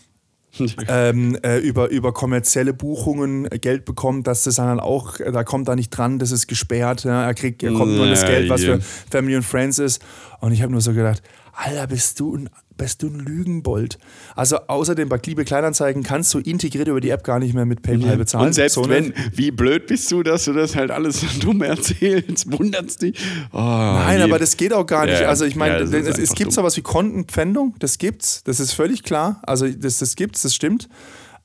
ähm, 0.87 1.37
äh, 1.43 1.59
über, 1.59 1.89
über 1.89 2.11
kommerzielle 2.13 2.73
Buchungen 2.73 3.47
Geld 3.61 3.85
bekommt, 3.85 4.27
dass 4.27 4.43
das 4.43 4.55
dann 4.55 4.79
auch, 4.79 5.17
da 5.17 5.43
kommt 5.43 5.69
er 5.69 5.75
nicht 5.75 5.91
dran, 5.91 6.19
das 6.19 6.31
ist 6.31 6.47
gesperrt. 6.47 7.05
Ja? 7.05 7.23
Er, 7.23 7.33
kriegt, 7.33 7.63
er 7.63 7.73
kommt 7.73 7.95
nur 7.95 8.07
das 8.07 8.25
Geld, 8.25 8.49
was 8.49 8.63
für 8.63 8.81
Family 8.81 9.35
and 9.35 9.45
Friends 9.45 9.79
ist. 9.79 10.01
Und 10.41 10.51
ich 10.51 10.61
habe 10.61 10.71
nur 10.71 10.81
so 10.81 10.93
gedacht, 10.93 11.21
Alter, 11.53 11.87
bist 11.87 12.19
du 12.19 12.35
ein, 12.35 12.49
bist 12.75 13.03
du 13.03 13.07
ein 13.07 13.19
Lügenbold. 13.19 13.99
Also 14.35 14.57
außerdem 14.67 15.07
bei 15.07 15.19
Liebe 15.23 15.45
Kleinanzeigen 15.45 16.01
kannst 16.01 16.33
du 16.33 16.39
integriert 16.39 16.87
über 16.87 16.99
die 16.99 17.09
App 17.11 17.23
gar 17.23 17.37
nicht 17.37 17.53
mehr 17.53 17.65
mit 17.65 17.83
PayPal 17.83 18.17
bezahlen. 18.17 18.47
Und 18.47 18.53
selbst 18.53 18.73
so 18.73 18.89
wenn, 18.89 19.13
wie 19.33 19.51
blöd 19.51 19.85
bist 19.85 20.11
du, 20.11 20.23
dass 20.23 20.45
du 20.45 20.53
das 20.53 20.75
halt 20.75 20.89
alles 20.89 21.23
dumm 21.39 21.61
erzählst, 21.61 22.51
wundert's 22.51 22.97
dich. 22.97 23.19
Oh, 23.51 23.59
Nein, 23.59 24.17
je. 24.17 24.23
aber 24.23 24.39
das 24.39 24.57
geht 24.57 24.73
auch 24.73 24.85
gar 24.85 25.05
nicht. 25.05 25.21
Ja, 25.21 25.27
also 25.27 25.45
ich 25.45 25.55
meine, 25.55 25.83
ja, 25.83 25.97
es, 25.99 26.17
es 26.17 26.33
gibt 26.33 26.53
sowas 26.53 26.75
wie 26.75 26.81
Kontenpfändung, 26.81 27.75
das 27.77 27.99
gibt's, 27.99 28.43
das 28.43 28.59
ist 28.59 28.71
völlig 28.71 29.03
klar. 29.03 29.41
Also 29.43 29.67
das, 29.69 29.99
das 29.99 30.15
gibt's, 30.15 30.41
das 30.41 30.55
stimmt. 30.55 30.89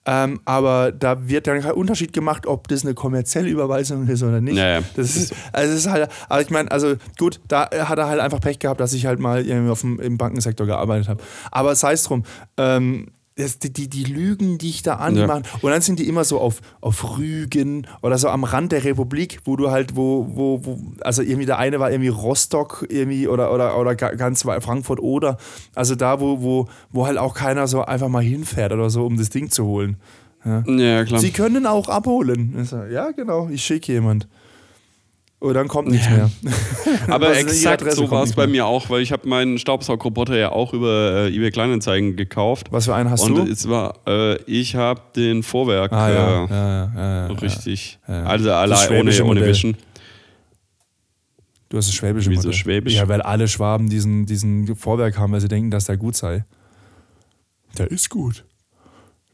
Ähm, 0.08 0.40
aber 0.44 0.92
da 0.92 1.28
wird 1.28 1.48
dann 1.48 1.60
kein 1.60 1.72
Unterschied 1.72 2.12
gemacht, 2.12 2.46
ob 2.46 2.68
das 2.68 2.84
eine 2.84 2.94
kommerzielle 2.94 3.48
Überweisung 3.48 4.06
ist 4.06 4.22
oder 4.22 4.40
nicht. 4.40 4.56
Ja, 4.56 4.78
ja. 4.78 4.80
Das 4.94 5.16
ist, 5.16 5.34
also 5.52 5.72
das 5.72 5.80
ist 5.80 5.90
halt, 5.90 6.08
aber 6.28 6.40
ich 6.40 6.50
meine, 6.50 6.70
also 6.70 6.94
gut, 7.18 7.40
da 7.48 7.68
hat 7.70 7.98
er 7.98 8.06
halt 8.06 8.20
einfach 8.20 8.40
Pech 8.40 8.60
gehabt, 8.60 8.80
dass 8.80 8.92
ich 8.92 9.06
halt 9.06 9.18
mal 9.18 9.44
auf 9.68 9.80
dem, 9.80 9.98
im 9.98 10.16
Bankensektor 10.16 10.66
gearbeitet 10.66 11.08
habe. 11.08 11.22
Aber 11.50 11.74
sei 11.74 11.92
es 11.92 12.04
drum, 12.04 12.22
ähm, 12.56 13.08
das, 13.36 13.58
die, 13.58 13.70
die, 13.70 13.88
die 13.88 14.04
Lügen, 14.04 14.56
die 14.56 14.70
ich 14.70 14.82
da 14.82 14.94
an, 14.94 15.14
ja. 15.14 15.26
Und 15.60 15.70
dann 15.70 15.82
sind 15.82 15.98
die 15.98 16.08
immer 16.08 16.24
so 16.24 16.40
auf, 16.40 16.62
auf 16.80 17.18
Rügen 17.18 17.86
oder 18.00 18.16
so 18.16 18.28
am 18.28 18.44
Rand 18.44 18.72
der 18.72 18.84
Republik, 18.84 19.40
wo 19.44 19.56
du 19.56 19.70
halt, 19.70 19.94
wo, 19.94 20.26
wo, 20.30 20.64
wo, 20.64 20.80
also 21.02 21.20
irgendwie 21.20 21.44
der 21.44 21.58
eine 21.58 21.78
war 21.78 21.90
irgendwie 21.90 22.08
Rostock 22.08 22.86
irgendwie 22.88 23.28
oder, 23.28 23.52
oder, 23.52 23.78
oder 23.78 23.94
ganz 23.94 24.42
Frankfurt 24.42 25.00
oder, 25.00 25.36
also 25.74 25.94
da, 25.94 26.18
wo, 26.18 26.40
wo, 26.40 26.68
wo 26.90 27.06
halt 27.06 27.18
auch 27.18 27.34
keiner 27.34 27.66
so 27.66 27.84
einfach 27.84 28.08
mal 28.08 28.22
hinfährt 28.22 28.72
oder 28.72 28.88
so, 28.88 29.04
um 29.04 29.18
das 29.18 29.28
Ding 29.28 29.50
zu 29.50 29.66
holen. 29.66 29.98
Ja, 30.42 30.62
ja 30.66 31.04
klar. 31.04 31.20
Sie 31.20 31.30
können 31.30 31.66
auch 31.66 31.90
abholen. 31.90 32.66
Ja, 32.90 33.10
genau, 33.10 33.50
ich 33.50 33.62
schicke 33.62 33.92
jemand. 33.92 34.28
Und 35.38 35.52
dann 35.54 35.68
kommt 35.68 35.88
nichts 35.88 36.08
mehr. 36.08 36.30
Aber 37.08 37.36
exakt 37.36 37.92
so 37.92 38.10
war 38.10 38.22
es 38.22 38.32
bei 38.32 38.46
mir 38.46 38.66
auch, 38.66 38.88
weil 38.88 39.02
ich 39.02 39.12
habe 39.12 39.28
meinen 39.28 39.58
Staubsaugroboter 39.58 40.36
ja 40.36 40.50
auch 40.50 40.72
über 40.72 41.26
äh, 41.26 41.34
eBay 41.34 41.50
Kleinanzeigen 41.50 42.16
gekauft. 42.16 42.68
Was 42.70 42.86
für 42.86 42.94
einen 42.94 43.10
hast 43.10 43.22
und 43.24 43.34
du? 43.34 43.42
Und 43.42 43.50
es 43.50 43.68
war, 43.68 44.00
äh, 44.06 44.42
ich 44.44 44.76
habe 44.76 45.02
den 45.14 45.42
Vorwerk 45.42 45.92
ah, 45.92 46.10
ja. 46.10 46.44
Äh, 46.44 46.48
ja, 46.48 46.92
ja, 46.94 47.26
richtig. 47.26 47.98
Also 48.06 48.50
allein 48.52 48.90
ohne, 48.92 49.24
ohne 49.24 49.44
Wischen. 49.44 49.76
Du 51.68 51.76
hast 51.76 51.88
das 51.88 51.94
schwäbische 51.94 52.30
Wieso 52.30 52.48
Modell. 52.48 52.52
schwäbisch? 52.54 52.94
Ja, 52.94 53.08
weil 53.08 53.20
alle 53.20 53.48
Schwaben 53.48 53.90
diesen, 53.90 54.24
diesen 54.24 54.74
Vorwerk 54.76 55.18
haben, 55.18 55.32
weil 55.32 55.40
sie 55.40 55.48
denken, 55.48 55.70
dass 55.70 55.84
der 55.84 55.96
gut 55.96 56.16
sei. 56.16 56.44
Der 57.76 57.90
ist 57.90 58.08
gut. 58.08 58.44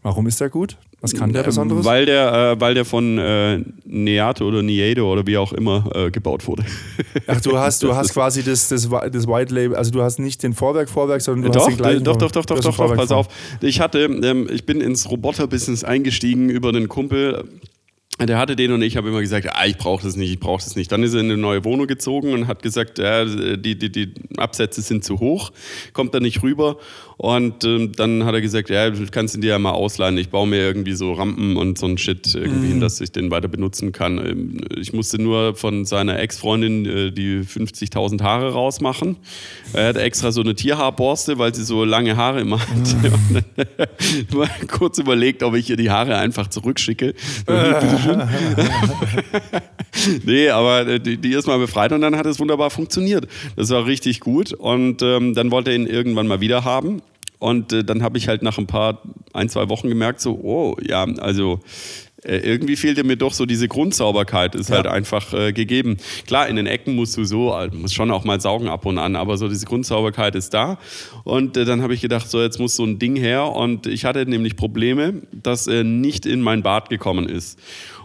Warum 0.02 0.26
ist 0.26 0.40
der 0.40 0.48
gut? 0.48 0.78
Was 1.02 1.14
kann 1.14 1.32
der 1.32 1.42
ähm, 1.42 1.46
Besonderes? 1.46 1.84
Weil 1.84 2.06
der, 2.06 2.52
äh, 2.52 2.60
weil 2.60 2.74
der 2.74 2.84
von 2.84 3.18
äh, 3.18 3.60
Neato 3.84 4.46
oder 4.46 4.62
Niedo 4.62 5.12
oder 5.12 5.26
wie 5.26 5.36
auch 5.36 5.52
immer 5.52 5.90
äh, 5.94 6.10
gebaut 6.12 6.46
wurde. 6.46 6.64
Ach, 7.26 7.40
du 7.40 7.58
hast, 7.58 7.82
du 7.82 7.94
hast 7.94 8.14
quasi 8.14 8.44
das, 8.44 8.68
das, 8.68 8.88
das 8.88 9.26
White 9.26 9.52
Label, 9.52 9.76
also 9.76 9.90
du 9.90 10.00
hast 10.00 10.20
nicht 10.20 10.42
den 10.44 10.54
Vorwerk 10.54 10.88
Vorwerk, 10.88 11.20
sondern 11.20 11.50
du 11.50 11.58
doch, 11.58 11.66
hast 11.66 11.72
den 11.72 11.76
gleichen 11.76 12.04
Doch, 12.04 12.16
doch, 12.16 12.30
doch, 12.30 12.46
doch, 12.46 12.60
doch, 12.60 12.76
doch, 12.76 12.96
pass 12.96 13.10
auf. 13.10 13.26
Ich 13.60 13.80
hatte, 13.80 14.04
ähm, 14.04 14.48
ich 14.52 14.64
bin 14.64 14.80
ins 14.80 15.10
Roboter-Business 15.10 15.82
eingestiegen 15.82 16.48
über 16.48 16.68
einen 16.68 16.88
Kumpel, 16.88 17.44
der 18.20 18.38
hatte 18.38 18.56
den 18.56 18.72
und 18.72 18.82
ich 18.82 18.96
habe 18.96 19.08
immer 19.08 19.20
gesagt, 19.20 19.48
ah, 19.50 19.66
ich 19.66 19.78
brauche 19.78 20.04
das 20.04 20.16
nicht, 20.16 20.30
ich 20.30 20.38
brauche 20.38 20.62
das 20.62 20.76
nicht. 20.76 20.92
Dann 20.92 21.02
ist 21.02 21.14
er 21.14 21.20
in 21.20 21.26
eine 21.26 21.38
neue 21.38 21.64
Wohnung 21.64 21.86
gezogen 21.86 22.32
und 22.32 22.46
hat 22.46 22.62
gesagt, 22.62 22.98
ja, 22.98 23.24
die, 23.24 23.76
die, 23.76 23.90
die 23.90 24.14
Absätze 24.36 24.82
sind 24.82 25.02
zu 25.02 25.18
hoch, 25.18 25.50
kommt 25.92 26.14
da 26.14 26.20
nicht 26.20 26.42
rüber. 26.42 26.76
Und 27.22 27.62
ähm, 27.62 27.92
dann 27.92 28.24
hat 28.24 28.34
er 28.34 28.40
gesagt, 28.40 28.68
ja, 28.68 28.90
du 28.90 29.06
kannst 29.08 29.36
ihn 29.36 29.42
dir 29.42 29.50
ja 29.50 29.58
mal 29.60 29.70
ausleihen. 29.70 30.18
Ich 30.18 30.30
baue 30.30 30.48
mir 30.48 30.58
irgendwie 30.58 30.94
so 30.94 31.12
Rampen 31.12 31.56
und 31.56 31.78
so 31.78 31.86
ein 31.86 31.96
Shit 31.96 32.34
irgendwie 32.34 32.66
mhm. 32.66 32.70
hin, 32.70 32.80
dass 32.80 33.00
ich 33.00 33.12
den 33.12 33.30
weiter 33.30 33.46
benutzen 33.46 33.92
kann. 33.92 34.18
Ähm, 34.18 34.60
ich 34.76 34.92
musste 34.92 35.22
nur 35.22 35.54
von 35.54 35.84
seiner 35.84 36.18
Ex-Freundin 36.18 36.84
äh, 36.84 37.12
die 37.12 37.42
50.000 37.42 38.20
Haare 38.24 38.54
rausmachen. 38.54 39.18
Er 39.72 39.90
hat 39.90 39.98
extra 39.98 40.32
so 40.32 40.40
eine 40.40 40.56
Tierhaarborste, 40.56 41.38
weil 41.38 41.54
sie 41.54 41.62
so 41.62 41.84
lange 41.84 42.16
Haare 42.16 42.40
immer 42.40 42.58
hat. 42.58 42.68
Mhm. 42.68 43.44
mal 44.36 44.50
kurz 44.66 44.98
überlegt, 44.98 45.44
ob 45.44 45.54
ich 45.54 45.70
ihr 45.70 45.76
die 45.76 45.92
Haare 45.92 46.16
einfach 46.16 46.48
zurückschicke. 46.48 47.14
nee, 50.24 50.48
aber 50.48 50.88
äh, 50.88 50.98
die, 50.98 51.18
die 51.18 51.34
ist 51.34 51.46
mal 51.46 51.60
befreit 51.60 51.92
und 51.92 52.00
dann 52.00 52.16
hat 52.16 52.26
es 52.26 52.40
wunderbar 52.40 52.70
funktioniert. 52.70 53.28
Das 53.54 53.70
war 53.70 53.86
richtig 53.86 54.18
gut 54.18 54.52
und 54.52 55.02
ähm, 55.02 55.34
dann 55.34 55.52
wollte 55.52 55.70
er 55.70 55.76
ihn 55.76 55.86
irgendwann 55.86 56.26
mal 56.26 56.40
wieder 56.40 56.64
haben. 56.64 57.00
Und 57.42 57.72
äh, 57.72 57.82
dann 57.82 58.04
habe 58.04 58.18
ich 58.18 58.28
halt 58.28 58.42
nach 58.42 58.56
ein 58.56 58.68
paar, 58.68 59.02
ein, 59.32 59.48
zwei 59.48 59.68
Wochen 59.68 59.88
gemerkt, 59.88 60.20
so, 60.20 60.38
oh, 60.44 60.76
ja, 60.80 61.02
also 61.18 61.58
äh, 62.22 62.36
irgendwie 62.36 62.76
fehlte 62.76 63.02
mir 63.02 63.16
doch 63.16 63.32
so 63.32 63.46
diese 63.46 63.66
Grundsauberkeit, 63.66 64.54
ist 64.54 64.70
ja. 64.70 64.76
halt 64.76 64.86
einfach 64.86 65.34
äh, 65.34 65.52
gegeben. 65.52 65.96
Klar, 66.28 66.46
in 66.46 66.54
den 66.54 66.68
Ecken 66.68 66.94
musst 66.94 67.16
du 67.16 67.24
so, 67.24 67.52
also 67.52 67.76
musst 67.76 67.94
schon 67.94 68.12
auch 68.12 68.22
mal 68.22 68.40
saugen 68.40 68.68
ab 68.68 68.86
und 68.86 68.96
an, 68.96 69.16
aber 69.16 69.38
so 69.38 69.48
diese 69.48 69.66
Grundsauberkeit 69.66 70.36
ist 70.36 70.54
da. 70.54 70.78
Und 71.24 71.56
äh, 71.56 71.64
dann 71.64 71.82
habe 71.82 71.94
ich 71.94 72.00
gedacht, 72.00 72.30
so 72.30 72.40
jetzt 72.40 72.60
muss 72.60 72.76
so 72.76 72.84
ein 72.84 73.00
Ding 73.00 73.16
her. 73.16 73.50
Und 73.50 73.88
ich 73.88 74.04
hatte 74.04 74.24
nämlich 74.24 74.54
Probleme, 74.54 75.22
dass 75.32 75.66
er 75.66 75.82
nicht 75.82 76.26
in 76.26 76.42
mein 76.42 76.62
Bad 76.62 76.90
gekommen 76.90 77.28
ist 77.28 77.58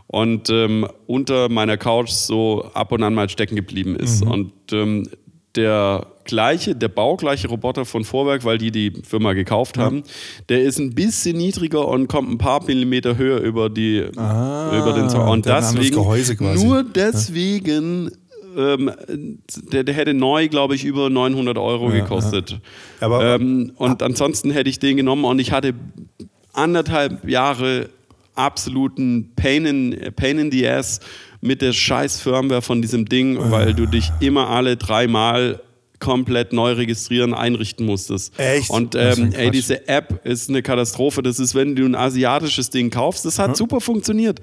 und 0.08 0.50
ähm, 0.50 0.88
unter 1.06 1.48
meiner 1.48 1.78
Couch 1.78 2.10
so 2.10 2.72
ab 2.74 2.92
und 2.92 3.04
an 3.04 3.14
mal 3.14 3.30
stecken 3.30 3.56
geblieben 3.56 3.96
ist. 3.96 4.26
Mhm. 4.26 4.32
Und 4.32 4.54
ähm, 4.72 5.10
der 5.56 6.08
gleiche, 6.28 6.76
der 6.76 6.90
baugleiche 6.90 7.48
Roboter 7.48 7.86
von 7.86 8.04
Vorwerk, 8.04 8.46
weil 8.46 8.58
die 8.58 8.72
die 8.72 8.94
Firma 9.04 9.34
gekauft 9.34 9.78
haben, 9.78 10.04
der 10.50 10.62
ist 10.62 10.80
ein 10.80 10.94
bisschen 10.94 11.38
niedriger 11.38 11.88
und 11.88 12.08
kommt 12.08 12.30
ein 12.30 12.38
paar 12.38 12.64
Millimeter 12.64 13.18
höher 13.18 13.40
über 13.40 13.70
die 13.70 14.06
ah, 14.16 14.78
über 14.78 14.94
den 14.94 15.10
Zaun. 15.10 15.30
Und 15.30 15.46
deswegen 15.46 15.96
nur 16.54 16.84
deswegen 16.84 18.12
ähm, 18.56 18.92
der, 19.72 19.84
der, 19.84 19.94
hätte 19.94 20.14
neu, 20.14 20.48
glaube 20.48 20.76
ich, 20.76 20.84
über 20.84 21.10
900 21.10 21.58
Euro 21.58 21.90
ja, 21.90 22.02
gekostet. 22.02 22.60
Ja. 23.02 23.36
Ähm, 23.36 23.72
und 23.76 24.02
ansonsten 24.02 24.52
hätte 24.52 24.70
ich 24.70 24.80
den 24.80 24.98
genommen 24.98 25.26
und 25.26 25.40
ich 25.40 25.52
hatte 25.52 25.74
anderthalb 26.54 27.28
Jahre 27.30 27.90
absoluten 28.38 29.32
Pain 29.36 29.66
in, 29.66 30.14
Pain 30.16 30.40
in 30.40 30.52
the 30.52 30.68
Ass 30.68 31.00
mit 31.42 31.62
der 31.62 31.74
scheiß 31.74 32.20
Firmware 32.20 32.62
von 32.62 32.82
diesem 32.82 33.06
Ding, 33.06 33.38
weil 33.52 33.74
du 33.74 33.86
dich 33.86 34.12
immer 34.20 34.50
alle 34.50 34.76
drei 34.78 35.08
Mal 35.08 35.62
komplett 36.00 36.54
neu 36.54 36.74
registrieren, 36.74 37.34
einrichten 37.34 37.86
musstest. 37.86 38.40
Echt? 38.40 38.70
Und 38.70 38.96
ist 38.96 39.18
ähm, 39.18 39.34
ey, 39.34 39.52
diese 39.52 39.88
App 39.88 40.26
ist 40.26 40.50
eine 40.50 40.62
Katastrophe. 40.62 41.24
Das 41.24 41.40
ist, 41.40 41.56
wenn 41.56 41.76
du 41.76 41.86
ein 41.86 41.96
asiatisches 41.96 42.70
Ding 42.70 42.90
kaufst, 42.90 43.26
das 43.26 43.40
hat 43.40 43.58
super 43.58 43.82
funktioniert. 43.82 44.40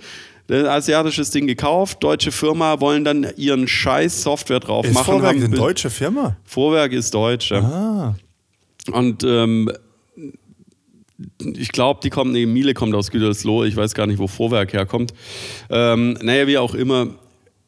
Ein 0.50 0.66
asiatisches 0.66 1.30
Ding 1.30 1.46
gekauft, 1.46 2.02
deutsche 2.02 2.30
Firma, 2.32 2.80
wollen 2.80 3.04
dann 3.04 3.26
ihren 3.36 3.66
scheiß 3.66 4.22
Software 4.22 4.60
drauf 4.60 4.84
Ist 4.84 4.92
machen. 4.94 5.04
Vorwerk 5.06 5.36
haben- 5.36 5.44
eine 5.44 5.56
deutsche 5.56 5.88
Firma? 5.90 6.36
Vorwerk 6.44 6.92
ist 6.92 7.14
deutsch. 7.14 7.50
Ah. 7.52 8.14
Und 8.92 9.24
ähm, 9.24 9.70
ich 11.38 11.70
glaube, 11.72 12.00
die 12.02 12.10
kommt, 12.10 12.32
nee, 12.32 12.44
Miele 12.44 12.74
kommt 12.74 12.94
aus 12.94 13.10
Gütersloh, 13.10 13.64
ich 13.64 13.76
weiß 13.76 13.94
gar 13.94 14.06
nicht, 14.06 14.18
wo 14.18 14.26
Vorwerk 14.26 14.72
herkommt. 14.72 15.14
Ähm, 15.70 16.18
naja, 16.22 16.46
wie 16.46 16.58
auch 16.58 16.74
immer. 16.74 17.14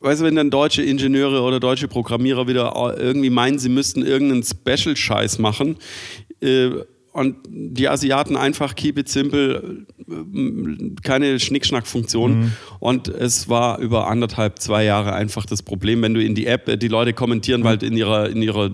Weißt 0.06 0.20
du, 0.20 0.24
wenn 0.24 0.36
dann 0.36 0.50
deutsche 0.50 0.82
Ingenieure 0.82 1.42
oder 1.42 1.58
deutsche 1.58 1.88
Programmierer 1.88 2.46
wieder 2.46 2.94
irgendwie 2.96 3.28
meinen, 3.28 3.58
sie 3.58 3.68
müssten 3.68 4.06
irgendeinen 4.06 4.44
Special-Scheiß 4.44 5.40
machen 5.40 5.78
äh, 6.40 6.70
und 7.10 7.34
die 7.48 7.88
Asiaten 7.88 8.36
einfach 8.36 8.76
keep 8.76 8.98
it 8.98 9.08
simple, 9.08 9.84
äh, 9.95 9.95
keine 11.02 11.40
Schnickschnack-Funktion. 11.40 12.52
Und 12.78 13.08
es 13.08 13.48
war 13.48 13.78
über 13.78 14.08
anderthalb, 14.08 14.60
zwei 14.60 14.84
Jahre 14.84 15.14
einfach 15.14 15.46
das 15.46 15.62
Problem, 15.62 16.02
wenn 16.02 16.14
du 16.14 16.22
in 16.22 16.34
die 16.34 16.46
App, 16.46 16.68
äh, 16.68 16.76
die 16.76 16.88
Leute 16.88 17.12
kommentieren 17.12 17.64
halt 17.64 17.82
in 17.82 17.96
ihrer, 17.96 18.28
in 18.30 18.42
ihrer, 18.42 18.70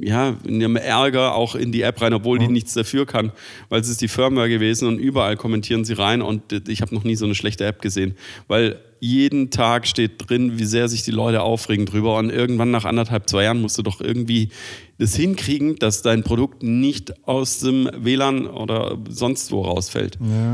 ja, 0.00 0.36
in 0.44 0.60
ihrem 0.60 0.76
Ärger 0.76 1.34
auch 1.34 1.54
in 1.54 1.72
die 1.72 1.82
App 1.82 2.00
rein, 2.00 2.14
obwohl 2.14 2.38
die 2.38 2.48
nichts 2.48 2.74
dafür 2.74 3.06
kann, 3.06 3.32
weil 3.68 3.80
es 3.80 3.88
ist 3.88 4.00
die 4.00 4.08
Firmware 4.08 4.48
gewesen 4.48 4.88
und 4.88 4.98
überall 4.98 5.36
kommentieren 5.36 5.84
sie 5.84 5.94
rein 5.94 6.22
und 6.22 6.52
äh, 6.52 6.60
ich 6.68 6.82
habe 6.82 6.94
noch 6.94 7.04
nie 7.04 7.16
so 7.16 7.24
eine 7.24 7.34
schlechte 7.34 7.64
App 7.64 7.80
gesehen, 7.80 8.14
weil 8.48 8.80
jeden 9.02 9.50
Tag 9.50 9.88
steht 9.88 10.28
drin, 10.28 10.60
wie 10.60 10.64
sehr 10.64 10.88
sich 10.88 11.02
die 11.02 11.10
Leute 11.10 11.42
aufregen 11.42 11.86
drüber 11.86 12.16
und 12.18 12.30
irgendwann 12.30 12.70
nach 12.70 12.84
anderthalb, 12.84 13.28
zwei 13.28 13.42
Jahren 13.42 13.60
musst 13.60 13.76
du 13.76 13.82
doch 13.82 14.00
irgendwie 14.00 14.50
das 14.98 15.16
hinkriegen, 15.16 15.74
dass 15.74 16.02
dein 16.02 16.22
Produkt 16.22 16.62
nicht 16.62 17.26
aus 17.26 17.58
dem 17.58 17.90
WLAN 17.96 18.46
oder 18.46 18.96
sonst 19.08 19.50
wo 19.50 19.62
rausfällt. 19.62 20.18
Ja. 20.20 20.51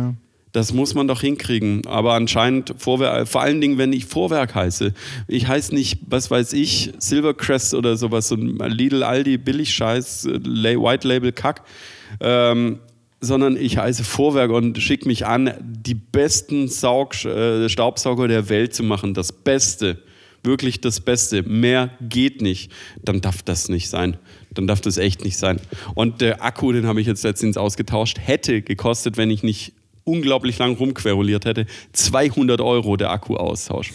Das 0.53 0.73
muss 0.73 0.95
man 0.95 1.09
doch 1.09 1.21
hinkriegen. 1.21 1.87
Aber 1.87 2.15
anscheinend, 2.15 2.75
Vorwerk, 2.79 3.29
vor 3.29 3.43
allen 3.43 3.61
Dingen, 3.61 3.79
wenn 3.79 3.93
ich 3.93 4.07
Vorwerk 4.07 4.55
heiße. 4.55 4.95
Ich 5.27 5.47
heiße 5.47 5.75
nicht, 5.75 6.01
was 6.07 6.31
weiß 6.31 6.53
ich, 6.55 6.93
Silvercrest 6.99 7.75
oder 7.75 7.97
sowas, 7.97 8.29
so 8.29 8.37
ein 8.37 8.59
Lidl, 8.71 9.03
Aldi, 9.03 9.39
Billigscheiß, 9.39 10.27
äh, 10.27 10.41
White 10.41 11.07
Label 11.07 11.33
Kack. 11.33 11.63
Ähm, 12.21 12.79
sondern 13.21 13.57
ich 13.57 13.79
heiße 13.79 14.05
Vorwerk 14.05 14.51
und 14.51 14.79
schicke 14.79 15.09
mich 15.09 15.27
an, 15.27 15.53
die 15.61 15.95
besten 15.95 16.69
Saug 16.69 17.25
äh, 17.25 17.69
Staubsauger 17.69 18.29
der 18.29 18.49
Welt 18.49 18.75
zu 18.75 18.83
machen. 18.83 19.15
Das 19.15 19.33
Beste. 19.33 19.99
Wirklich 20.45 20.81
das 20.81 21.01
Beste. 21.01 21.43
Mehr 21.43 21.91
geht 22.01 22.43
nicht. 22.43 22.71
Dann 23.03 23.21
darf 23.21 23.43
das 23.43 23.69
nicht 23.69 23.91
sein. 23.91 24.17
Dann 24.55 24.69
darf 24.69 24.81
das 24.81 24.97
echt 24.97 25.25
nicht 25.25 25.37
sein. 25.37 25.61
Und 25.95 26.21
der 26.21 26.45
Akku, 26.45 26.71
den 26.71 26.87
habe 26.87 27.01
ich 27.01 27.09
jetzt 27.09 27.25
letztens 27.25 27.57
ausgetauscht, 27.57 28.19
hätte 28.21 28.63
gekostet, 28.63 29.17
wenn 29.17 29.31
ich 29.31 29.43
nicht 29.43 29.73
unglaublich 30.09 30.59
lang 30.59 30.75
rumqueruliert 30.77 31.45
hätte, 31.45 31.67
200 31.93 32.61
Euro 32.61 32.97
der 32.97 33.11
Akku-Austausch. 33.11 33.93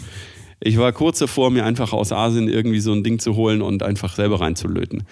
Ich 0.66 0.78
war 0.78 0.93
kurz 0.93 1.20
davor, 1.20 1.51
mir 1.51 1.66
einfach 1.66 1.91
aus 1.91 2.14
Asien 2.14 2.47
irgendwie 2.47 2.80
so 2.80 2.93
ein 2.93 3.03
Ding 3.03 3.20
zu 3.20 3.36
holen 3.36 3.61
und 3.61 3.84
einfach 3.84 4.16
selber 4.16 4.39
reinzulöten. 4.39 5.03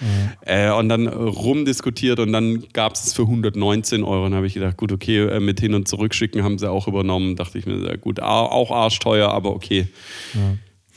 Äh, 0.46 0.72
und 0.72 0.88
dann 0.88 1.08
rumdiskutiert 1.10 2.20
und 2.20 2.32
dann 2.32 2.64
gab 2.72 2.94
es 2.94 3.08
es 3.08 3.14
für 3.14 3.24
119 3.24 4.04
Euro. 4.06 4.28
Und 4.28 4.34
habe 4.34 4.48
ich 4.48 4.54
gedacht, 4.54 4.78
gut, 4.78 4.94
okay, 4.94 5.26
äh, 5.28 5.42
mit 5.42 5.60
hin 5.60 5.74
und 5.74 5.90
zurückschicken 5.90 6.42
haben 6.46 6.58
sie 6.58 6.70
auch 6.72 6.88
übernommen. 6.88 7.36
Dachte 7.36 7.58
ich 7.58 7.66
mir, 7.66 7.82
sehr 7.82 7.98
gut, 7.98 8.22
au- 8.22 8.26
auch 8.46 8.72
arschteuer, 8.72 9.30
aber 9.30 9.50
okay. 9.54 9.88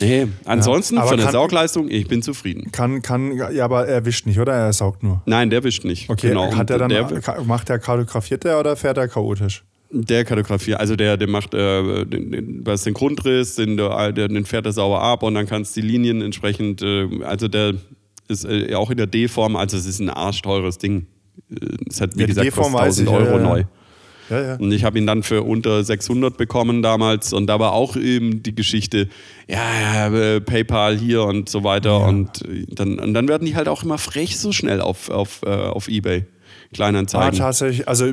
Nee, 0.00 0.26
ansonsten 0.44 0.98
Aber 0.98 1.08
von 1.08 1.16
der 1.16 1.26
kann- 1.26 1.32
Saugleistung, 1.32 1.88
ich 1.88 2.06
bin 2.08 2.22
zufrieden. 2.22 2.70
Kann, 2.72 3.02
kann, 3.02 3.36
ja, 3.36 3.64
aber 3.64 3.86
er 3.86 4.04
wischt 4.04 4.26
nicht, 4.26 4.38
oder? 4.38 4.52
Er 4.52 4.72
saugt 4.72 5.02
nur. 5.02 5.22
Nein, 5.26 5.50
der 5.50 5.64
wischt 5.64 5.84
nicht. 5.84 6.10
Okay, 6.10 6.28
genau. 6.28 6.54
hat 6.54 6.70
er 6.70 6.78
dann, 6.78 6.88
der, 6.90 7.08
macht 7.44 7.70
er 7.70 7.78
kartografiert 7.80 8.44
der 8.44 8.58
oder 8.60 8.76
fährt 8.76 8.98
er 8.98 9.08
chaotisch? 9.08 9.64
Der 9.96 10.24
Kartografie, 10.24 10.74
also 10.74 10.96
der, 10.96 11.16
der 11.16 11.28
macht 11.28 11.54
äh, 11.54 12.04
den, 12.04 12.32
den, 12.32 12.60
was 12.66 12.82
den 12.82 12.94
Grundriss, 12.94 13.54
den, 13.54 13.76
der, 13.76 14.10
der- 14.12 14.26
den 14.28 14.44
fährt 14.44 14.66
er 14.66 14.72
sauber 14.72 15.00
ab 15.00 15.22
und 15.22 15.34
dann 15.34 15.46
kannst 15.46 15.76
du 15.76 15.80
die 15.82 15.86
Linien 15.86 16.20
entsprechend, 16.20 16.82
äh, 16.82 17.06
also 17.22 17.46
der 17.46 17.74
ist 18.28 18.44
äh, 18.44 18.74
auch 18.74 18.90
in 18.90 18.96
der 18.96 19.06
D-Form, 19.06 19.54
also 19.54 19.76
es 19.76 19.86
ist 19.86 20.00
ein 20.00 20.10
arschteures 20.10 20.78
Ding. 20.78 21.06
Äh, 21.50 21.76
Es 21.88 22.00
hat 22.00 22.16
wie 22.16 22.22
Ja, 22.22 22.26
gesagt 22.26 22.46
D-Form 22.46 22.72
kostet 22.72 22.80
weiß 22.80 22.98
1000 22.98 23.08
ich, 23.08 23.14
Euro 23.14 23.36
ja, 23.38 23.42
neu. 23.44 23.64
Ja, 24.30 24.40
ja. 24.42 24.54
Und 24.56 24.72
ich 24.72 24.84
habe 24.84 24.98
ihn 24.98 25.06
dann 25.06 25.22
für 25.22 25.42
unter 25.42 25.84
600 25.84 26.36
bekommen 26.38 26.82
damals 26.82 27.32
und 27.34 27.46
da 27.46 27.60
war 27.60 27.72
auch 27.74 27.94
eben 27.94 28.42
die 28.42 28.54
Geschichte, 28.54 29.08
ja, 29.46 30.08
ja 30.08 30.14
äh, 30.36 30.40
PayPal 30.40 30.96
hier 30.98 31.24
und 31.24 31.48
so 31.50 31.62
weiter 31.62 32.06
und 32.08 32.42
äh, 32.48 32.64
dann, 32.68 32.98
und 32.98 33.12
dann 33.14 33.28
werden 33.28 33.44
die 33.46 33.54
halt 33.54 33.68
auch 33.68 33.82
immer 33.84 33.98
frech 33.98 34.38
so 34.38 34.50
schnell 34.50 34.80
auf, 34.80 35.10
auf, 35.10 35.42
auf 35.42 35.88
Ebay. 35.88 36.24
Kleinanzeigen. 36.74 37.38
tatsächlich, 37.38 37.88
also, 37.88 38.06
äh, 38.06 38.12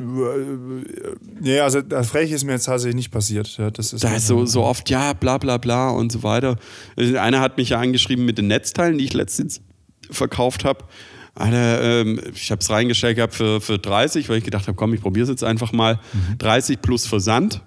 nee, 1.40 1.60
also 1.60 1.82
das 1.82 2.08
Frech 2.08 2.30
ist 2.30 2.44
mir 2.44 2.52
jetzt 2.52 2.64
tatsächlich 2.64 2.96
nicht 2.96 3.10
passiert. 3.10 3.58
Ja, 3.58 3.70
das 3.70 3.92
ist 3.92 4.02
Da 4.02 4.14
ist 4.14 4.26
so, 4.26 4.46
so 4.46 4.62
oft, 4.62 4.88
ja, 4.88 5.12
bla 5.12 5.38
bla 5.38 5.58
bla 5.58 5.90
und 5.90 6.10
so 6.10 6.22
weiter. 6.22 6.56
Einer 6.96 7.40
hat 7.40 7.58
mich 7.58 7.70
ja 7.70 7.80
angeschrieben 7.80 8.24
mit 8.24 8.38
den 8.38 8.46
Netzteilen, 8.46 8.96
die 8.96 9.04
ich 9.04 9.12
letztens 9.12 9.60
verkauft 10.10 10.64
habe. 10.64 10.84
Alter, 11.34 12.00
ähm, 12.00 12.20
ich 12.34 12.50
habe 12.50 12.60
es 12.60 12.70
reingesteckt 12.70 13.16
gehabt 13.16 13.34
für, 13.34 13.60
für 13.60 13.78
30, 13.78 14.28
weil 14.28 14.38
ich 14.38 14.44
gedacht 14.44 14.66
habe, 14.68 14.76
komm, 14.76 14.94
ich 14.94 15.00
probiere 15.00 15.24
es 15.24 15.30
jetzt 15.30 15.44
einfach 15.44 15.72
mal. 15.72 15.98
30 16.38 16.80
plus 16.80 17.06
Versand. 17.06 17.62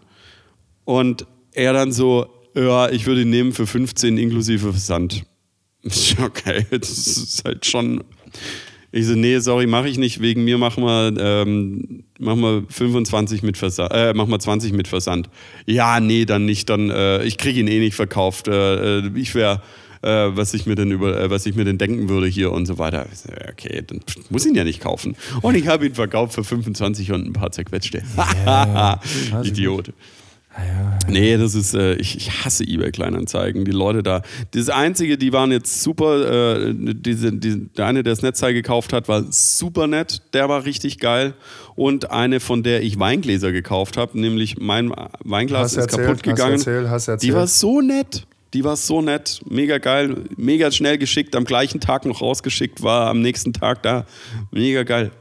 Und 0.83 1.25
er 1.51 1.73
dann 1.73 1.91
so, 1.91 2.27
ja, 2.55 2.89
ich 2.89 3.05
würde 3.05 3.21
ihn 3.21 3.29
nehmen 3.29 3.53
für 3.53 3.67
15 3.67 4.17
inklusive 4.17 4.71
Versand. 4.71 5.23
Okay, 6.19 6.65
das 6.71 6.89
ist 6.89 7.43
halt 7.45 7.63
schon. 7.65 8.03
Ich 8.95 9.07
so, 9.07 9.13
nee, 9.13 9.39
sorry, 9.39 9.67
mache 9.67 9.89
ich 9.89 9.97
nicht. 9.97 10.21
Wegen 10.21 10.45
mir 10.45 10.57
machen 10.57 10.85
wir, 10.85 11.13
ähm, 11.19 12.05
machen 12.17 12.39
wir 12.39 12.63
25 12.69 13.43
mit 13.43 13.57
Versand, 13.57 13.91
äh, 13.93 14.13
machen 14.13 14.31
wir 14.31 14.39
20 14.39 14.71
mit 14.71 14.87
Versand. 14.87 15.29
Ja, 15.65 15.99
nee, 15.99 16.23
dann 16.23 16.45
nicht. 16.45 16.69
Dann, 16.69 16.89
äh, 16.89 17.21
ich 17.25 17.37
kriege 17.37 17.59
ihn 17.59 17.67
eh 17.67 17.79
nicht 17.79 17.95
verkauft. 17.95 18.47
Äh, 18.47 18.99
äh, 18.99 19.11
ich 19.15 19.35
wäre, 19.35 19.61
äh, 20.01 20.29
was 20.29 20.53
ich 20.53 20.65
mir 20.65 20.75
denn 20.75 20.91
über, 20.91 21.19
äh, 21.19 21.29
was 21.29 21.45
ich 21.45 21.55
mir 21.55 21.65
denn 21.65 21.77
denken 21.77 22.07
würde 22.07 22.27
hier 22.27 22.53
und 22.53 22.67
so 22.67 22.77
weiter. 22.77 23.05
So, 23.13 23.33
Okay, 23.51 23.83
dann 23.85 23.99
muss 24.29 24.45
ich 24.45 24.51
ihn 24.51 24.55
ja 24.55 24.63
nicht 24.63 24.79
kaufen. 24.79 25.17
Und 25.41 25.55
ich 25.55 25.67
habe 25.67 25.85
ihn 25.85 25.93
verkauft 25.93 26.33
für 26.33 26.45
25 26.45 27.11
und 27.11 27.27
ein 27.27 27.33
paar 27.33 27.51
zerquetschte. 27.51 28.01
Also 28.45 29.43
Idiot. 29.43 29.91
Ja, 30.57 30.95
Nee, 31.07 31.37
das 31.37 31.53
ist, 31.53 31.73
äh, 31.73 31.95
ich, 31.95 32.17
ich 32.17 32.43
hasse 32.45 32.63
eBay 32.63 32.91
Kleinanzeigen. 32.91 33.65
Die 33.65 33.71
Leute 33.71 34.01
da. 34.03 34.21
Das 34.51 34.69
Einzige, 34.69 35.17
die 35.17 35.33
waren 35.33 35.51
jetzt 35.51 35.83
super, 35.83 36.57
äh, 36.57 36.73
diese, 36.75 37.31
die, 37.31 37.67
der 37.69 37.85
eine, 37.85 38.03
der 38.03 38.13
das 38.13 38.21
Netzteil 38.21 38.53
gekauft 38.53 38.93
hat, 38.93 39.07
war 39.07 39.23
super 39.29 39.87
nett, 39.87 40.21
der 40.33 40.49
war 40.49 40.65
richtig 40.65 40.99
geil. 40.99 41.33
Und 41.75 42.11
eine, 42.11 42.39
von 42.39 42.63
der 42.63 42.81
ich 42.83 42.97
Weingläser 42.99 43.51
gekauft 43.51 43.97
habe, 43.97 44.19
nämlich 44.19 44.57
mein 44.59 44.91
Weinglas 45.23 45.63
Hast 45.63 45.71
ist 45.73 45.77
erzählt, 45.77 46.01
kaputt 46.07 46.17
hast 46.17 46.23
gegangen. 46.23 46.53
erzählt, 46.53 46.89
hast 46.89 47.07
Die 47.07 47.11
erzählt. 47.11 47.35
war 47.35 47.47
so 47.47 47.81
nett. 47.81 48.25
Die 48.53 48.63
war 48.63 48.77
so 48.77 49.01
nett, 49.01 49.41
mega 49.49 49.79
geil, 49.79 50.15
mega 50.37 50.71
schnell 50.71 50.97
geschickt, 50.97 51.35
am 51.35 51.43
gleichen 51.43 51.81
Tag 51.81 52.05
noch 52.05 52.21
rausgeschickt, 52.21 52.81
war 52.81 53.09
am 53.09 53.21
nächsten 53.21 53.51
Tag 53.51 53.83
da. 53.83 54.05
Mega 54.51 54.83
geil. 54.83 55.11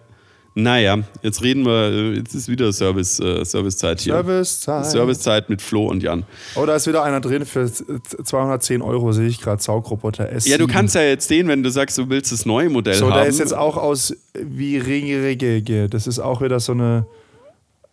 Naja, 0.57 0.99
jetzt 1.23 1.43
reden 1.43 1.67
wir, 1.67 2.13
jetzt 2.15 2.33
ist 2.35 2.49
wieder 2.49 2.73
Service, 2.73 3.19
äh, 3.19 3.45
Servicezeit 3.45 4.01
hier. 4.01 4.15
Servicezeit. 4.15 4.87
Servicezeit 4.87 5.51
mit 5.51 5.61
Flo 5.61 5.89
und 5.89 6.01
Jan. 6.03 6.25
Oh, 6.55 6.65
da 6.65 6.77
ist 6.77 6.87
wieder 6.87 7.03
einer 7.03 7.21
drin 7.21 7.45
für 7.45 7.69
210 7.71 8.81
Euro, 8.81 9.11
sehe 9.13 9.27
ich 9.27 9.41
gerade. 9.41 9.61
Saugroboter 9.61 10.31
S. 10.31 10.47
Ja, 10.47 10.57
du 10.57 10.69
kannst 10.69 10.95
ja 10.95 11.03
jetzt 11.03 11.29
den, 11.29 11.49
wenn 11.49 11.65
du 11.65 11.71
sagst, 11.71 11.99
du 11.99 12.09
willst 12.09 12.31
das 12.31 12.47
neue 12.47 12.71
Modell 12.71 12.95
So, 12.95 13.07
haben. 13.11 13.15
der 13.15 13.27
ist 13.27 13.41
jetzt 13.41 13.53
auch 13.55 13.77
aus 13.77 14.15
wie 14.35 14.77
Ringerege. 14.79 15.89
Das 15.89 16.07
ist 16.07 16.21
auch 16.21 16.41
wieder 16.41 16.61
so 16.61 16.71
eine. 16.73 17.07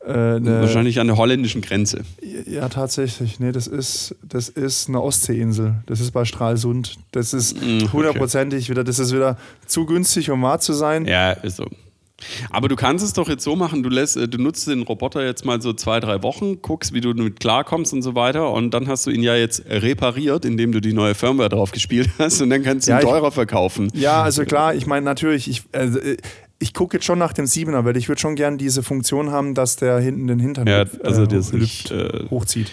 Äh, 0.06 0.12
eine 0.14 0.62
wahrscheinlich 0.62 1.00
an 1.00 1.06
der 1.08 1.18
holländischen 1.18 1.62
Grenze. 1.62 2.02
ja, 2.48 2.70
tatsächlich. 2.70 3.40
Nee, 3.40 3.52
das 3.52 3.68
ist, 3.68 4.16
das 4.28 4.50
ist 4.50 4.88
eine 4.90 5.00
Ostseeinsel. 5.02 5.76
Das 5.86 6.00
ist 6.00 6.10
bei 6.12 6.26
Stralsund. 6.26 6.96
Das 7.12 7.34
ist 7.36 7.56
Mm, 7.62 7.78
okay. 7.84 7.90
hundertprozentig 7.94 8.70
wieder. 8.72 8.84
Das 8.84 8.98
ist 8.98 9.14
wieder 9.14 9.38
zu 9.68 9.86
günstig, 9.86 10.32
um 10.32 10.42
wahr 10.42 10.60
zu 10.60 10.74
sein. 10.74 11.06
Ja, 11.06 11.32
ist 11.32 11.58
so. 11.58 11.66
Aber 12.50 12.68
du 12.68 12.76
kannst 12.76 13.04
es 13.04 13.14
doch 13.14 13.28
jetzt 13.30 13.44
so 13.44 13.56
machen, 13.56 13.84
du, 13.84 13.90
lässt, 13.90 14.18
äh, 14.18 14.28
du 14.28 14.38
nutzt 14.38 14.68
den 14.68 14.82
Roboter 14.84 15.24
jetzt 15.26 15.46
mal 15.46 15.62
so 15.62 15.74
zwei, 15.74 16.00
drei 16.00 16.22
Wochen, 16.24 16.62
guckst, 16.62 16.94
wie 16.94 17.02
du 17.02 17.14
damit 17.14 17.40
klarkommst 17.40 17.94
und 17.94 18.02
so 18.02 18.16
weiter 18.16 18.52
und 18.52 18.74
dann 18.74 18.88
hast 18.88 19.06
du 19.08 19.12
ihn 19.12 19.24
ja 19.24 19.36
jetzt 19.36 19.64
repariert, 19.68 20.46
indem 20.46 20.72
du 20.72 20.82
die 20.82 20.94
neue 20.94 21.16
Firmware 21.16 21.50
drauf 21.50 21.72
gespielt 21.72 22.10
hast 22.20 22.42
und 22.42 22.50
dann 22.50 22.64
kannst 22.64 22.88
du 22.88 22.92
ihn 22.92 22.96
Ja, 22.98 23.00
ich- 23.00 23.06
teurer 23.10 23.32
verkaufen. 23.32 23.90
Ja, 23.94 24.22
also 24.24 24.46
klar, 24.46 24.74
ich 24.76 24.86
meine 24.88 25.04
natürlich, 25.06 25.50
ich, 25.50 25.64
also, 25.72 26.00
äh, 26.00 26.18
ich 26.60 26.74
gucke 26.76 26.98
jetzt 26.98 27.06
schon 27.06 27.18
nach 27.18 27.34
dem 27.34 27.48
Siebener, 27.48 27.86
weil 27.86 27.98
ich 27.98 28.08
würde 28.08 28.22
schon 28.22 28.36
gern 28.36 28.58
diese 28.60 28.84
Funktion 28.84 29.32
haben, 29.32 29.56
dass 29.56 29.78
der 29.78 29.98
hinten 30.00 30.28
den 30.28 30.40
Hintern 30.40 30.68
Ja, 30.68 30.86
also 31.04 31.24
äh, 31.24 31.28
das 31.28 31.48
hüpft, 31.52 31.60
nicht, 31.62 31.92
äh, 31.92 32.28
hochzieht. 32.30 32.70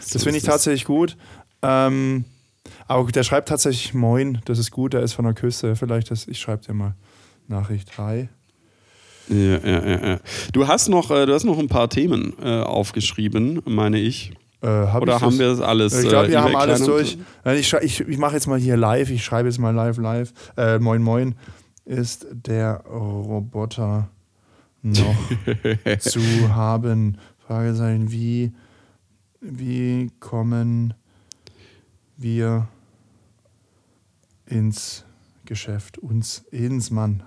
so 0.00 0.12
Das 0.12 0.22
finde 0.22 0.38
ich 0.38 0.44
tatsächlich 0.44 0.84
gut. 0.84 1.16
Ähm, 1.60 2.24
aber 2.86 3.10
der 3.10 3.24
schreibt 3.24 3.48
tatsächlich 3.48 3.94
Moin, 3.94 4.40
das 4.44 4.58
ist 4.60 4.70
gut, 4.70 4.92
der 4.92 5.00
ist 5.02 5.14
von 5.14 5.24
der 5.24 5.34
Küste. 5.34 5.74
Vielleicht, 5.74 6.10
das, 6.12 6.28
ich 6.28 6.38
schreibe 6.38 6.64
dir 6.64 6.74
mal 6.74 6.94
Nachricht. 7.48 7.98
Hi. 7.98 8.28
Ja, 9.28 9.36
ja, 9.36 9.86
ja, 9.86 10.06
ja. 10.08 10.20
Du 10.52 10.66
hast 10.66 10.88
noch, 10.88 11.10
äh, 11.10 11.26
du 11.26 11.34
hast 11.34 11.44
noch 11.44 11.58
ein 11.58 11.68
paar 11.68 11.88
Themen 11.88 12.34
äh, 12.42 12.60
aufgeschrieben, 12.60 13.62
meine 13.64 13.98
ich. 13.98 14.32
Äh, 14.62 14.66
hab 14.66 15.02
Oder 15.02 15.16
ich 15.16 15.22
haben 15.22 15.30
das? 15.30 15.38
wir 15.38 15.48
das 15.48 15.60
alles? 15.60 16.02
Ich 16.02 16.08
glaube, 16.08 16.26
äh, 16.26 16.30
wir 16.30 16.42
haben 16.42 16.56
alles 16.56 16.84
durch. 16.84 17.18
Ich, 17.56 17.72
ich, 17.72 18.00
ich 18.00 18.18
mache 18.18 18.34
jetzt 18.34 18.46
mal 18.46 18.58
hier 18.58 18.76
live, 18.76 19.10
ich 19.10 19.24
schreibe 19.24 19.48
jetzt 19.48 19.58
mal 19.58 19.74
live, 19.74 19.98
live. 19.98 20.32
Äh, 20.56 20.78
moin, 20.78 21.02
moin. 21.02 21.34
ist 21.84 22.26
der 22.30 22.84
Roboter 22.86 24.08
noch 24.82 25.16
zu 25.98 26.54
haben? 26.54 27.18
Fragezeichen, 27.46 28.12
wie, 28.12 28.52
wie 29.40 30.10
kommen 30.20 30.94
wir 32.16 32.68
ins 34.46 35.04
Geschäft? 35.44 35.98
Uns, 35.98 36.44
ins 36.50 36.90
Mann. 36.90 37.24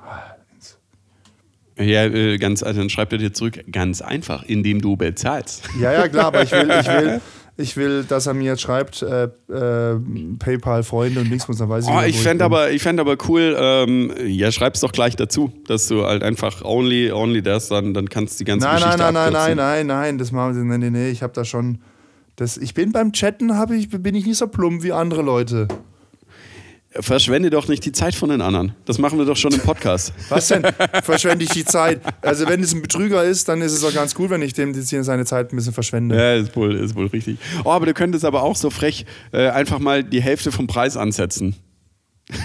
Ja, 1.78 2.06
äh, 2.06 2.38
ganz, 2.38 2.64
also 2.64 2.80
dann 2.80 2.90
schreibt 2.90 3.12
er 3.12 3.20
dir 3.20 3.34
zurück, 3.34 3.60
ganz 3.72 4.02
einfach, 4.02 4.44
indem 4.44 4.82
du 4.82 4.96
bezahlst. 4.96 5.64
Ja, 5.80 5.92
ja, 5.92 6.08
klar, 6.08 6.26
aber 6.28 6.44
ich 6.44 6.52
will, 6.52 6.72
ich 6.72 6.88
will, 6.88 7.22
ich 7.58 7.78
will, 7.78 8.04
dass 8.04 8.28
er 8.28 8.34
mir 8.34 8.46
jetzt 8.52 8.62
schreibt, 8.62 9.02
äh, 9.02 9.26
äh, 9.26 10.00
PayPal-Freunde 10.40 11.22
und 11.22 11.30
nichts, 11.30 11.46
dann 11.48 11.70
weiß 11.70 11.86
ich 11.86 11.90
Oh, 11.92 11.98
wieder, 11.98 12.08
ich 12.08 12.20
fände 12.22 12.46
aber, 12.46 12.72
ich 12.72 12.82
fänd 12.82 13.00
aber 13.00 13.18
cool, 13.28 13.58
ähm, 13.60 14.14
ja, 14.26 14.52
schreib's 14.54 14.80
doch 14.80 14.94
gleich 14.94 15.18
dazu, 15.18 15.52
dass 15.68 15.88
du 15.88 16.06
halt 16.06 16.24
einfach 16.24 16.64
only, 16.64 17.12
only 17.12 17.42
das, 17.42 17.68
dann, 17.68 17.94
dann 17.94 18.08
kannst 18.10 18.36
du 18.40 18.46
die 18.46 18.46
ganze 18.46 18.66
Nein, 18.66 18.80
nein, 18.80 18.84
Geschichte 18.84 19.04
nein, 19.04 19.14
nein, 19.14 19.34
nein, 19.34 19.36
abkürzen. 19.36 19.58
nein, 19.58 19.88
nein, 19.88 20.18
das 20.18 20.32
machen 20.32 20.54
sie, 20.54 20.64
nee, 20.64 20.78
nee, 20.78 20.90
nee, 20.90 21.10
ich 21.10 21.24
habe 21.24 21.34
da 21.34 21.44
schon, 21.44 21.80
das, 22.38 22.56
ich 22.58 22.74
bin 22.74 22.94
beim 22.94 23.12
Chatten, 23.12 23.58
hab 23.58 23.72
ich, 23.72 23.90
bin 23.90 24.16
ich 24.16 24.26
nicht 24.26 24.38
so 24.38 24.48
plump 24.48 24.84
wie 24.84 24.94
andere 24.94 25.22
Leute. 25.22 25.68
Verschwende 27.00 27.50
doch 27.50 27.68
nicht 27.68 27.84
die 27.86 27.91
Zeit 27.91 28.16
von 28.16 28.30
den 28.30 28.41
anderen. 28.41 28.74
Das 28.86 29.00
machen 29.00 29.18
wir 29.18 29.26
doch 29.26 29.36
schon 29.36 29.52
im 29.52 29.60
Podcast. 29.60 30.14
Was 30.30 30.48
denn? 30.48 30.66
Verschwende 31.04 31.43
ich 31.43 31.50
die 31.50 31.66
Zeit? 31.66 32.02
Also 32.22 32.48
wenn 32.48 32.64
es 32.64 32.74
ein 32.74 32.82
Betrüger 32.82 33.24
ist, 33.24 33.50
dann 33.50 33.62
ist 33.62 33.74
es 33.74 33.82
doch 33.82 33.93
ganz 33.93 34.16
gut, 34.16 34.30
wenn 34.30 34.41
ich 34.41 34.54
dem 34.54 34.74
jetzt 34.74 34.89
hier 34.89 35.04
seine 35.04 35.26
Zeit 35.26 35.52
ein 35.52 35.56
bisschen 35.56 35.74
verschwende. 35.74 36.16
ja, 36.16 36.36
ist 36.36 36.56
wohl, 36.56 36.76
ist 36.76 36.96
wohl 36.96 37.08
richtig. 37.08 37.38
Oh, 37.64 37.72
aber 37.72 37.86
du 37.86 37.93
könntest 37.93 38.24
aber 38.24 38.43
auch 38.43 38.56
so 38.56 38.70
frech 38.70 39.06
äh, 39.34 39.50
einfach 39.50 39.80
mal 39.80 40.04
die 40.04 40.22
Hälfte 40.22 40.52
vom 40.52 40.68
Preis 40.68 40.98
ansetzen. 40.98 41.56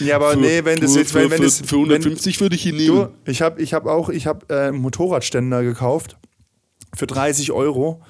Ja, 0.00 0.16
aber 0.16 0.34
nee, 0.36 0.64
wenn 0.64 0.80
das 0.80 0.94
für, 0.94 0.98
jetzt, 1.00 1.14
wenn, 1.14 1.30
wenn 1.30 1.38
für, 1.38 1.44
das, 1.44 1.60
für 1.60 1.76
150 1.76 2.40
würde 2.40 2.56
ich 2.56 2.66
ihn 2.66 2.76
nehmen. 2.76 2.96
du, 2.96 3.30
ich 3.30 3.42
habe 3.42 3.60
ich 3.60 3.74
hab 3.74 3.86
auch, 3.86 4.08
ich 4.08 4.26
habe 4.26 4.46
äh, 4.48 4.68
einen 4.68 4.78
Motorradständer 4.78 5.62
gekauft 5.62 6.16
für 6.96 7.06
30 7.06 7.52
Euro, 7.52 8.02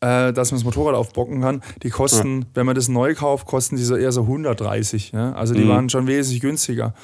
äh, 0.00 0.32
dass 0.32 0.50
man 0.50 0.60
das 0.60 0.64
Motorrad 0.64 0.94
aufbocken 0.94 1.40
kann. 1.40 1.62
Die 1.82 1.90
kosten, 1.90 2.46
wenn 2.54 2.66
man 2.66 2.74
das 2.74 2.88
neu 2.88 3.14
kauft, 3.14 3.46
kosten 3.46 3.76
die 3.76 3.82
so 3.82 3.96
eher 3.96 4.12
so 4.12 4.22
130. 4.22 5.12
Ja? 5.12 5.32
Also 5.32 5.54
die 5.54 5.64
Mhm. 5.64 5.68
waren 5.68 5.88
schon 5.88 6.06
wesentlich 6.06 6.40
günstiger. 6.40 6.94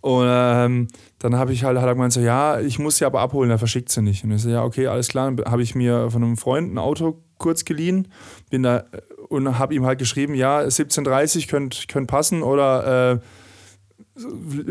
Und 0.00 0.26
ähm, 0.28 0.88
dann 1.18 1.36
habe 1.36 1.52
ich 1.54 1.64
halt, 1.64 1.78
hat 1.78 1.86
er 1.86 1.94
gemeint 1.94 2.12
so, 2.12 2.20
ja, 2.20 2.60
ich 2.60 2.78
muss 2.78 2.98
sie 2.98 3.06
aber 3.06 3.20
abholen, 3.20 3.50
er 3.50 3.58
verschickt 3.58 3.88
sie 3.90 4.02
nicht. 4.02 4.22
Und 4.24 4.32
ich 4.32 4.42
so, 4.42 4.50
ja, 4.50 4.62
okay, 4.62 4.86
alles 4.86 5.08
klar. 5.08 5.32
Dann 5.32 5.50
habe 5.50 5.62
ich 5.62 5.74
mir 5.74 6.10
von 6.10 6.22
einem 6.22 6.36
Freund 6.36 6.74
ein 6.74 6.78
Auto 6.78 7.22
kurz 7.38 7.64
geliehen, 7.64 8.08
bin 8.50 8.62
da 8.62 8.78
äh, 8.78 8.82
und 9.30 9.58
habe 9.58 9.74
ihm 9.74 9.86
halt 9.86 9.98
geschrieben, 9.98 10.34
ja, 10.34 10.60
17.30 10.60 11.48
könnt, 11.48 11.88
könnt 11.88 12.06
passen 12.08 12.42
oder 12.42 13.12
äh, 13.14 13.18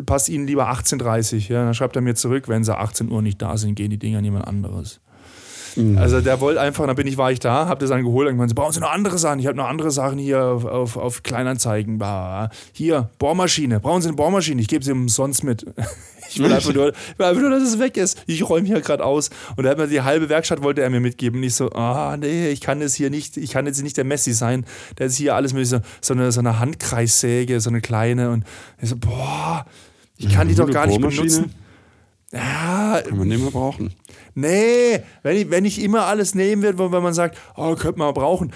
passt 0.05 0.29
Ihnen 0.29 0.45
lieber 0.47 0.69
18.30 0.71 1.51
Ja, 1.51 1.65
dann 1.65 1.73
schreibt 1.73 1.95
er 1.95 2.01
mir 2.01 2.15
zurück, 2.15 2.47
wenn 2.47 2.63
sie 2.63 2.77
18 2.77 3.11
Uhr 3.11 3.21
nicht 3.21 3.41
da 3.41 3.57
sind, 3.57 3.75
gehen 3.75 3.89
die 3.89 3.97
Dinger 3.97 4.19
an 4.19 4.23
jemand 4.23 4.47
anderes. 4.47 5.01
Also 5.97 6.21
der 6.21 6.39
wollte 6.39 6.61
einfach, 6.61 6.85
dann 6.85 6.95
bin 6.95 7.07
ich, 7.07 7.17
war 7.17 7.31
ich 7.31 7.39
da, 7.39 7.67
hab 7.67 7.79
das 7.79 7.89
dann 7.89 8.03
geholt 8.03 8.27
und 8.27 8.35
gemeint, 8.35 8.49
so, 8.49 8.55
brauchen 8.55 8.73
Sie 8.73 8.79
noch 8.79 8.91
andere 8.91 9.17
Sachen? 9.17 9.39
Ich 9.39 9.47
habe 9.47 9.57
noch 9.57 9.67
andere 9.67 9.91
Sachen 9.91 10.19
hier 10.19 10.43
auf, 10.43 10.65
auf, 10.65 10.97
auf 10.97 11.23
Kleinanzeigen. 11.23 12.01
Hier, 12.71 13.09
Bohrmaschine. 13.19 13.79
Brauchen 13.79 14.01
Sie 14.01 14.09
eine 14.09 14.17
Bohrmaschine? 14.17 14.61
Ich 14.61 14.67
gebe 14.67 14.83
sie 14.83 14.91
umsonst 14.91 15.43
mit. 15.43 15.65
Ich 16.29 16.39
will 16.39 16.51
einfach 16.51 16.73
nur, 16.73 16.87
ich 16.89 17.19
will 17.19 17.25
einfach 17.27 17.41
nur 17.41 17.51
dass 17.51 17.61
es 17.61 17.77
weg 17.77 17.95
ist. 17.95 18.23
Ich 18.25 18.49
räume 18.49 18.65
hier 18.65 18.81
gerade 18.81 19.03
aus. 19.03 19.29
Und 19.55 19.65
er 19.65 19.71
hat 19.71 19.77
mir 19.77 19.87
die 19.87 20.01
halbe 20.01 20.29
Werkstatt 20.29 20.63
wollte 20.63 20.81
er 20.81 20.89
mir 20.89 20.99
mitgeben. 20.99 21.39
Und 21.39 21.43
ich 21.43 21.53
so, 21.53 21.69
ah, 21.73 22.17
nee, 22.17 22.49
ich 22.49 22.59
kann 22.61 22.79
das 22.79 22.95
hier 22.95 23.11
nicht, 23.11 23.37
ich 23.37 23.51
kann 23.51 23.67
jetzt 23.67 23.83
nicht 23.83 23.97
der 23.97 24.03
Messi 24.03 24.33
sein. 24.33 24.65
Der 24.97 25.07
ist 25.07 25.17
hier 25.17 25.35
alles 25.35 25.53
mit 25.53 25.67
so, 25.67 25.79
so, 26.01 26.13
eine, 26.13 26.31
so 26.31 26.39
eine 26.39 26.59
Handkreissäge, 26.59 27.59
so 27.59 27.69
eine 27.69 27.81
kleine. 27.81 28.31
Und 28.31 28.45
ich 28.81 28.89
so, 28.89 28.95
boah, 28.95 29.65
ich 30.17 30.33
kann 30.33 30.47
die 30.47 30.55
doch 30.55 30.71
gar 30.71 30.87
nicht 30.87 31.01
benutzen. 31.01 31.53
Ja, 32.33 33.01
Kann 33.07 33.17
man 33.17 33.27
nicht 33.27 33.41
mehr 33.41 33.51
brauchen. 33.51 33.93
Nee, 34.33 35.01
wenn 35.21 35.37
ich, 35.37 35.49
wenn 35.51 35.65
ich 35.65 35.81
immer 35.81 36.05
alles 36.05 36.33
nehmen 36.33 36.63
würde, 36.63 36.91
wenn 36.91 37.03
man 37.03 37.13
sagt, 37.13 37.37
oh, 37.55 37.75
könnte 37.75 37.99
man 37.99 38.13
brauchen. 38.13 38.51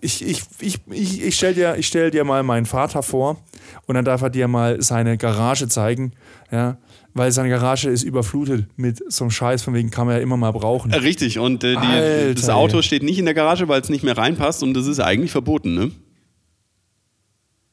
Ich, 0.00 0.22
ich, 0.22 0.42
ich, 0.60 0.78
ich, 0.90 1.22
ich 1.24 1.34
stell 1.34 1.54
dir, 1.54 1.76
ich 1.76 1.86
stell 1.86 2.10
dir 2.10 2.24
mal 2.24 2.42
meinen 2.42 2.66
Vater 2.66 3.02
vor 3.02 3.42
und 3.86 3.94
dann 3.94 4.04
darf 4.04 4.20
er 4.20 4.28
dir 4.28 4.46
mal 4.46 4.82
seine 4.82 5.16
Garage 5.16 5.68
zeigen, 5.68 6.12
ja, 6.52 6.76
weil 7.14 7.32
seine 7.32 7.48
Garage 7.48 7.88
ist 7.88 8.02
überflutet 8.02 8.66
mit 8.76 9.02
so 9.10 9.24
einem 9.24 9.30
Scheiß, 9.30 9.62
von 9.62 9.72
wegen 9.72 9.90
kann 9.90 10.06
man 10.06 10.16
ja 10.16 10.22
immer 10.22 10.36
mal 10.36 10.50
brauchen. 10.50 10.92
Äh, 10.92 10.96
Richtig, 10.96 11.38
und 11.38 11.64
äh, 11.64 11.76
die, 11.76 12.34
das 12.34 12.50
Auto 12.50 12.82
steht 12.82 13.02
nicht 13.02 13.18
in 13.18 13.24
der 13.24 13.32
Garage, 13.34 13.66
weil 13.68 13.80
es 13.80 13.88
nicht 13.88 14.04
mehr 14.04 14.18
reinpasst 14.18 14.62
und 14.62 14.74
das 14.74 14.86
ist 14.86 15.00
eigentlich 15.00 15.30
verboten, 15.30 15.74
ne? 15.74 15.90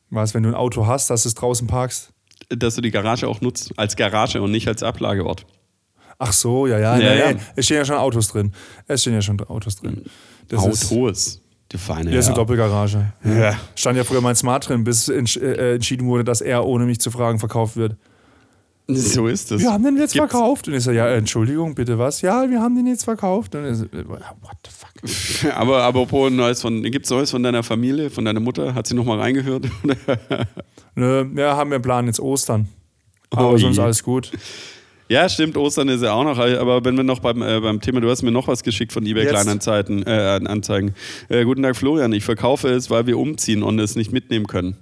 Was, 0.10 0.34
wenn 0.34 0.44
du 0.44 0.50
ein 0.50 0.56
Auto 0.56 0.88
hast, 0.88 1.10
dass 1.10 1.24
du 1.24 1.28
es 1.30 1.36
draußen 1.36 1.68
parkst? 1.68 2.14
Dass 2.50 2.76
du 2.76 2.82
die 2.82 2.92
Garage 2.92 3.28
auch 3.28 3.42
nutzt 3.42 3.74
als 3.78 3.96
Garage 3.96 4.42
und 4.42 4.52
nicht 4.52 4.68
als 4.68 4.84
Ablageort. 4.84 5.46
Ach 6.20 6.34
so, 6.34 6.66
ja, 6.66 6.80
ja, 6.80 6.98
Ja, 6.98 7.14
ja. 7.14 7.38
Es 7.56 7.66
stehen 7.66 7.78
ja 7.78 7.86
schon 7.86 7.98
Autos 7.98 8.30
drin. 8.30 8.52
Es 8.88 9.02
stehen 9.02 9.14
ja 9.14 9.22
schon 9.22 9.40
Autos 9.42 9.76
drin. 9.76 10.04
Das 10.48 10.66
ist, 10.66 10.92
Autos. 10.92 11.42
Die 11.72 11.78
feine 11.78 12.12
ja, 12.12 12.20
ist 12.20 12.28
eine. 12.28 12.36
Doppelgarage. 12.36 13.14
Ja. 13.24 13.60
Stand 13.76 13.98
ja 13.98 14.04
früher 14.04 14.22
mein 14.22 14.36
Smart 14.36 14.68
drin, 14.68 14.84
bis 14.84 15.10
entsch 15.10 15.38
äh, 15.38 15.76
entschieden 15.76 16.08
wurde, 16.08 16.24
dass 16.24 16.42
er 16.42 16.66
ohne 16.66 16.86
mich 16.86 17.00
zu 17.00 17.12
fragen 17.12 17.40
verkauft 17.40 17.76
wird. 17.76 17.98
So 18.90 19.28
ist 19.28 19.52
es. 19.52 19.62
Wir 19.62 19.72
haben 19.74 19.84
den 19.84 19.98
jetzt 19.98 20.14
Gibt's- 20.14 20.32
verkauft. 20.32 20.68
Und 20.70 20.74
ich 20.76 20.84
so, 20.84 20.92
ja, 20.92 21.08
Entschuldigung, 21.10 21.76
bitte 21.76 22.00
was? 22.00 22.22
Ja, 22.22 22.50
wir 22.50 22.62
haben 22.62 22.76
den 22.76 22.88
jetzt 22.88 23.04
verkauft. 23.04 23.54
Und 23.56 23.66
er 23.66 23.76
so, 23.76 23.84
äh, 23.86 24.06
what 24.08 24.22
the 24.66 24.72
fuck? 24.72 25.54
Aber 25.58 25.84
apropos 25.84 26.32
Neues 26.32 26.62
von, 26.62 26.82
gibt's 26.84 27.10
Neues 27.10 27.32
von 27.32 27.44
deiner 27.44 27.64
Familie, 27.64 28.10
von 28.10 28.24
deiner 28.24 28.40
Mutter? 28.40 28.74
Hat 28.74 28.88
sie 28.88 28.96
nochmal 28.96 29.20
reingehört? 29.20 29.66
Nö, 30.96 31.26
ja, 31.36 31.58
haben 31.58 31.70
wir 31.70 31.76
einen 31.76 31.82
Plan 31.82 32.06
jetzt 32.08 32.20
Ostern. 32.20 32.68
Aber 33.30 33.52
Ui. 33.52 33.60
sonst 33.60 33.78
alles 33.78 34.02
gut. 34.04 34.32
ja, 35.10 35.28
stimmt, 35.28 35.58
Ostern 35.58 35.90
ist 35.90 36.02
ja 36.02 36.14
auch 36.14 36.24
noch, 36.24 36.38
aber 36.40 36.84
wenn 36.86 36.96
wir 36.96 37.04
noch 37.04 37.20
beim, 37.20 37.42
äh, 37.42 37.60
beim 37.60 37.82
Thema, 37.82 38.00
du 38.00 38.10
hast 38.10 38.24
mir 38.24 38.32
noch 38.32 38.48
was 38.48 38.64
geschickt 38.64 38.94
von 38.94 39.06
eBay? 39.06 39.26
Kleinanzeigen. 39.28 40.04
Äh, 40.08 40.40
Anzeigen. 40.46 40.94
Äh, 41.28 41.44
guten 41.44 41.62
Tag, 41.62 41.76
Florian, 41.76 42.14
ich 42.14 42.24
verkaufe 42.24 42.70
es, 42.70 42.90
weil 42.90 43.06
wir 43.06 43.18
umziehen 43.20 43.64
und 43.64 43.80
es 43.80 43.98
nicht 43.98 44.14
mitnehmen 44.14 44.48
können. 44.48 44.78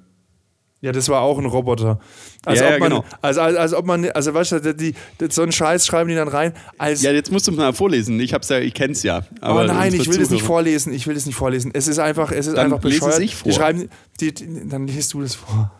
Ja, 0.86 0.92
das 0.92 1.10
war 1.10 1.22
auch 1.22 1.40
ein 1.40 1.46
Roboter. 1.46 2.00
Als 2.46 2.60
Ja, 2.60 2.68
ob 2.68 2.72
ja, 2.74 2.78
man, 2.80 2.90
genau. 2.92 3.06
als, 3.24 3.40
als, 3.40 3.58
als 3.58 3.74
ob 3.74 3.88
man, 3.88 4.08
also 4.12 4.36
weißt 4.36 4.52
du, 4.52 4.74
die, 4.76 4.94
die, 5.20 5.32
so 5.32 5.42
einen 5.42 5.52
Scheiß 5.52 5.84
schreiben 5.88 6.10
die 6.10 6.16
dann 6.16 6.28
rein. 6.28 6.54
Als, 6.78 7.02
Ja, 7.02 7.12
jetzt 7.12 7.32
musst 7.32 7.48
du 7.48 7.52
mal 7.54 7.74
vorlesen. 7.74 8.20
Ich 8.20 8.36
hab's 8.36 8.50
ja, 8.50 8.60
ich 8.60 8.76
kenn's 8.76 9.02
ja. 9.02 9.24
Aber 9.42 9.62
aber 9.62 9.64
nein, 9.74 9.86
unsere 9.86 10.04
ich 10.04 10.10
will 10.12 10.20
das 10.20 10.30
nicht 10.30 10.44
vorlesen. 10.44 10.94
Ich 10.94 11.08
will 11.08 11.16
das 11.16 11.26
nicht 11.26 11.36
vorlesen. 11.36 11.72
Es 11.74 11.88
ist 11.88 11.98
einfach, 11.98 12.32
es 12.32 12.46
ist 12.46 12.56
Dann 12.56 12.66
einfach 12.72 12.78
es 12.78 12.84
bescheuert. 13.00 13.20
ich 13.20 13.36
vor. 13.36 13.52
Die 13.52 13.56
schreiben, 13.58 13.90
die, 14.20 14.32
die, 14.32 14.70
dann 14.70 14.86
liest 14.86 15.16
du 15.16 15.22
das 15.22 15.34
vor. 15.34 15.72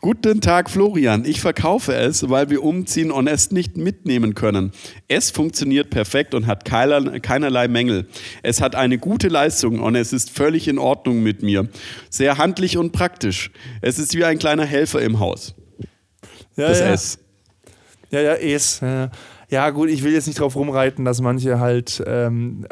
Guten 0.00 0.40
Tag, 0.40 0.70
Florian. 0.70 1.24
Ich 1.24 1.40
verkaufe 1.40 1.94
es, 1.94 2.28
weil 2.28 2.50
wir 2.50 2.62
umziehen 2.62 3.10
und 3.10 3.26
es 3.26 3.50
nicht 3.50 3.76
mitnehmen 3.76 4.34
können. 4.34 4.72
Es 5.08 5.30
funktioniert 5.30 5.90
perfekt 5.90 6.34
und 6.34 6.46
hat 6.46 6.64
keinerlei 6.64 7.68
Mängel. 7.68 8.06
Es 8.42 8.60
hat 8.60 8.74
eine 8.74 8.98
gute 8.98 9.28
Leistung 9.28 9.80
und 9.80 9.96
es 9.96 10.12
ist 10.12 10.30
völlig 10.30 10.68
in 10.68 10.78
Ordnung 10.78 11.22
mit 11.22 11.42
mir. 11.42 11.68
Sehr 12.08 12.38
handlich 12.38 12.76
und 12.76 12.92
praktisch. 12.92 13.50
Es 13.82 13.98
ist 13.98 14.14
wie 14.14 14.24
ein 14.24 14.38
kleiner 14.38 14.64
Helfer 14.64 15.02
im 15.02 15.18
Haus. 15.20 15.54
Ja, 16.56 16.68
Das 16.68 16.80
ja. 16.80 16.92
S. 16.92 17.18
Ja, 18.10 18.20
ja, 18.20 18.34
es. 18.34 18.80
Ja. 18.80 18.88
ja, 18.88 19.10
gut, 19.70 19.90
ich 19.90 20.04
will 20.04 20.12
jetzt 20.12 20.28
nicht 20.28 20.38
drauf 20.38 20.54
rumreiten, 20.54 21.04
dass 21.04 21.20
manche 21.20 21.58
halt, 21.58 22.02
ähm, 22.06 22.66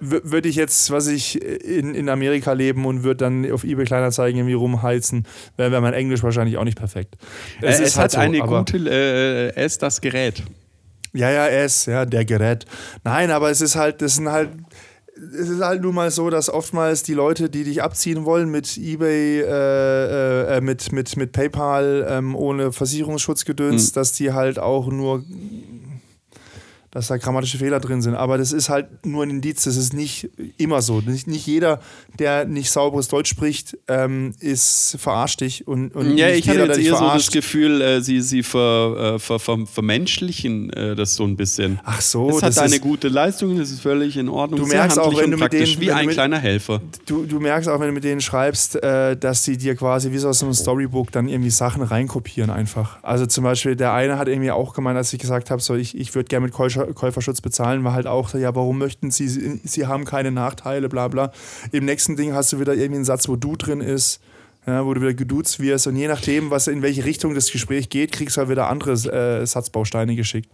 würde 0.00 0.48
ich 0.48 0.56
jetzt, 0.56 0.90
was 0.90 1.06
ich 1.06 1.42
in, 1.42 1.94
in 1.94 2.08
Amerika 2.08 2.52
leben 2.54 2.86
und 2.86 3.02
würde 3.02 3.18
dann 3.18 3.50
auf 3.52 3.64
eBay 3.64 3.84
Kleinanzeigen 3.84 4.38
irgendwie 4.38 4.54
rumheizen, 4.54 5.26
wäre 5.58 5.70
wär 5.72 5.80
mein 5.82 5.92
Englisch 5.92 6.22
wahrscheinlich 6.22 6.56
auch 6.56 6.64
nicht 6.64 6.78
perfekt. 6.78 7.16
Es, 7.60 7.80
es 7.80 7.96
halt 7.98 8.04
hat 8.04 8.10
so, 8.12 8.18
eine 8.20 8.38
gute 8.40 8.78
äh, 8.88 9.54
S, 9.56 9.76
das 9.76 10.00
Gerät. 10.00 10.42
Ja, 11.12 11.30
ja, 11.30 11.48
es, 11.48 11.84
ja, 11.84 12.06
der 12.06 12.24
Gerät. 12.24 12.64
Nein, 13.04 13.30
aber 13.30 13.50
es 13.50 13.60
ist 13.60 13.76
halt, 13.76 14.00
das 14.00 14.14
sind 14.14 14.30
halt, 14.30 14.48
es 15.38 15.50
ist 15.50 15.60
halt 15.62 15.82
nun 15.82 15.94
mal 15.94 16.10
so, 16.10 16.30
dass 16.30 16.48
oftmals 16.48 17.02
die 17.02 17.12
Leute, 17.12 17.50
die 17.50 17.64
dich 17.64 17.82
abziehen 17.82 18.24
wollen 18.24 18.50
mit 18.50 18.78
eBay, 18.78 19.42
äh, 19.42 20.56
äh, 20.56 20.60
mit, 20.62 20.90
mit, 20.92 21.14
mit 21.18 21.32
PayPal, 21.32 22.06
ähm, 22.08 22.34
ohne 22.34 22.72
Versicherungsschutzgedöns, 22.72 23.88
Hm. 23.88 23.92
dass 23.92 24.12
die 24.12 24.32
halt 24.32 24.58
auch 24.58 24.86
nur, 24.88 25.22
dass 26.92 27.08
da 27.08 27.16
grammatische 27.16 27.58
Fehler 27.58 27.80
drin 27.80 28.00
sind. 28.02 28.14
Aber 28.14 28.38
das 28.38 28.52
ist 28.52 28.68
halt 28.68 29.04
nur 29.04 29.24
ein 29.24 29.30
Indiz, 29.30 29.64
das 29.64 29.76
ist 29.76 29.92
nicht 29.94 30.28
immer 30.58 30.80
so. 30.82 31.00
Nicht, 31.00 31.26
nicht 31.26 31.46
jeder, 31.46 31.80
der 32.18 32.44
nicht 32.44 32.70
sauberes 32.70 33.08
Deutsch 33.08 33.30
spricht, 33.30 33.76
ähm, 33.88 34.34
ist 34.38 34.96
verarscht 35.00 35.40
dich. 35.40 35.66
Und, 35.66 35.94
und 35.96 36.16
Ja, 36.16 36.28
nicht 36.28 36.40
ich 36.40 36.48
hatte 36.48 36.60
jetzt 36.60 36.78
eher 36.78 36.84
so 36.84 36.90
das 36.90 36.98
verarscht. 36.98 37.32
Gefühl, 37.32 37.80
äh, 37.80 38.00
sie, 38.02 38.20
sie 38.20 38.42
ver, 38.42 39.14
äh, 39.14 39.18
ver, 39.18 39.38
ver, 39.40 39.58
vermenschlichen 39.66 40.70
äh, 40.72 40.94
das 40.94 41.14
so 41.14 41.24
ein 41.24 41.36
bisschen. 41.36 41.80
Ach 41.84 42.00
so, 42.00 42.28
es 42.30 42.36
hat 42.36 42.50
das 42.50 42.58
eine 42.58 42.74
ist- 42.76 42.80
gute 42.82 43.08
Leistung, 43.08 43.56
das 43.58 43.70
ist 43.70 43.80
völlig 43.80 44.16
in 44.16 44.28
Ordnung. 44.28 44.60
Du 44.60 44.66
merkst 44.66 44.98
auch, 44.98 45.16
wenn 45.18 45.30
du 45.30 45.36
mit 45.36 45.52
denen- 45.52 45.80
wie 45.80 45.92
ein 45.92 46.06
mit- 46.06 46.14
kleiner 46.14 46.38
Helfer. 46.38 46.80
Du, 47.06 47.24
du 47.24 47.40
merkst 47.40 47.68
auch, 47.68 47.80
wenn 47.80 47.88
du 47.88 47.92
mit 47.94 48.04
denen 48.04 48.20
schreibst, 48.20 48.76
äh, 48.82 49.16
dass 49.16 49.44
sie 49.44 49.56
dir 49.56 49.74
quasi 49.76 50.12
wie 50.12 50.18
so 50.18 50.28
aus 50.28 50.42
einem 50.42 50.52
Storybook 50.54 51.10
dann 51.12 51.28
irgendwie 51.28 51.50
Sachen 51.50 51.82
reinkopieren 51.82 52.50
einfach. 52.50 52.98
Also 53.02 53.26
zum 53.26 53.44
Beispiel, 53.44 53.76
der 53.76 53.92
eine 53.92 54.18
hat 54.18 54.28
irgendwie 54.28 54.50
auch 54.50 54.74
gemeint, 54.74 54.96
als 54.96 55.12
ich 55.12 55.18
gesagt 55.20 55.50
habe, 55.50 55.62
so 55.62 55.74
ich, 55.74 55.96
ich 55.96 56.14
würde 56.14 56.28
gerne 56.28 56.46
mit 56.46 56.54
Käufer, 56.54 56.81
Käuferschutz 56.86 57.40
bezahlen, 57.40 57.84
war 57.84 57.92
halt 57.92 58.06
auch, 58.06 58.34
ja, 58.34 58.54
warum 58.54 58.78
möchten 58.78 59.10
sie, 59.10 59.28
sie, 59.28 59.86
haben 59.86 60.04
keine 60.04 60.30
Nachteile, 60.30 60.88
bla 60.88 61.08
bla. 61.08 61.32
Im 61.72 61.84
nächsten 61.84 62.16
Ding 62.16 62.32
hast 62.32 62.52
du 62.52 62.60
wieder 62.60 62.74
irgendwie 62.74 62.96
einen 62.96 63.04
Satz, 63.04 63.28
wo 63.28 63.36
du 63.36 63.56
drin 63.56 63.80
ist. 63.80 64.20
ja, 64.66 64.86
wo 64.86 64.94
du 64.94 65.00
wieder 65.00 65.14
geduzt 65.14 65.58
wirst 65.58 65.88
und 65.88 65.96
je 65.96 66.06
nachdem, 66.06 66.50
was 66.50 66.68
in 66.68 66.82
welche 66.82 67.04
Richtung 67.04 67.34
das 67.34 67.50
Gespräch 67.50 67.88
geht, 67.88 68.12
kriegst 68.12 68.36
du 68.36 68.40
halt 68.40 68.50
wieder 68.50 68.68
andere 68.68 68.92
äh, 68.92 69.44
Satzbausteine 69.44 70.14
geschickt. 70.14 70.48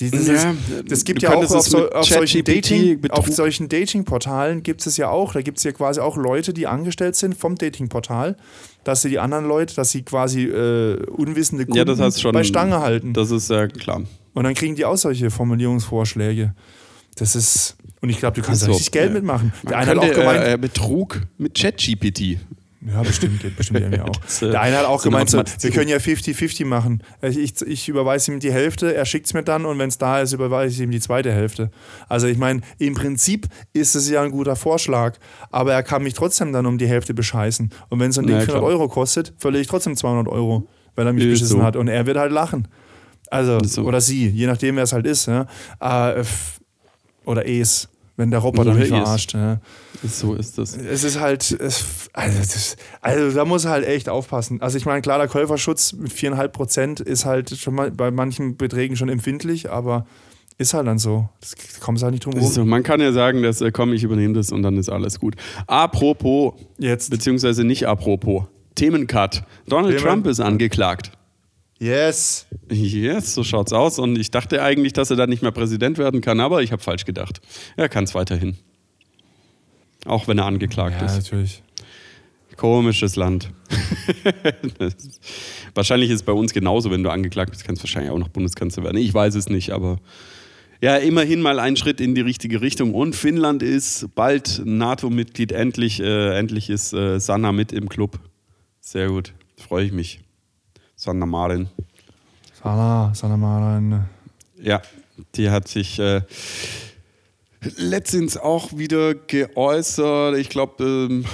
Die, 0.00 0.10
das, 0.10 0.26
ja, 0.26 0.34
ist, 0.34 0.90
das 0.90 1.04
gibt 1.04 1.20
ja 1.20 1.34
auch 1.34 1.42
auf, 1.42 1.66
so, 1.68 1.90
auf, 1.90 2.06
solchen 2.06 2.42
Dating, 2.42 3.06
auf 3.10 3.26
solchen 3.28 3.68
Dating-Portalen 3.68 4.62
gibt 4.62 4.86
es 4.86 4.96
ja 4.96 5.10
auch, 5.10 5.34
da 5.34 5.42
gibt 5.42 5.58
es 5.58 5.64
ja 5.64 5.72
quasi 5.72 6.00
auch 6.00 6.16
Leute, 6.16 6.54
die 6.54 6.66
angestellt 6.66 7.16
sind 7.16 7.36
vom 7.36 7.56
Dating-Portal, 7.56 8.36
dass 8.82 9.02
sie 9.02 9.10
die 9.10 9.18
anderen 9.18 9.46
Leute, 9.46 9.74
dass 9.74 9.90
sie 9.90 10.02
quasi 10.02 10.44
äh, 10.44 11.04
unwissende 11.10 11.66
Kunden 11.66 11.98
ja, 11.98 12.10
schon, 12.12 12.32
bei 12.32 12.44
Stange 12.44 12.80
halten. 12.80 13.12
Das 13.12 13.30
ist 13.30 13.50
ja 13.50 13.66
klar. 13.68 14.02
Und 14.34 14.44
dann 14.44 14.54
kriegen 14.54 14.74
die 14.74 14.84
auch 14.84 14.96
solche 14.96 15.30
Formulierungsvorschläge. 15.30 16.54
Das 17.16 17.36
ist, 17.36 17.76
und 18.00 18.10
ich 18.10 18.18
glaube, 18.18 18.40
du 18.40 18.46
kannst 18.46 18.62
da 18.62 18.66
richtig 18.66 18.90
Geld 18.90 19.08
ja. 19.08 19.14
mitmachen. 19.14 19.52
Der 19.62 19.78
eine 19.78 19.92
hat 19.92 19.98
auch 19.98 20.12
gemeint. 20.12 20.44
Äh, 20.44 20.58
Betrug 20.58 21.22
mit 21.38 21.54
ChatGPT. 21.54 22.38
Ja, 22.86 23.02
bestimmt, 23.02 23.40
geht 23.40 23.56
bestimmt 23.56 23.80
irgendwie 23.80 24.00
auch. 24.02 24.20
Äh, 24.42 24.50
der 24.50 24.60
eine 24.60 24.76
hat 24.76 24.84
auch 24.84 25.00
so 25.00 25.08
gemeint, 25.08 25.30
so, 25.30 25.38
wir 25.38 25.70
können 25.70 25.88
ja 25.88 25.96
50-50 25.96 26.66
machen. 26.66 27.02
Ich, 27.22 27.62
ich 27.62 27.88
überweise 27.88 28.32
ihm 28.32 28.40
die 28.40 28.52
Hälfte, 28.52 28.94
er 28.94 29.06
schickt 29.06 29.26
es 29.26 29.32
mir 29.34 29.42
dann 29.42 29.64
und 29.64 29.78
wenn 29.78 29.88
es 29.88 29.96
da 29.96 30.20
ist, 30.20 30.32
überweise 30.32 30.74
ich 30.74 30.80
ihm 30.80 30.90
die 30.90 31.00
zweite 31.00 31.32
Hälfte. 31.32 31.70
Also 32.08 32.26
ich 32.26 32.36
meine, 32.36 32.60
im 32.78 32.94
Prinzip 32.94 33.46
ist 33.72 33.94
es 33.94 34.10
ja 34.10 34.22
ein 34.22 34.32
guter 34.32 34.56
Vorschlag, 34.56 35.16
aber 35.50 35.72
er 35.72 35.82
kann 35.82 36.02
mich 36.02 36.14
trotzdem 36.14 36.52
dann 36.52 36.66
um 36.66 36.76
die 36.76 36.86
Hälfte 36.86 37.14
bescheißen. 37.14 37.70
Und 37.88 38.00
wenn 38.00 38.12
so 38.12 38.20
ein 38.20 38.26
Ding 38.26 38.36
ja, 38.36 38.42
400 38.42 38.68
Euro 38.68 38.88
kostet, 38.88 39.32
verliere 39.38 39.62
ich 39.62 39.68
trotzdem 39.68 39.96
200 39.96 40.28
Euro, 40.28 40.68
weil 40.94 41.06
er 41.06 41.12
mich 41.12 41.24
ist 41.24 41.30
beschissen 41.30 41.60
so. 41.60 41.62
hat 41.62 41.76
und 41.76 41.88
er 41.88 42.04
wird 42.06 42.18
halt 42.18 42.32
lachen. 42.32 42.68
Also, 43.34 43.58
so. 43.64 43.82
oder 43.82 44.00
sie, 44.00 44.28
je 44.28 44.46
nachdem, 44.46 44.76
wer 44.76 44.84
es 44.84 44.92
halt 44.92 45.06
ist. 45.06 45.26
Ja. 45.26 45.46
Äh, 45.80 46.24
oder 47.24 47.48
es 47.48 47.88
wenn 48.16 48.30
der 48.30 48.40
Roboter 48.40 48.74
mich 48.74 48.88
verarscht. 48.88 49.34
Ja. 49.34 49.60
So 50.06 50.34
ist 50.34 50.58
das. 50.58 50.76
Es 50.76 51.02
ist 51.02 51.18
halt, 51.18 51.50
es, 51.50 51.84
also, 52.12 52.38
das, 52.38 52.76
also, 53.00 53.36
da 53.36 53.44
muss 53.44 53.64
er 53.64 53.72
halt 53.72 53.86
echt 53.86 54.08
aufpassen. 54.08 54.60
Also 54.62 54.76
ich 54.76 54.86
meine, 54.86 55.02
klar, 55.02 55.18
der 55.18 55.28
Käuferschutz 55.28 55.94
mit 55.94 56.12
4,5 56.12 56.48
Prozent 56.48 57.00
ist 57.00 57.24
halt 57.24 57.50
schon 57.56 57.74
mal 57.74 57.90
bei 57.90 58.10
manchen 58.10 58.56
Beträgen 58.56 58.96
schon 58.96 59.08
empfindlich, 59.08 59.70
aber 59.70 60.06
ist 60.58 60.74
halt 60.74 60.86
dann 60.86 60.98
so. 60.98 61.28
Das 61.40 61.80
kommt 61.80 62.00
halt 62.02 62.12
nicht 62.12 62.24
drum 62.24 62.34
herum. 62.34 62.48
So, 62.48 62.64
man 62.64 62.82
kann 62.84 63.00
ja 63.00 63.12
sagen, 63.12 63.42
dass, 63.42 63.60
äh, 63.60 63.72
komm, 63.72 63.92
ich 63.92 64.04
übernehme 64.04 64.34
das 64.34 64.52
und 64.52 64.62
dann 64.62 64.76
ist 64.76 64.88
alles 64.88 65.18
gut. 65.18 65.34
Apropos, 65.66 66.54
jetzt. 66.78 67.10
beziehungsweise 67.10 67.64
nicht 67.64 67.88
apropos, 67.88 68.44
Themencut. 68.76 69.42
Donald 69.66 69.96
Themen. 69.96 70.08
Trump 70.08 70.26
ist 70.26 70.40
angeklagt. 70.40 71.10
Yes. 71.78 72.46
Yes, 72.70 73.34
so 73.34 73.44
schaut's 73.44 73.72
aus. 73.72 73.98
Und 73.98 74.18
ich 74.18 74.30
dachte 74.30 74.62
eigentlich, 74.62 74.92
dass 74.92 75.10
er 75.10 75.16
dann 75.16 75.28
nicht 75.28 75.42
mehr 75.42 75.52
Präsident 75.52 75.98
werden 75.98 76.20
kann, 76.20 76.40
aber 76.40 76.62
ich 76.62 76.72
habe 76.72 76.82
falsch 76.82 77.04
gedacht. 77.04 77.40
Er 77.76 77.88
kann 77.88 78.04
es 78.04 78.14
weiterhin. 78.14 78.56
Auch 80.06 80.28
wenn 80.28 80.38
er 80.38 80.46
angeklagt 80.46 81.00
ja, 81.00 81.06
ist. 81.06 81.12
Ja, 81.12 81.18
natürlich. 81.18 81.62
Komisches 82.56 83.16
Land. 83.16 83.50
wahrscheinlich 85.74 86.10
ist 86.10 86.16
es 86.16 86.22
bei 86.22 86.32
uns 86.32 86.52
genauso, 86.52 86.90
wenn 86.90 87.02
du 87.02 87.10
angeklagt 87.10 87.50
bist, 87.50 87.64
kannst 87.64 87.82
du 87.82 87.84
wahrscheinlich 87.84 88.12
auch 88.12 88.18
noch 88.18 88.28
Bundeskanzler 88.28 88.84
werden. 88.84 88.98
Ich 88.98 89.12
weiß 89.12 89.34
es 89.34 89.48
nicht, 89.48 89.70
aber 89.70 89.98
ja, 90.80 90.96
immerhin 90.96 91.40
mal 91.40 91.58
ein 91.58 91.76
Schritt 91.76 92.00
in 92.00 92.14
die 92.14 92.20
richtige 92.20 92.60
Richtung. 92.60 92.94
Und 92.94 93.16
Finnland 93.16 93.62
ist 93.62 94.14
bald 94.14 94.62
NATO-Mitglied. 94.64 95.50
Endlich, 95.50 96.00
äh, 96.00 96.38
endlich 96.38 96.70
ist 96.70 96.92
äh, 96.92 97.18
Sanna 97.18 97.52
mit 97.52 97.72
im 97.72 97.88
Club. 97.88 98.20
Sehr 98.80 99.08
gut, 99.08 99.32
freue 99.56 99.86
ich 99.86 99.92
mich. 99.92 100.23
Sanna 100.96 101.26
Marin. 101.26 101.68
Sanna, 102.62 103.12
Sanna 103.14 103.36
Marin. 103.36 104.04
Ja, 104.60 104.80
die 105.34 105.50
hat 105.50 105.68
sich 105.68 105.98
äh, 105.98 106.22
letztens 107.76 108.36
auch 108.36 108.76
wieder 108.76 109.14
geäußert. 109.14 110.36
Ich 110.36 110.48
glaube, 110.48 110.84
ähm, 110.84 111.24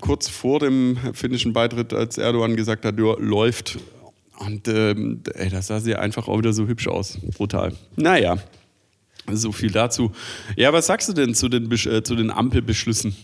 kurz 0.00 0.28
vor 0.28 0.60
dem 0.60 0.96
finnischen 1.12 1.52
Beitritt, 1.52 1.92
als 1.92 2.18
Erdogan 2.18 2.56
gesagt 2.56 2.84
hat, 2.84 2.98
ja, 2.98 3.14
läuft. 3.18 3.78
Und 4.38 4.68
ähm, 4.68 5.22
ey, 5.34 5.48
da 5.48 5.62
sah 5.62 5.80
sie 5.80 5.94
einfach 5.96 6.28
auch 6.28 6.38
wieder 6.38 6.52
so 6.52 6.66
hübsch 6.66 6.88
aus. 6.88 7.18
Brutal. 7.36 7.72
Naja, 7.96 8.38
so 9.30 9.52
viel 9.52 9.70
dazu. 9.70 10.12
Ja, 10.56 10.72
was 10.72 10.86
sagst 10.86 11.08
du 11.08 11.12
denn 11.12 11.34
zu 11.34 11.48
den, 11.48 11.70
äh, 11.70 12.02
zu 12.02 12.14
den 12.14 12.30
Ampelbeschlüssen? 12.30 13.14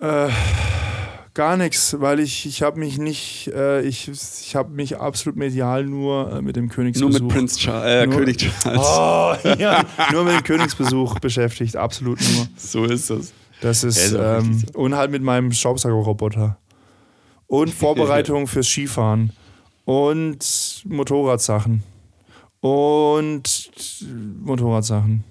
Äh 0.00 0.30
Gar 1.34 1.56
nichts, 1.56 1.96
weil 2.00 2.18
ich, 2.18 2.44
ich 2.44 2.62
habe 2.62 2.80
mich 2.80 2.98
nicht, 2.98 3.48
äh, 3.54 3.82
ich, 3.82 4.08
ich 4.08 4.56
habe 4.56 4.70
mich 4.72 4.98
absolut 4.98 5.36
medial 5.36 5.84
nur 5.84 6.32
äh, 6.32 6.42
mit 6.42 6.56
dem 6.56 6.68
Königsbesuch. 6.68 7.20
Nur 7.20 7.28
mit 7.28 7.36
Prinz 7.36 7.56
Charles, 7.56 8.04
äh, 8.04 8.06
nur, 8.06 8.16
König 8.18 8.38
Charles. 8.38 8.80
Oh, 8.80 9.48
ja, 9.58 9.84
nur 10.12 10.24
mit 10.24 10.34
dem 10.34 10.42
Königsbesuch 10.42 11.20
beschäftigt, 11.20 11.76
absolut 11.76 12.18
nur. 12.20 12.48
So 12.56 12.84
ist 12.84 13.10
das. 13.10 13.32
Das 13.60 13.84
ist, 13.84 14.12
ähm, 14.18 14.64
und 14.74 14.96
halt 14.96 15.10
mit 15.10 15.22
meinem 15.22 15.52
Staubsaugerroboter. 15.52 16.56
Und 17.46 17.74
Vorbereitung 17.74 18.46
fürs 18.46 18.66
Skifahren. 18.66 19.32
Und 19.84 20.82
Motorradsachen. 20.86 21.82
Und 22.60 23.70
Motorradsachen. 24.40 25.24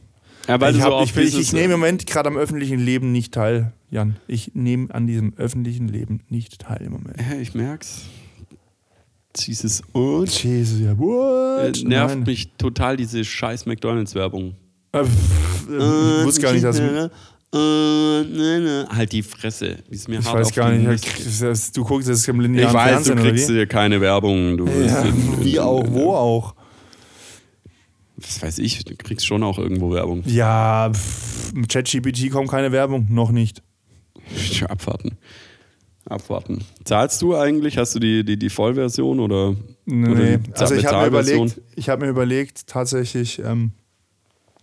Ja, 0.47 0.59
weil 0.61 0.75
ich, 0.75 0.81
hab, 0.81 0.91
so 0.91 1.01
ich, 1.01 1.15
ich, 1.15 1.39
ich 1.39 1.53
nehme 1.53 1.73
im 1.73 1.79
Moment 1.79 2.07
gerade 2.07 2.29
am 2.29 2.37
öffentlichen 2.37 2.79
Leben 2.79 3.11
nicht 3.11 3.33
teil, 3.33 3.73
Jan. 3.91 4.17
Ich 4.27 4.51
nehme 4.53 4.93
an 4.93 5.07
diesem 5.07 5.33
öffentlichen 5.35 5.87
Leben 5.87 6.21
nicht 6.29 6.59
teil 6.59 6.81
im 6.81 6.91
Moment. 6.93 7.17
Ich 7.41 7.53
merk's. 7.53 8.03
Jesus 9.37 9.81
und. 9.93 10.43
Jesus, 10.43 10.79
ja, 10.79 10.97
what? 10.97 11.77
Äh, 11.77 11.87
nervt 11.87 12.15
Nein. 12.15 12.23
mich 12.25 12.51
total 12.57 12.97
diese 12.97 13.23
scheiß 13.23 13.65
McDonalds-Werbung. 13.65 14.55
Äh, 14.91 15.03
pff, 15.03 15.69
äh, 15.69 16.19
ich 16.19 16.25
wusste 16.25 16.41
gar 16.41 16.53
nicht, 16.53 16.63
dass. 16.63 16.79
Äh, 16.79 17.09
ne, 17.51 18.23
ne. 18.25 18.87
Halt 18.91 19.11
die 19.11 19.23
Fresse. 19.23 19.77
Die 19.89 19.95
ist 19.95 20.07
mir 20.07 20.19
ich 20.19 20.25
weiß 20.25 20.53
gar 20.53 20.71
nicht. 20.71 21.77
Du 21.77 21.83
guckst 21.83 22.07
das 22.07 22.27
im 22.27 22.41
linearen 22.41 22.69
Ich 22.69 22.73
weiß, 22.73 22.91
Fernsehen, 22.91 23.17
du 23.17 23.23
kriegst 23.23 23.49
dir 23.49 23.65
keine 23.65 24.01
Werbung. 24.01 24.57
Du 24.57 24.67
ja, 24.67 25.05
wie 25.41 25.59
auch, 25.59 25.83
wo 25.87 26.13
auch 26.13 26.55
was 28.17 28.41
weiß 28.41 28.59
ich, 28.59 28.83
du 28.83 28.95
kriegst 28.95 29.25
schon 29.25 29.43
auch 29.43 29.57
irgendwo 29.57 29.91
Werbung. 29.91 30.23
Ja, 30.25 30.91
mit 31.53 31.69
ChatGPT 31.69 32.29
kommt 32.31 32.49
keine 32.49 32.71
Werbung, 32.71 33.07
noch 33.09 33.31
nicht. 33.31 33.63
Abwarten. 34.69 35.17
Abwarten. 36.05 36.63
Zahlst 36.85 37.21
du 37.21 37.35
eigentlich? 37.35 37.77
Hast 37.77 37.95
du 37.95 37.99
die, 37.99 38.23
die, 38.23 38.37
die 38.37 38.49
Vollversion 38.49 39.19
oder? 39.19 39.55
Nee, 39.85 40.37
oder 40.37 40.59
also 40.59 40.75
ich 40.75 40.85
habe 40.85 41.01
mir, 41.01 41.07
überlegt, 41.07 41.61
hab 41.87 41.99
mir 41.99 42.09
überlegt, 42.09 42.67
tatsächlich 42.67 43.39
ähm, 43.39 43.71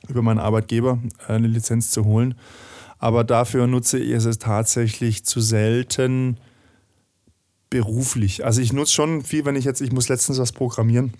über 0.09 0.23
meinen 0.23 0.41
Arbeitgeber 0.41 0.99
eine 1.29 1.47
Lizenz 1.47 1.91
zu 1.91 2.05
holen. 2.05 2.35
Aber 2.99 3.25
dafür 3.25 3.67
nutze 3.67 3.99
ich 3.99 4.13
es 4.13 4.39
tatsächlich 4.39 5.25
zu 5.25 5.41
selten 5.41 6.39
beruflich. 7.71 8.45
Also 8.45 8.61
ich 8.61 8.73
nutze 8.73 8.95
schon 8.95 9.23
viel, 9.23 9.45
wenn 9.45 9.57
ich 9.57 9.65
jetzt, 9.65 9.81
ich 9.81 9.93
muss 9.93 10.09
letztens 10.09 10.39
was 10.39 10.53
programmieren 10.53 11.13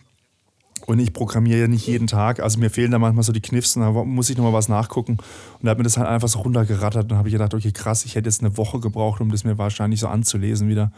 und 0.87 1.01
ich 1.01 1.13
programmiere 1.13 1.61
ja 1.61 1.69
nicht 1.69 1.87
jeden 1.87 2.07
Tag, 2.07 2.41
also 2.41 2.59
mir 2.59 2.71
fehlen 2.71 2.93
da 2.93 2.99
manchmal 2.99 3.25
so 3.25 3.33
die 3.33 3.41
Kniffs 3.41 3.77
und 3.77 3.83
da 3.83 3.91
muss 3.91 4.31
ich 4.31 4.37
nochmal 4.37 4.53
was 4.53 4.69
nachgucken. 4.69 5.19
Und 5.59 5.65
da 5.65 5.71
hat 5.71 5.79
mir 5.79 5.85
das 5.85 5.97
halt 5.99 6.09
einfach 6.09 6.29
so 6.29 6.39
runtergerattert 6.39 7.03
und 7.05 7.11
dann 7.11 7.19
habe 7.19 7.29
ich 7.29 7.33
gedacht, 7.33 7.55
okay, 7.55 7.73
krass, 7.73 8.05
ich 8.05 8.15
hätte 8.15 8.29
jetzt 8.29 8.41
eine 8.41 8.57
Woche 8.57 8.79
gebraucht, 8.79 9.21
um 9.21 9.31
das 9.31 9.45
mir 9.45 9.59
wahrscheinlich 9.59 10.01
so 10.01 10.09
anzulesen 10.09 10.69
wieder. 10.69 10.93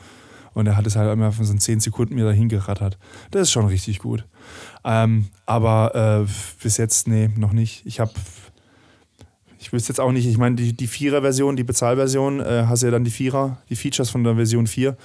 Und 0.52 0.66
er 0.66 0.76
hat 0.76 0.86
es 0.86 0.96
halt 0.96 1.10
immer 1.12 1.32
von 1.32 1.44
so 1.44 1.54
10 1.54 1.80
Sekunden 1.80 2.14
mir 2.16 2.24
dahin 2.24 2.48
gerattert. 2.48 2.98
Das 3.30 3.42
ist 3.42 3.52
schon 3.52 3.66
richtig 3.66 3.98
gut. 4.00 4.26
Ähm, 4.84 5.28
aber 5.46 6.26
äh, 6.26 6.30
bis 6.62 6.76
jetzt, 6.76 7.08
nee, 7.08 7.30
noch 7.36 7.52
nicht. 7.52 7.86
Ich 7.86 8.00
habe, 8.00 8.12
ich 9.58 9.72
wüsste 9.72 9.92
jetzt 9.92 10.00
auch 10.00 10.12
nicht, 10.12 10.26
ich 10.26 10.36
meine, 10.36 10.56
die, 10.56 10.76
die 10.76 10.86
Vierer-Version, 10.86 11.56
die 11.56 11.64
Bezahlversion, 11.64 12.40
äh, 12.40 12.64
hast 12.66 12.82
ja 12.82 12.90
dann 12.90 13.04
die 13.04 13.10
Vierer, 13.10 13.58
die 13.70 13.76
Features 13.76 14.10
von 14.10 14.24
der 14.24 14.34
Version 14.34 14.66
4. 14.66 14.96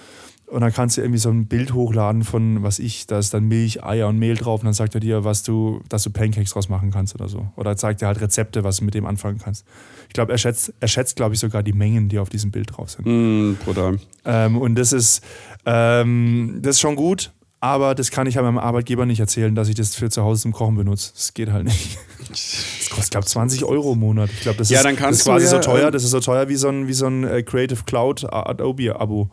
Und 0.48 0.62
dann 0.62 0.72
kannst 0.72 0.98
du 0.98 1.02
irgendwie 1.02 1.20
so 1.20 1.30
ein 1.30 1.48
Bild 1.48 1.74
hochladen 1.74 2.24
von, 2.24 2.62
was 2.64 2.80
ich, 2.80 3.08
da 3.08 3.18
ist 3.18 3.34
dann 3.34 3.46
Milch, 3.46 3.84
Eier 3.84 4.08
und 4.08 4.20
Mehl 4.20 4.36
drauf 4.36 4.62
und 4.62 4.66
dann 4.66 4.74
sagt 4.74 4.94
er 4.94 5.02
dir, 5.02 5.24
was 5.24 5.42
du, 5.44 5.82
dass 5.90 6.04
du 6.04 6.12
Pancakes 6.12 6.52
draus 6.52 6.70
machen 6.70 6.92
kannst 6.92 7.16
oder 7.16 7.28
so. 7.28 7.48
Oder 7.56 7.76
zeigt 7.76 8.02
dir 8.02 8.08
halt 8.08 8.22
Rezepte, 8.22 8.64
was 8.64 8.78
du 8.78 8.86
mit 8.86 8.94
dem 8.94 9.06
anfangen 9.06 9.40
kannst. 9.40 9.66
Ich 10.08 10.14
glaube, 10.14 10.32
er 10.32 10.38
schätzt, 10.38 10.74
er 10.80 10.88
schätzt, 10.88 11.16
glaube 11.16 11.34
ich, 11.34 11.40
sogar 11.40 11.64
die 11.64 11.74
Mengen, 11.74 12.10
die 12.10 12.20
auf 12.20 12.30
diesem 12.30 12.52
Bild 12.52 12.76
drauf 12.76 12.92
sind. 12.92 13.06
Mm, 13.06 13.56
brutal. 13.64 14.00
Ähm, 14.26 14.58
und 14.58 14.76
das 14.76 14.94
ist, 14.94 15.24
ähm, 15.66 16.60
das 16.62 16.76
ist 16.76 16.82
schon 16.82 16.96
gut, 16.96 17.32
aber 17.64 17.96
das 17.96 18.12
kann 18.12 18.28
ich 18.28 18.36
halt 18.36 18.46
meinem 18.46 18.58
Arbeitgeber 18.58 19.06
nicht 19.06 19.22
erzählen, 19.22 19.56
dass 19.56 19.70
ich 19.70 19.76
das 19.76 19.96
für 19.96 20.10
zu 20.10 20.22
Hause 20.22 20.42
zum 20.42 20.52
Kochen 20.52 20.76
benutze. 20.76 21.14
Das 21.16 21.34
geht 21.34 21.50
halt 21.50 21.64
nicht. 21.64 21.98
Das 22.30 22.90
kostet, 22.90 23.12
glaube 23.12 23.26
ich, 23.26 23.32
20 23.32 23.64
Euro 23.64 23.94
im 23.94 24.00
Monat. 24.00 24.30
Ich 24.34 24.42
glaube, 24.42 24.58
das, 24.58 24.70
ja, 24.70 24.80
ist, 24.80 24.84
dann 24.84 24.98
kannst 24.98 25.22
das 25.22 25.28
ist 25.28 25.32
quasi 25.32 25.46
ja, 25.46 25.52
so 25.52 25.60
teuer. 25.60 25.90
Das 25.90 26.04
ist 26.04 26.12
so 26.12 26.20
teuer 26.20 26.50
wie 26.50 26.58
so 26.58 26.68
ein, 26.68 26.88
wie 26.88 26.94
so 26.94 27.08
ein 27.08 27.24
äh, 27.24 27.42
Creative 27.42 27.84
Cloud 27.86 28.26
Adobe-Abo. 28.32 29.30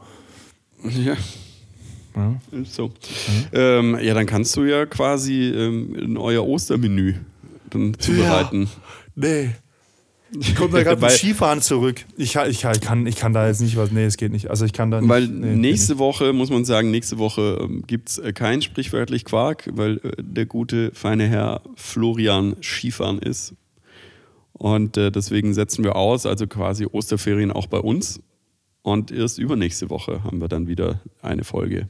Ja. 1.04 1.16
Ja. 2.16 2.40
So. 2.64 2.88
Mhm. 2.88 2.92
Ähm, 3.52 3.98
ja, 4.02 4.14
dann 4.14 4.26
kannst 4.26 4.56
du 4.56 4.64
ja 4.64 4.84
quasi 4.84 5.48
ähm, 5.48 6.16
euer 6.18 6.44
Ostermenü 6.44 7.14
dann 7.70 7.96
zubereiten. 7.98 8.62
Ja. 8.62 8.68
Nee. 9.14 9.50
Ich 10.38 10.54
komme 10.54 10.72
da 10.72 10.82
gerade 10.84 11.00
mit 11.00 11.10
Skifahren 11.10 11.60
zurück. 11.60 12.04
Ich, 12.16 12.36
ich, 12.36 12.64
ich, 12.64 12.80
kann, 12.80 13.06
ich 13.06 13.16
kann 13.16 13.32
da 13.32 13.46
jetzt 13.46 13.60
nicht 13.60 13.76
was. 13.76 13.90
Nee, 13.90 14.04
es 14.04 14.16
geht 14.16 14.32
nicht. 14.32 14.50
Also 14.50 14.64
ich 14.64 14.72
kann 14.72 14.90
da 14.90 15.00
nicht. 15.00 15.08
Weil 15.08 15.26
nee, 15.26 15.56
nächste 15.56 15.98
Woche, 15.98 16.32
muss 16.32 16.50
man 16.50 16.64
sagen, 16.64 16.90
nächste 16.90 17.18
Woche 17.18 17.58
ähm, 17.62 17.84
gibt 17.86 18.10
es 18.10 18.18
äh, 18.18 18.32
kein 18.32 18.62
sprichwörtlich 18.62 19.24
Quark, 19.24 19.68
weil 19.72 19.98
äh, 19.98 20.22
der 20.22 20.46
gute, 20.46 20.92
feine 20.94 21.26
Herr 21.26 21.62
Florian 21.76 22.56
Skifahren 22.60 23.18
ist. 23.18 23.54
Und 24.52 24.96
äh, 24.96 25.10
deswegen 25.10 25.54
setzen 25.54 25.84
wir 25.84 25.96
aus, 25.96 26.26
also 26.26 26.46
quasi 26.46 26.86
Osterferien 26.90 27.50
auch 27.50 27.66
bei 27.66 27.78
uns. 27.78 28.20
Und 28.82 29.10
erst 29.10 29.38
übernächste 29.38 29.90
Woche 29.90 30.24
haben 30.24 30.40
wir 30.40 30.48
dann 30.48 30.66
wieder 30.66 31.00
eine 31.22 31.44
Folge, 31.44 31.88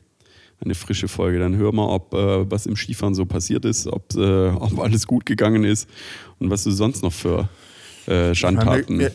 eine 0.60 0.74
frische 0.74 1.08
Folge. 1.08 1.38
Dann 1.38 1.56
hören 1.56 1.76
wir, 1.76 1.88
ob 1.88 2.14
äh, 2.14 2.50
was 2.50 2.66
im 2.66 2.76
Skifahren 2.76 3.14
so 3.14 3.26
passiert 3.26 3.64
ist, 3.64 3.86
ob, 3.86 4.14
äh, 4.16 4.48
ob 4.48 4.78
alles 4.78 5.06
gut 5.06 5.24
gegangen 5.24 5.64
ist 5.64 5.88
und 6.38 6.50
was 6.50 6.64
du 6.64 6.70
sonst 6.70 7.02
noch 7.02 7.12
für 7.12 7.48
äh, 8.06 8.34
Schandtaten. 8.34 8.98
Wir, 8.98 9.12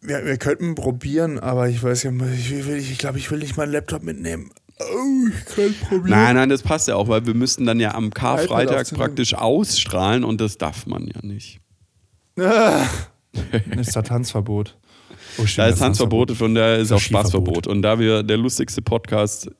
wir, 0.00 0.24
wir, 0.24 0.36
könnten 0.36 0.74
probieren, 0.74 1.38
aber 1.38 1.68
ich 1.68 1.82
weiß 1.82 2.04
ja, 2.04 2.10
ich, 2.10 2.66
will, 2.66 2.76
ich 2.76 2.98
glaube, 2.98 3.18
ich 3.18 3.30
will 3.30 3.38
nicht 3.38 3.56
meinen 3.56 3.72
Laptop 3.72 4.02
mitnehmen. 4.02 4.50
Oh, 4.78 5.28
ich 5.28 5.54
kann 5.54 5.74
probieren. 5.88 6.10
Nein, 6.10 6.36
nein, 6.36 6.48
das 6.48 6.62
passt 6.62 6.88
ja 6.88 6.96
auch, 6.96 7.08
weil 7.08 7.26
wir 7.26 7.34
müssten 7.34 7.66
dann 7.66 7.80
ja 7.80 7.94
am 7.94 8.10
Karfreitag 8.10 8.88
praktisch 8.94 9.34
ausstrahlen 9.34 10.24
und 10.24 10.40
das 10.40 10.58
darf 10.58 10.86
man 10.86 11.06
ja 11.06 11.20
nicht. 11.22 11.60
Ah, 12.38 12.86
ist 13.76 13.94
da 13.94 14.02
Tanzverbot. 14.02 14.78
Oh, 15.38 15.46
stimmt, 15.46 15.58
da 15.58 15.66
ist 15.68 15.78
Tanzverbot 15.78 16.40
und 16.40 16.54
da 16.54 16.76
ist 16.76 16.92
auch 16.92 17.00
Spaßverbot. 17.00 17.66
Und 17.66 17.82
da 17.82 17.98
wir 17.98 18.22
der 18.22 18.36
lustigste 18.36 18.82
Podcast 18.82 19.50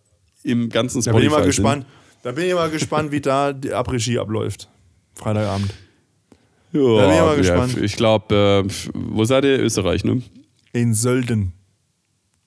im 0.42 0.68
ganzen 0.68 1.02
Spotify 1.02 1.12
da 1.12 1.18
bin 1.18 1.26
ich 1.26 1.32
mal 1.32 1.44
gespannt, 1.44 1.86
Da 2.22 2.32
bin 2.32 2.44
ich 2.46 2.54
mal 2.54 2.70
gespannt, 2.70 3.12
wie 3.12 3.20
da 3.20 3.52
die 3.52 3.72
Après-Ski 3.74 4.18
abläuft. 4.18 4.68
Freitagabend. 5.14 5.72
Ja, 6.72 6.80
da 6.80 7.06
bin 7.06 7.14
ich 7.14 7.20
mal 7.20 7.36
gespannt. 7.36 7.76
Ja, 7.76 7.82
ich 7.82 7.96
glaube, 7.96 8.64
äh, 8.64 8.70
wo 8.94 9.24
seid 9.24 9.44
ihr? 9.44 9.58
Österreich, 9.58 10.04
ne? 10.04 10.22
In 10.72 10.94
Sölden. 10.94 11.52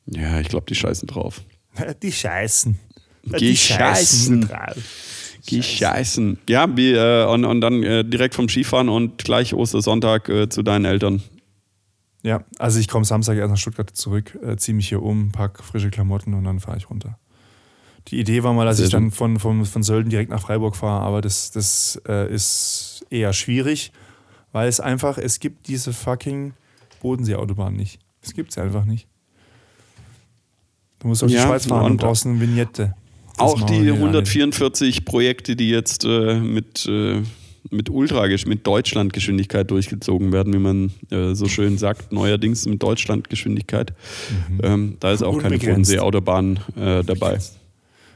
Ja, 0.07 0.39
ich 0.39 0.47
glaube, 0.47 0.65
die 0.67 0.76
scheißen 0.76 1.07
drauf. 1.07 1.41
Die 2.01 2.11
scheißen. 2.11 2.80
Die 3.39 3.57
scheißen. 3.57 4.49
Die 5.49 5.61
scheißen. 5.61 6.39
Ja, 6.49 6.76
wie, 6.76 6.93
äh, 6.93 7.26
und, 7.26 7.45
und 7.45 7.61
dann 7.61 7.84
äh, 7.84 8.03
direkt 8.03 8.34
vom 8.34 8.49
Skifahren 8.49 8.89
und 8.89 9.23
gleich 9.23 9.53
Ostersonntag 9.53 10.30
äh, 10.30 10.49
zu 10.49 10.63
deinen 10.63 10.86
Eltern. 10.86 11.21
Ja, 12.26 12.43
also 12.57 12.80
ich 12.80 12.88
komme 12.88 13.05
Samstag 13.05 13.38
erst 13.38 13.51
nach 13.51 13.57
Stuttgart 13.57 13.91
zurück, 13.91 14.36
äh, 14.41 14.57
ziehe 14.57 14.73
mich 14.76 14.89
hier 14.89 15.03
um, 15.03 15.32
pack 15.32 15.63
frische 15.63 15.91
Klamotten 15.91 16.34
und 16.34 16.43
dann 16.43 16.59
fahre 16.59 16.76
ich 16.76 16.89
runter. 16.89 17.19
Die 18.07 18.19
Idee 18.19 18.41
war 18.41 18.51
mal, 18.51 18.65
dass 18.65 18.78
Sehr 18.78 18.88
ich 18.88 18.91
dann 18.91 19.11
von, 19.11 19.38
von, 19.38 19.63
von 19.63 19.84
Sölden 19.84 20.09
direkt 20.09 20.32
nach 20.32 20.41
Freiburg 20.41 20.76
fahre, 20.76 21.05
aber 21.05 21.21
das, 21.21 21.51
das 21.51 22.01
äh, 22.07 22.34
ist 22.34 23.05
eher 23.11 23.32
schwierig, 23.32 23.91
weil 24.53 24.67
es 24.67 24.80
einfach, 24.80 25.19
es 25.19 25.39
gibt 25.39 25.67
diese 25.67 25.93
fucking 25.93 26.53
Bodensee-Autobahn 26.99 27.76
nicht. 27.76 27.99
Es 28.23 28.34
gibt 28.34 28.53
sie 28.53 28.61
einfach 28.61 28.86
nicht. 28.86 29.07
Du 30.97 31.09
musst 31.09 31.23
auf 31.23 31.30
die 31.30 31.36
ja, 31.36 31.45
Schweiz 31.45 31.67
fahren 31.67 31.91
und 31.91 31.97
brauchst 31.97 32.26
eine 32.26 32.41
Vignette. 32.41 32.95
Das 33.38 33.53
auch 33.53 33.61
die 33.67 33.91
144 33.91 35.05
Projekte, 35.05 35.55
die 35.55 35.69
jetzt 35.69 36.05
äh, 36.05 36.39
mit 36.39 36.88
äh, 36.88 37.21
mit 37.76 37.89
Ultra, 37.89 38.28
mit 38.45 38.65
Deutschlandgeschwindigkeit 38.65 39.69
durchgezogen 39.69 40.32
werden, 40.32 40.53
wie 40.53 40.59
man 40.59 40.91
äh, 41.11 41.36
so 41.36 41.47
schön 41.47 41.78
sagt, 41.78 42.11
neuerdings 42.11 42.65
mit 42.65 42.82
Deutschlandgeschwindigkeit. 42.82 43.93
Mhm. 44.49 44.59
Ähm, 44.63 44.97
da 44.99 45.11
ist 45.11 45.23
auch 45.23 45.38
keine 45.39 45.57
Bodensee-Autobahn 45.57 46.59
äh, 46.76 47.03
dabei. 47.03 47.39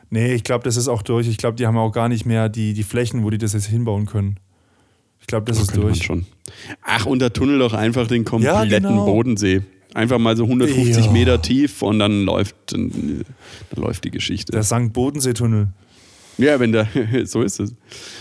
Nee, 0.10 0.34
ich 0.34 0.44
glaube, 0.44 0.64
das 0.64 0.76
ist 0.76 0.88
auch 0.88 1.02
durch. 1.02 1.28
Ich 1.28 1.38
glaube, 1.38 1.56
die 1.56 1.68
haben 1.68 1.78
auch 1.78 1.92
gar 1.92 2.10
nicht 2.10 2.26
mehr 2.26 2.50
die, 2.50 2.74
die 2.74 2.84
Flächen, 2.84 3.24
wo 3.24 3.30
die 3.30 3.38
das 3.38 3.54
jetzt 3.54 3.68
hinbauen 3.68 4.06
können. 4.06 4.38
Ich 5.22 5.28
glaube, 5.28 5.46
das, 5.46 5.58
das 5.58 5.68
ist 5.68 5.78
durch. 5.78 6.04
Schon. 6.04 6.26
Ach, 6.82 7.06
und 7.06 7.20
der 7.20 7.32
Tunnel 7.32 7.60
doch 7.60 7.74
einfach 7.74 8.08
den 8.08 8.26
kompletten 8.26 8.70
ja, 8.70 8.80
genau. 8.80 9.06
Bodensee. 9.06 9.62
Einfach 9.94 10.20
mal 10.20 10.38
so 10.38 10.44
150 10.44 11.06
ja. 11.06 11.12
Meter 11.12 11.42
tief 11.42 11.82
und 11.82 12.00
dann 12.00 12.24
läuft, 12.24 12.56
dann, 12.68 12.92
dann 13.72 13.84
läuft 13.84 14.04
die 14.04 14.12
Geschichte. 14.12 14.52
Der 14.52 14.64
St. 14.64 14.94
Bodensee-Tunnel. 14.94 15.70
Ja, 16.40 16.58
wenn 16.60 16.72
der, 16.72 16.88
so 17.26 17.42
ist 17.42 17.60
es. 17.60 17.76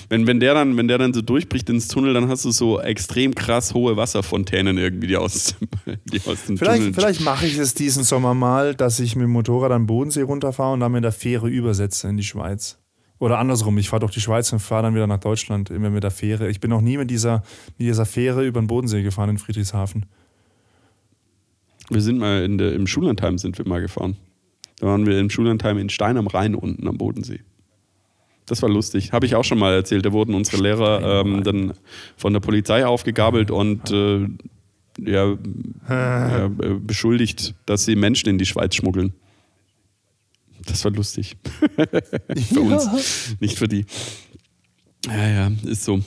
Wenn, 0.09 0.27
wenn, 0.27 0.41
der 0.41 0.53
dann, 0.55 0.77
wenn 0.77 0.89
der 0.89 0.99
dann 0.99 1.15
so 1.15 1.23
durchbricht 1.23 1.71
ins 1.71 1.87
Tunnel, 1.87 2.15
dann 2.15 2.29
hast 2.29 2.45
du 2.45 2.51
so 2.51 2.81
extrem 2.81 3.33
krass 3.35 3.75
hohe 3.75 3.97
Wasserfontänen 3.97 4.77
irgendwie, 4.77 5.07
die 5.07 5.17
aus, 5.17 5.55
die 6.05 6.21
aus 6.27 6.45
dem 6.47 6.59
vielleicht, 6.59 6.79
Tunnel. 6.79 6.95
Vielleicht 6.95 7.21
mache 7.21 7.47
ich 7.47 7.57
es 7.59 7.75
diesen 7.75 8.03
Sommer 8.03 8.35
mal, 8.35 8.75
dass 8.75 8.99
ich 8.99 9.15
mit 9.15 9.25
dem 9.25 9.31
Motorrad 9.31 9.71
am 9.71 9.87
Bodensee 9.87 10.23
runterfahre 10.23 10.75
und 10.75 10.81
dann 10.81 10.91
mit 10.91 11.05
der 11.05 11.13
Fähre 11.13 11.49
übersetze 11.49 12.09
in 12.09 12.17
die 12.17 12.25
Schweiz. 12.25 12.79
Oder 13.21 13.39
andersrum, 13.39 13.79
ich 13.79 13.89
fahre 13.89 14.01
durch 14.01 14.13
die 14.13 14.21
Schweiz 14.21 14.53
und 14.53 14.59
fahre 14.59 14.83
dann 14.85 14.95
wieder 14.95 15.07
nach 15.07 15.19
Deutschland, 15.19 15.71
immer 15.71 15.91
mit 15.91 16.03
der 16.03 16.11
Fähre. 16.11 16.49
Ich 16.49 16.61
bin 16.61 16.71
noch 16.71 16.81
nie 16.81 16.97
mit 16.97 17.11
dieser, 17.11 17.43
mit 17.79 17.87
dieser 17.89 18.07
Fähre 18.07 18.45
über 18.45 18.61
den 18.61 18.67
Bodensee 18.67 19.03
gefahren 19.03 19.31
in 19.31 19.39
Friedrichshafen. 19.39 20.07
Wir 21.91 22.01
sind 22.01 22.19
mal 22.19 22.43
in 22.43 22.59
der, 22.59 22.75
im 22.75 22.87
Schullandheim 22.87 23.39
sind 23.39 23.59
wir 23.59 23.67
mal 23.67 23.81
gefahren. 23.81 24.17
Da 24.81 24.89
waren 24.89 25.07
wir 25.07 25.19
im 25.19 25.31
Schullandheim 25.31 25.79
in 25.79 25.89
Stein 25.89 26.17
am 26.17 26.27
Rhein 26.27 26.55
unten 26.55 26.87
am 26.87 26.99
Bodensee. 26.99 27.41
Das 28.49 28.63
war 28.63 28.69
lustig. 28.69 29.13
Habe 29.13 29.27
ich 29.27 29.35
auch 29.35 29.45
schon 29.45 29.59
mal 29.59 29.75
erzählt. 29.75 30.05
Da 30.07 30.13
wurden 30.13 30.35
unsere 30.35 30.63
Lehrer 30.63 31.21
ähm, 31.21 31.45
dann 31.45 31.75
von 32.17 32.33
der 32.33 32.41
Polizei 32.41 32.87
aufgegabelt 32.87 33.51
und 33.51 33.91
äh, 33.91 34.27
ja, 34.99 35.37
ja, 35.89 36.47
äh, 36.47 36.75
beschuldigt, 36.81 37.55
dass 37.67 37.85
sie 37.85 37.95
Menschen 37.95 38.29
in 38.29 38.39
die 38.39 38.47
Schweiz 38.47 38.75
schmuggeln. 38.75 39.13
Das 40.67 40.85
war 40.85 40.91
lustig. 40.91 41.37
für 42.53 42.61
uns, 42.61 43.37
nicht 43.41 43.59
für 43.59 43.69
die. 43.69 43.87
Ja, 45.07 45.29
ja, 45.29 45.53
ist 45.65 45.85
so. 45.85 46.01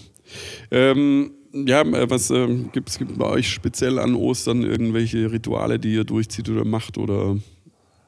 Ähm, 0.70 1.32
ja, 1.54 1.82
äh, 1.82 2.10
was 2.10 2.30
äh, 2.30 2.48
gibt 2.72 2.89
es 2.89 3.00
bei 3.00 3.26
euch 3.26 3.50
speziell 3.50 4.00
an 4.00 4.16
Ostern 4.16 4.64
irgendwelche 4.64 5.32
Rituale, 5.32 5.80
die 5.80 5.94
ihr 5.94 6.04
durchzieht 6.04 6.50
oder 6.50 6.66
macht 6.66 6.98
oder 6.98 7.38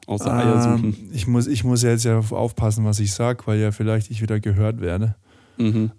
Außer 0.06 0.26
ähm, 0.26 0.38
Eier 0.38 0.62
suchen. 0.62 1.10
Ich 1.12 1.26
muss, 1.26 1.46
ich 1.46 1.64
muss 1.64 1.82
jetzt 1.82 2.04
ja 2.04 2.18
aufpassen, 2.18 2.84
was 2.84 3.00
ich 3.00 3.12
sage, 3.12 3.46
weil 3.46 3.58
ja 3.58 3.72
vielleicht 3.72 4.10
ich 4.10 4.20
wieder 4.20 4.40
gehört 4.40 4.80
werde. 4.80 5.14
Mhm. 5.56 5.92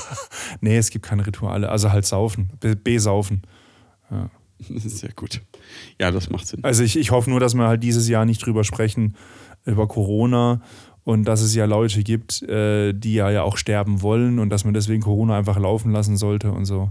nee, 0.60 0.76
es 0.76 0.90
gibt 0.90 1.04
keine 1.04 1.26
Rituale. 1.26 1.68
Also 1.68 1.92
halt 1.92 2.06
saufen. 2.06 2.50
Besaufen. 2.82 3.42
Ja. 4.10 4.30
Sehr 4.68 5.12
gut. 5.12 5.42
Ja, 6.00 6.10
das 6.10 6.30
macht 6.30 6.46
Sinn. 6.46 6.60
Also 6.62 6.82
ich, 6.82 6.96
ich 6.96 7.10
hoffe 7.10 7.30
nur, 7.30 7.40
dass 7.40 7.54
wir 7.54 7.66
halt 7.66 7.82
dieses 7.82 8.08
Jahr 8.08 8.24
nicht 8.24 8.44
drüber 8.44 8.64
sprechen, 8.64 9.14
über 9.64 9.86
Corona 9.86 10.60
und 11.04 11.24
dass 11.24 11.40
es 11.40 11.54
ja 11.54 11.64
Leute 11.66 12.02
gibt, 12.02 12.42
äh, 12.42 12.92
die 12.92 13.14
ja, 13.14 13.30
ja 13.30 13.42
auch 13.42 13.56
sterben 13.56 14.02
wollen 14.02 14.38
und 14.38 14.50
dass 14.50 14.64
man 14.64 14.74
deswegen 14.74 15.02
Corona 15.02 15.36
einfach 15.36 15.58
laufen 15.58 15.92
lassen 15.92 16.16
sollte 16.16 16.52
und 16.52 16.64
so. 16.64 16.90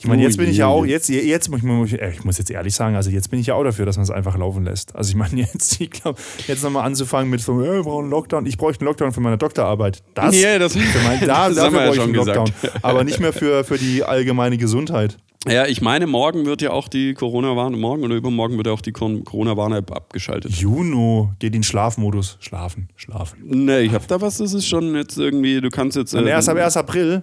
Ich 0.00 0.06
meine, 0.06 0.22
jetzt 0.22 0.38
bin 0.38 0.48
ich 0.48 0.56
ja 0.56 0.66
auch, 0.66 0.86
jetzt, 0.86 1.10
jetzt 1.10 1.50
muss 1.50 1.92
ich, 1.92 2.00
ich 2.00 2.24
muss 2.24 2.38
jetzt 2.38 2.50
ehrlich 2.50 2.74
sagen, 2.74 2.96
also 2.96 3.10
jetzt 3.10 3.30
bin 3.30 3.38
ich 3.38 3.48
ja 3.48 3.54
auch 3.54 3.64
dafür, 3.64 3.84
dass 3.84 3.96
man 3.96 4.04
es 4.04 4.10
einfach 4.10 4.38
laufen 4.38 4.64
lässt. 4.64 4.96
Also 4.96 5.10
ich 5.10 5.14
meine, 5.14 5.40
jetzt, 5.52 5.78
ich 5.78 5.90
glaube, 5.90 6.18
jetzt 6.46 6.62
nochmal 6.62 6.86
anzufangen 6.86 7.28
mit 7.28 7.42
so, 7.42 7.60
äh, 7.60 7.74
wir 7.74 7.82
brauchen 7.82 8.04
einen 8.04 8.10
Lockdown. 8.10 8.46
Ich 8.46 8.56
bräuchte 8.56 8.80
einen 8.80 8.86
Lockdown 8.86 9.12
für 9.12 9.20
meine 9.20 9.36
Doktorarbeit. 9.36 10.02
Das, 10.14 10.34
yeah, 10.34 10.58
das, 10.58 10.74
mein, 10.74 11.20
da, 11.26 11.48
das 11.48 11.56
dafür 11.56 11.80
brauche 11.80 11.96
ich 11.96 12.00
einen 12.00 12.14
Lockdown. 12.14 12.50
Aber 12.80 13.04
nicht 13.04 13.20
mehr 13.20 13.34
für, 13.34 13.62
für 13.62 13.76
die 13.76 14.02
allgemeine 14.02 14.56
Gesundheit. 14.56 15.18
Ja, 15.46 15.66
ich 15.66 15.82
meine, 15.82 16.06
morgen 16.06 16.46
wird 16.46 16.62
ja 16.62 16.70
auch 16.70 16.88
die 16.88 17.12
Corona-Warn, 17.12 17.78
morgen 17.78 18.02
oder 18.02 18.14
übermorgen 18.14 18.56
wird 18.56 18.68
ja 18.68 18.72
auch 18.72 18.80
die 18.80 18.92
Corona-Warn-App 18.92 19.90
abgeschaltet. 19.90 20.52
Juno, 20.52 21.32
geht 21.38 21.54
in 21.54 21.62
Schlafmodus. 21.62 22.38
Schlafen, 22.40 22.88
schlafen. 22.96 23.38
Nee, 23.44 23.80
ich 23.80 23.92
hab 23.92 24.08
da 24.08 24.20
was, 24.22 24.38
das 24.38 24.54
ist 24.54 24.66
schon 24.66 24.94
jetzt 24.94 25.18
irgendwie, 25.18 25.60
du 25.60 25.68
kannst 25.68 25.98
jetzt. 25.98 26.14
Äh, 26.14 26.26
erst 26.26 26.48
ab 26.48 26.56
1. 26.56 26.76
April 26.78 27.22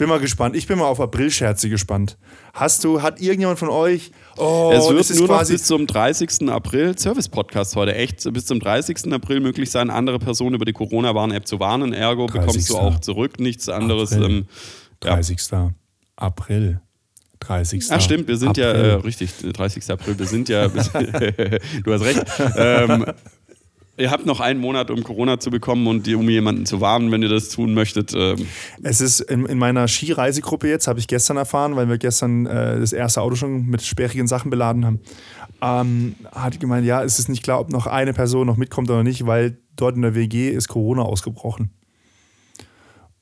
bin 0.00 0.08
mal 0.08 0.18
gespannt. 0.18 0.56
Ich 0.56 0.66
bin 0.66 0.78
mal 0.78 0.86
auf 0.86 0.98
Aprilscherze 0.98 1.68
gespannt. 1.68 2.16
Hast 2.54 2.82
du, 2.84 3.02
hat 3.02 3.20
irgendjemand 3.20 3.58
von 3.58 3.68
euch. 3.68 4.10
Oh, 4.38 4.72
es 4.74 4.88
wird 4.88 5.18
nur 5.18 5.28
noch 5.28 5.46
bis 5.46 5.64
zum 5.64 5.86
30. 5.86 6.48
April, 6.48 6.96
Service-Podcast 6.96 7.76
heute, 7.76 7.94
echt 7.94 8.32
bis 8.32 8.46
zum 8.46 8.60
30. 8.60 9.12
April 9.12 9.40
möglich 9.40 9.70
sein, 9.70 9.90
andere 9.90 10.18
Personen 10.18 10.54
über 10.54 10.64
die 10.64 10.72
Corona-Warn-App 10.72 11.46
zu 11.46 11.60
warnen. 11.60 11.92
Ergo 11.92 12.26
30. 12.26 12.40
bekommst 12.40 12.70
du 12.70 12.76
auch 12.78 12.98
zurück 13.00 13.40
nichts 13.40 13.68
anderes. 13.68 14.12
Ähm, 14.12 14.46
30. 15.00 15.38
Ja. 15.52 15.74
April. 16.16 16.80
30. 17.40 17.84
Ach 17.90 18.00
stimmt, 18.00 18.26
wir 18.26 18.38
sind 18.38 18.58
April. 18.58 18.64
ja, 18.64 18.72
äh, 18.72 18.92
richtig, 18.94 19.32
30. 19.52 19.90
April, 19.90 20.18
wir 20.18 20.26
sind 20.26 20.48
ja, 20.48 20.68
du 21.84 21.92
hast 21.92 22.04
recht. 22.04 22.24
Ähm, 22.56 23.04
Ihr 24.00 24.10
habt 24.10 24.24
noch 24.24 24.40
einen 24.40 24.60
Monat, 24.60 24.90
um 24.90 25.04
Corona 25.04 25.38
zu 25.38 25.50
bekommen 25.50 25.86
und 25.86 26.08
um 26.08 26.28
jemanden 26.28 26.64
zu 26.64 26.80
warnen, 26.80 27.12
wenn 27.12 27.22
ihr 27.22 27.28
das 27.28 27.50
tun 27.50 27.74
möchtet. 27.74 28.14
Ähm. 28.16 28.46
Es 28.82 29.00
ist 29.02 29.20
in, 29.20 29.44
in 29.44 29.58
meiner 29.58 29.86
Skireisegruppe 29.88 30.68
jetzt, 30.68 30.88
habe 30.88 30.98
ich 30.98 31.06
gestern 31.06 31.36
erfahren, 31.36 31.76
weil 31.76 31.88
wir 31.88 31.98
gestern 31.98 32.46
äh, 32.46 32.80
das 32.80 32.94
erste 32.94 33.20
Auto 33.20 33.36
schon 33.36 33.66
mit 33.66 33.82
sperrigen 33.82 34.26
Sachen 34.26 34.50
beladen 34.50 34.86
haben. 34.86 35.00
Ähm, 35.60 36.14
hat 36.32 36.58
gemeint, 36.58 36.86
ja, 36.86 37.04
es 37.04 37.18
ist 37.18 37.28
nicht 37.28 37.42
klar, 37.42 37.60
ob 37.60 37.70
noch 37.70 37.86
eine 37.86 38.14
Person 38.14 38.46
noch 38.46 38.56
mitkommt 38.56 38.90
oder 38.90 39.02
nicht, 39.02 39.26
weil 39.26 39.58
dort 39.76 39.96
in 39.96 40.02
der 40.02 40.14
WG 40.14 40.48
ist 40.48 40.68
Corona 40.68 41.02
ausgebrochen. 41.02 41.70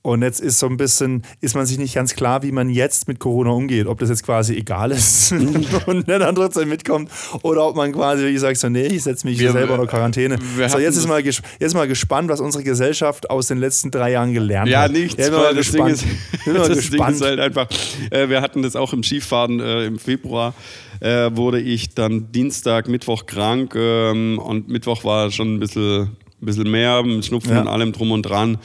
Und 0.08 0.22
jetzt 0.22 0.40
ist 0.40 0.58
so 0.58 0.66
ein 0.66 0.78
bisschen, 0.78 1.22
ist 1.42 1.54
man 1.54 1.66
sich 1.66 1.76
nicht 1.76 1.94
ganz 1.94 2.14
klar, 2.14 2.42
wie 2.42 2.50
man 2.50 2.70
jetzt 2.70 3.08
mit 3.08 3.18
Corona 3.18 3.50
umgeht. 3.50 3.86
Ob 3.86 3.98
das 3.98 4.08
jetzt 4.08 4.22
quasi 4.22 4.56
egal 4.56 4.90
ist 4.90 5.32
und 5.32 6.08
dann 6.08 6.34
trotzdem 6.34 6.70
mitkommt 6.70 7.10
oder 7.42 7.66
ob 7.66 7.76
man 7.76 7.92
quasi, 7.92 8.24
wie 8.24 8.32
gesagt, 8.32 8.56
so, 8.56 8.70
nee, 8.70 8.86
ich 8.86 9.02
setze 9.02 9.26
mich 9.26 9.38
wir, 9.38 9.52
selber 9.52 9.78
in 9.78 9.86
Quarantäne. 9.86 10.38
So, 10.66 10.78
jetzt 10.78 10.96
ist, 10.96 11.06
mal, 11.06 11.22
jetzt 11.22 11.74
mal 11.74 11.86
gespannt, 11.86 12.30
was 12.30 12.40
unsere 12.40 12.64
Gesellschaft 12.64 13.28
aus 13.28 13.48
den 13.48 13.58
letzten 13.58 13.90
drei 13.90 14.12
Jahren 14.12 14.32
gelernt 14.32 14.70
ja, 14.70 14.80
hat. 14.80 14.92
Ja, 14.92 14.98
nichts. 14.98 15.30
Weil 15.30 15.54
das 15.54 15.72
Ding 15.72 15.86
ist, 15.86 16.04
das 16.46 16.68
gespannt. 16.68 17.10
Ding 17.10 17.14
ist 17.16 17.22
halt 17.22 17.40
einfach, 17.40 17.68
äh, 18.10 18.30
wir 18.30 18.40
hatten 18.40 18.62
das 18.62 18.76
auch 18.76 18.94
im 18.94 19.02
Skifahren 19.02 19.60
äh, 19.60 19.84
im 19.84 19.98
Februar. 19.98 20.54
Äh, 21.00 21.36
wurde 21.36 21.60
ich 21.60 21.94
dann 21.94 22.32
Dienstag, 22.32 22.88
Mittwoch 22.88 23.26
krank 23.26 23.74
ähm, 23.76 24.38
und 24.38 24.70
Mittwoch 24.70 25.04
war 25.04 25.30
schon 25.30 25.56
ein 25.56 25.60
bisschen, 25.60 26.00
ein 26.00 26.10
bisschen 26.40 26.70
mehr, 26.70 27.02
mit 27.02 27.26
Schnupfen 27.26 27.52
ja. 27.52 27.60
und 27.60 27.68
allem 27.68 27.92
drum 27.92 28.10
und 28.10 28.22
dran. 28.22 28.56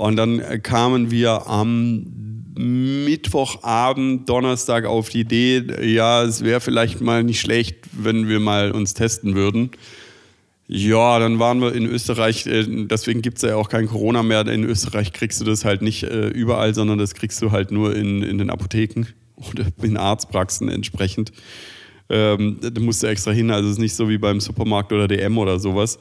Und 0.00 0.16
dann 0.16 0.62
kamen 0.62 1.10
wir 1.10 1.46
am 1.46 2.06
Mittwochabend, 2.56 4.26
Donnerstag 4.26 4.86
auf 4.86 5.10
die 5.10 5.20
Idee, 5.20 5.62
ja, 5.82 6.22
es 6.22 6.42
wäre 6.42 6.62
vielleicht 6.62 7.02
mal 7.02 7.22
nicht 7.22 7.38
schlecht, 7.38 7.76
wenn 7.92 8.26
wir 8.26 8.40
mal 8.40 8.72
uns 8.72 8.94
testen 8.94 9.34
würden. 9.34 9.72
Ja, 10.66 11.18
dann 11.18 11.38
waren 11.38 11.60
wir 11.60 11.74
in 11.74 11.84
Österreich, 11.84 12.46
äh, 12.46 12.64
deswegen 12.86 13.20
gibt 13.20 13.36
es 13.36 13.42
ja 13.42 13.56
auch 13.56 13.68
kein 13.68 13.88
Corona 13.88 14.22
mehr. 14.22 14.46
In 14.46 14.64
Österreich 14.64 15.12
kriegst 15.12 15.38
du 15.38 15.44
das 15.44 15.66
halt 15.66 15.82
nicht 15.82 16.04
äh, 16.04 16.28
überall, 16.28 16.74
sondern 16.74 16.96
das 16.96 17.12
kriegst 17.12 17.42
du 17.42 17.50
halt 17.50 17.70
nur 17.70 17.94
in, 17.94 18.22
in 18.22 18.38
den 18.38 18.48
Apotheken 18.48 19.04
oder 19.36 19.66
in 19.82 19.98
Arztpraxen 19.98 20.70
entsprechend. 20.70 21.30
Ähm, 22.08 22.56
da 22.62 22.80
musst 22.80 23.02
du 23.02 23.06
extra 23.06 23.32
hin, 23.32 23.50
also 23.50 23.68
es 23.68 23.74
ist 23.74 23.80
nicht 23.80 23.94
so 23.94 24.08
wie 24.08 24.16
beim 24.16 24.40
Supermarkt 24.40 24.94
oder 24.94 25.08
DM 25.08 25.36
oder 25.36 25.58
sowas. 25.58 25.98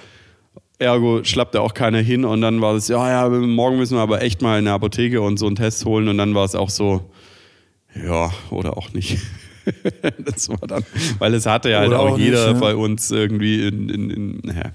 Ergo 0.80 1.24
schlappt 1.24 1.56
da 1.56 1.60
auch 1.60 1.74
keiner 1.74 2.00
hin 2.00 2.24
und 2.24 2.42
dann 2.42 2.62
war 2.62 2.74
es, 2.74 2.88
ja, 2.88 3.10
ja, 3.10 3.30
morgen 3.30 3.78
müssen 3.78 3.98
wir 3.98 4.02
aber 4.02 4.22
echt 4.22 4.42
mal 4.42 4.58
in 4.58 4.66
der 4.66 4.74
Apotheke 4.74 5.22
und 5.22 5.38
so 5.38 5.46
einen 5.46 5.58
Test 5.58 5.86
holen 5.86 6.08
und 6.08 6.18
dann 6.18 6.34
war 6.36 6.46
es 6.46 6.56
auch 6.56 6.70
so, 6.70 7.12
ja, 7.94 8.32
oder 8.50 8.78
auch 8.78 8.94
nicht. 8.94 9.20
das 10.20 10.48
war 10.48 10.68
dann, 10.68 10.86
weil 11.20 11.34
es 11.34 11.46
hatte 11.46 11.70
ja 11.70 11.80
halt 11.80 11.94
auch, 11.94 12.12
auch 12.12 12.18
jeder 12.18 12.48
nicht, 12.48 12.54
ja. 12.54 12.60
bei 12.60 12.76
uns 12.76 13.12
irgendwie 13.12 13.68
in, 13.68 13.90
in, 13.90 14.10
in 14.10 14.40
naja. 14.44 14.72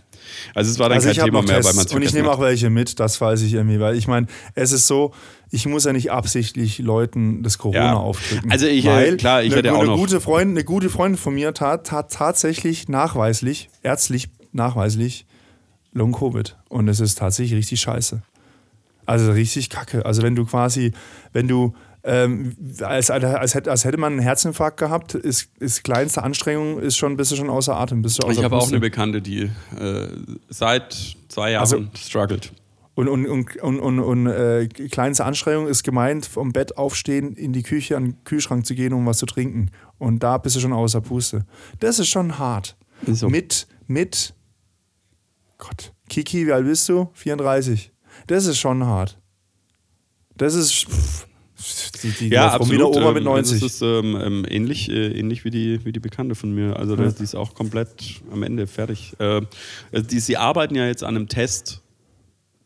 Also 0.55 0.71
es 0.71 0.79
war 0.79 0.89
dann 0.89 0.99
also 0.99 1.09
kein 1.09 1.25
Thema 1.25 1.43
mehr, 1.43 1.65
weil 1.65 1.75
man 1.75 1.87
Und 1.87 2.03
ich 2.03 2.13
nehme 2.13 2.31
auch 2.31 2.41
welche 2.41 2.69
mit, 2.69 3.01
das 3.01 3.21
weiß 3.21 3.43
ich 3.43 3.55
irgendwie, 3.55 3.81
weil 3.81 3.97
ich 3.97 4.07
meine, 4.07 4.27
es 4.55 4.73
ist 4.73 4.87
so, 4.87 5.13
ich 5.51 5.67
muss 5.67 5.85
ja 5.85 5.93
nicht 5.93 6.11
absichtlich 6.11 6.81
Leuten 6.81 7.43
das 7.43 7.57
Corona 7.57 7.79
ja. 7.79 7.95
aufdrücken. 7.95 8.51
Also 8.51 8.67
ich, 8.67 8.85
äh, 8.85 8.89
weil 8.89 9.17
klar, 9.17 9.43
ich 9.43 9.55
hätte 9.55 9.73
auch 9.73 9.81
eine 9.81 9.91
noch... 9.91 9.97
Gute 9.97 10.21
Freundin, 10.21 10.57
eine 10.57 10.65
gute 10.65 10.91
Freundin 10.91 11.19
von 11.19 11.35
mir 11.35 11.55
tat, 11.55 11.87
tat 11.87 12.13
tatsächlich 12.13 12.89
nachweislich, 12.89 13.71
ärztlich 13.83 14.29
nachweislich 14.53 15.27
Long-Covid. 15.95 16.57
Und 16.69 16.89
es 16.89 17.01
ist 17.01 17.19
tatsächlich 17.19 17.59
richtig 17.59 17.81
scheiße. 17.81 18.23
Also 19.07 19.33
richtig 19.33 19.71
kacke. 19.71 20.05
Also 20.05 20.23
wenn 20.23 20.35
du 20.35 20.45
quasi, 20.45 20.93
wenn 21.33 21.49
du 21.49 21.75
ähm, 22.03 22.55
als, 22.83 23.11
als, 23.11 23.55
hätte, 23.55 23.71
als 23.71 23.85
hätte 23.85 23.97
man 23.97 24.15
einen 24.15 24.23
Herzinfarkt 24.23 24.77
gehabt, 24.77 25.15
ist, 25.15 25.49
ist 25.59 25.85
kleinste 25.85 26.23
Anstrengung, 26.23 26.79
ist 26.79 26.97
schon, 26.97 27.17
bist 27.17 27.33
du 27.33 27.37
schon 27.37 27.49
außer 27.49 27.75
Atem. 27.75 28.03
Bist 28.03 28.23
du 28.23 28.27
außer 28.27 28.39
ich 28.39 28.45
habe 28.45 28.57
auch 28.57 28.69
eine 28.69 28.81
Bekannte, 28.81 29.23
die 29.23 29.51
äh, 29.79 30.09
seit 30.51 31.17
zwei 31.29 31.53
Jahren 31.53 31.63
also, 31.63 31.85
struggelt. 31.97 32.53
Und, 32.95 33.09
und, 33.09 33.27
und, 33.27 33.57
und, 33.57 33.81
und, 33.81 33.99
und 34.01 34.27
äh, 34.27 34.69
kleinste 34.69 35.25
Anstrengung 35.25 35.67
ist 35.67 35.83
gemeint, 35.83 36.27
vom 36.27 36.53
Bett 36.53 36.77
aufstehen, 36.77 37.35
in 37.35 37.53
die 37.53 37.63
Küche, 37.63 37.97
an 37.97 38.05
den 38.05 38.25
Kühlschrank 38.25 38.67
zu 38.67 38.75
gehen, 38.75 38.93
um 38.93 39.05
was 39.07 39.19
zu 39.19 39.27
trinken. 39.27 39.71
Und 39.99 40.23
da 40.23 40.39
bist 40.39 40.55
du 40.57 40.61
schon 40.61 40.73
außer 40.73 41.01
Puste. 41.01 41.45
Das 41.81 41.99
ist 41.99 42.09
schon 42.09 42.39
hart. 42.39 42.77
So. 43.07 43.29
Mit, 43.29 43.67
mit, 43.87 44.35
Gott, 45.67 45.93
Kiki, 46.09 46.47
wie 46.47 46.53
alt 46.53 46.67
bist 46.67 46.89
du? 46.89 47.09
34. 47.15 47.91
Das 48.27 48.47
ist 48.47 48.59
schon 48.59 48.85
hart. 48.85 49.19
Das 50.37 50.55
ist. 50.55 50.87
Pff, 50.87 51.27
die, 52.03 52.11
die 52.11 52.29
ja, 52.29 52.49
absolut. 52.49 52.73
Wieder 52.73 52.89
Oma 52.91 53.13
mit 53.13 53.25
90. 53.25 53.61
Das 53.61 53.73
ist 53.73 53.83
ähm, 53.83 54.19
ähm, 54.21 54.47
ähnlich, 54.49 54.91
äh, 54.91 55.19
ähnlich 55.19 55.45
wie, 55.45 55.51
die, 55.51 55.85
wie 55.85 55.93
die 55.93 56.01
Bekannte 56.01 56.35
von 56.35 56.55
mir. 56.55 56.77
Also 56.77 56.97
ja. 56.97 57.11
die 57.11 57.23
ist 57.23 57.35
auch 57.35 57.55
komplett 57.55 57.89
am 58.31 58.43
Ende 58.43 58.67
fertig. 58.67 59.15
Äh, 59.19 59.41
die, 59.93 60.21
sie 60.21 60.37
arbeiten 60.37 60.75
ja 60.75 60.87
jetzt 60.87 61.03
an 61.03 61.17
einem 61.17 61.29
Test 61.29 61.83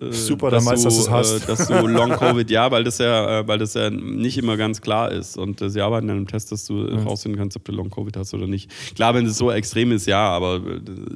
äh, 0.01 0.12
Super, 0.12 0.51
dann 0.51 0.64
weißt 0.64 0.84
du, 0.84 0.88
dass 0.88 1.05
du 1.05 1.11
hast. 1.11 1.42
Äh, 1.42 1.46
dass 1.46 1.66
du 1.66 1.86
Long 1.86 2.11
Covid, 2.11 2.49
ja, 2.51 2.70
weil 2.70 2.84
das 2.84 2.99
ja, 2.99 3.40
äh, 3.40 3.49
weil 3.49 3.59
das 3.59 3.74
ja 3.74 3.90
nicht 3.90 4.38
immer 4.38 4.57
ganz 4.57 4.80
klar 4.80 5.11
ist. 5.11 5.36
Und 5.36 5.62
sie 5.64 5.80
arbeiten 5.80 6.09
an 6.11 6.16
einem 6.16 6.26
Test, 6.26 6.53
dass 6.53 6.66
du 6.66 6.74
mhm. 6.74 7.07
rausfinden 7.07 7.38
kannst, 7.38 7.57
ob 7.57 7.64
du 7.64 7.72
Long 7.72 7.90
Covid 7.90 8.16
hast 8.16 8.32
oder 8.34 8.46
nicht. 8.46 8.70
Klar, 8.94 9.14
wenn 9.14 9.26
es 9.26 9.36
so 9.36 9.51
extrem 9.51 9.92
ist, 9.92 10.07
ja, 10.07 10.28
aber 10.28 10.61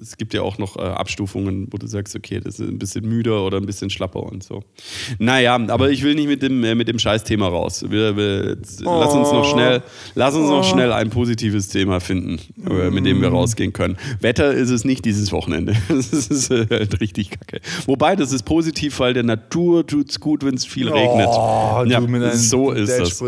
es 0.01 0.17
gibt 0.17 0.35
ja 0.35 0.43
auch 0.43 0.59
noch 0.59 0.77
Abstufungen, 0.77 1.69
wo 1.71 1.79
du 1.79 1.87
sagst, 1.87 2.17
okay, 2.17 2.41
das 2.41 2.59
ist 2.59 2.69
ein 2.69 2.79
bisschen 2.79 3.09
müder 3.09 3.45
oder 3.45 3.59
ein 3.59 3.67
bisschen 3.67 3.91
schlapper 3.91 4.23
und 4.23 4.43
so. 4.43 4.65
Naja, 5.19 5.55
aber 5.69 5.91
ich 5.91 6.03
will 6.03 6.15
nicht 6.15 6.29
mit 6.29 6.43
dem, 6.43 6.61
mit 6.61 6.89
dem 6.89 6.99
Scheißthema 6.99 7.47
raus. 7.47 7.85
Wir, 7.89 8.17
wir, 8.17 8.57
oh. 8.85 9.01
Lass 9.01 9.15
uns 9.15 9.33
noch 9.33 9.45
schnell, 9.45 9.83
lass 10.15 10.35
uns 10.35 10.49
oh. 10.49 10.57
noch 10.57 10.65
schnell 10.65 10.93
ein 10.93 11.11
positives 11.11 11.69
Thema 11.69 12.01
finden, 12.01 12.41
mit 12.91 13.07
dem 13.07 13.21
wir 13.21 13.31
mhm. 13.31 13.37
rausgehen 13.37 13.73
können. 13.73 13.97
Wetter 14.21 14.53
ist 14.53 14.71
es 14.71 14.85
nicht 14.85 15.05
dieses 15.05 15.31
Wochenende. 15.33 15.77
Das 16.03 16.11
ist 16.11 16.51
halt 16.51 17.01
richtig 17.01 17.31
kacke. 17.31 17.61
Wobei, 17.87 18.17
das 18.17 18.33
ist 18.33 18.43
positiv 18.45 18.72
positiv, 18.73 19.01
weil 19.01 19.15
der 19.15 19.23
Natur 19.23 19.87
tut 19.87 20.11
es 20.11 20.21
gut, 20.21 20.45
wenn 20.45 20.55
es 20.55 20.65
viel 20.65 20.89
oh, 20.89 20.95
regnet. 20.95 21.29
Ja, 21.91 22.37
so 22.37 22.73
ist 22.73 22.99
das. 22.99 23.23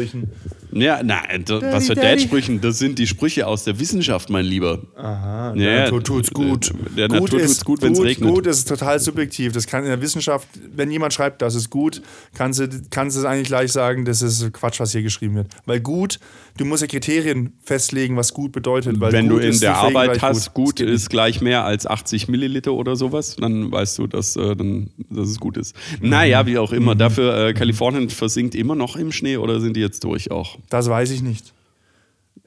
Ja, 0.75 1.03
nein, 1.03 1.45
was 1.47 1.87
für 1.87 1.95
Dad-Sprüchen? 1.95 2.61
Das 2.61 2.79
sind 2.79 2.99
die 2.99 3.07
Sprüche 3.07 3.47
aus 3.47 3.65
der 3.65 3.79
Wissenschaft, 3.79 4.31
mein 4.31 4.45
Lieber. 4.45 4.81
Aha, 4.97 5.53
der 5.53 5.73
ja, 5.73 5.83
Natur 5.85 6.03
tut's 6.03 6.31
gut. 6.31 6.73
Der, 6.97 7.09
der 7.09 7.21
gut 7.21 7.33
Natur 7.33 7.47
tut's 7.47 7.65
gut, 7.65 7.83
wenn 7.83 7.93
es 7.93 8.03
regnet. 8.03 8.35
Gut 8.35 8.47
ist 8.47 8.69
total 8.69 8.99
subjektiv. 8.99 9.53
Das 9.53 9.67
kann 9.67 9.85
in 9.85 9.91
der 9.91 10.01
Wissenschaft, 10.01 10.49
wenn 10.75 10.91
jemand 10.91 11.15
schreibt, 11.15 11.43
das 11.43 11.55
ist 11.55 11.71
gut, 11.71 12.03
kannst 12.35 12.61
du, 12.61 12.69
kannst 12.91 13.17
du 13.17 13.27
eigentlich 13.27 13.49
gleich 13.49 13.73
sagen, 13.73 14.05
das 14.05 14.23
ist 14.23 14.53
Quatsch, 14.53 14.81
was 14.81 14.93
hier 14.93 15.03
geschrieben 15.03 15.37
wird. 15.37 15.49
Weil 15.67 15.81
gut, 15.81 16.19
du 16.57 16.65
musst 16.65 16.83
ja 16.83 16.89
Kriterien 16.89 17.53
festlegen, 17.63 18.17
was 18.17 18.35
gut 18.35 18.53
bedeutet. 18.53 19.01
wenn 19.01 19.29
du 19.29 19.39
in 19.39 19.59
der 19.61 19.77
Arbeit 19.77 20.23
hast, 20.23 20.55
gut, 20.55 20.77
gut 20.77 20.81
ist 20.81 21.11
gleich 21.11 21.41
mehr 21.41 21.65
als 21.65 21.87
80 21.87 22.29
Milliliter 22.29 22.73
oder 22.73 22.97
sowas, 22.97 23.37
dann 23.37 23.71
weißt 23.71 23.99
du, 23.99 24.07
dass, 24.07 24.37
äh, 24.37 24.57
dann, 24.57 24.91
dass 25.11 25.29
es 25.29 25.39
gut 25.39 25.57
ist. 25.57 25.77
Mhm. 26.01 26.09
Naja, 26.09 26.47
wie 26.47 26.59
auch 26.59 26.73
immer. 26.73 26.95
Mhm. 26.95 26.99
Dafür, 26.99 27.49
äh, 27.49 27.55
Kalifornien 27.55 28.11
versinkt 28.11 28.55
immer 28.55 28.75
noch 28.75 28.97
im 28.97 29.13
Schnee 29.13 29.37
oder 29.37 29.61
sind 29.61 29.77
die 29.77 29.81
jetzt 29.81 30.05
durch 30.05 30.31
auch? 30.31 30.59
Das 30.69 30.89
weiß 30.89 31.11
ich 31.11 31.23
nicht. 31.23 31.53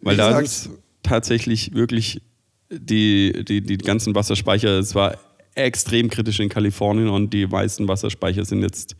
Weil 0.01 0.15
Wie 0.15 0.17
da 0.17 0.39
ist 0.39 0.69
tatsächlich 1.03 1.73
wirklich 1.73 2.21
die, 2.69 3.45
die, 3.47 3.61
die 3.61 3.77
ganzen 3.77 4.15
Wasserspeicher, 4.15 4.79
es 4.79 4.95
war 4.95 5.17
extrem 5.55 6.09
kritisch 6.09 6.39
in 6.39 6.49
Kalifornien 6.49 7.09
und 7.09 7.33
die 7.33 7.47
meisten 7.47 7.87
Wasserspeicher 7.87 8.45
sind 8.45 8.61
jetzt 8.61 8.95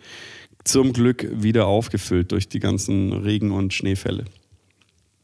zum 0.64 0.94
Glück 0.94 1.28
wieder 1.32 1.68
aufgefüllt 1.68 2.32
durch 2.32 2.50
die 2.50 2.60
ganzen 2.60 3.14
Regen- 3.14 3.52
und 3.52 3.74
Schneefälle. 3.74 4.26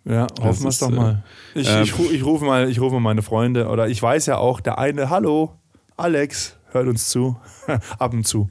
Ja, 0.06 0.28
hoffen 0.42 0.64
wir 0.64 0.70
es 0.70 0.80
doch 0.80 0.90
mal. 0.90 1.24
Ich, 1.56 1.68
äh, 1.68 1.84
ich, 1.84 1.98
ich, 2.12 2.26
rufe 2.26 2.44
mal. 2.44 2.70
ich 2.70 2.80
rufe 2.80 3.00
meine 3.00 3.22
Freunde 3.22 3.68
oder 3.68 3.88
ich 3.88 4.02
weiß 4.02 4.26
ja 4.26 4.38
auch, 4.38 4.60
der 4.60 4.78
eine, 4.78 5.10
hallo, 5.10 5.54
Alex, 5.96 6.58
hört 6.72 6.88
uns 6.88 7.10
zu, 7.10 7.38
ab 8.00 8.14
und 8.14 8.28
zu. 8.28 8.50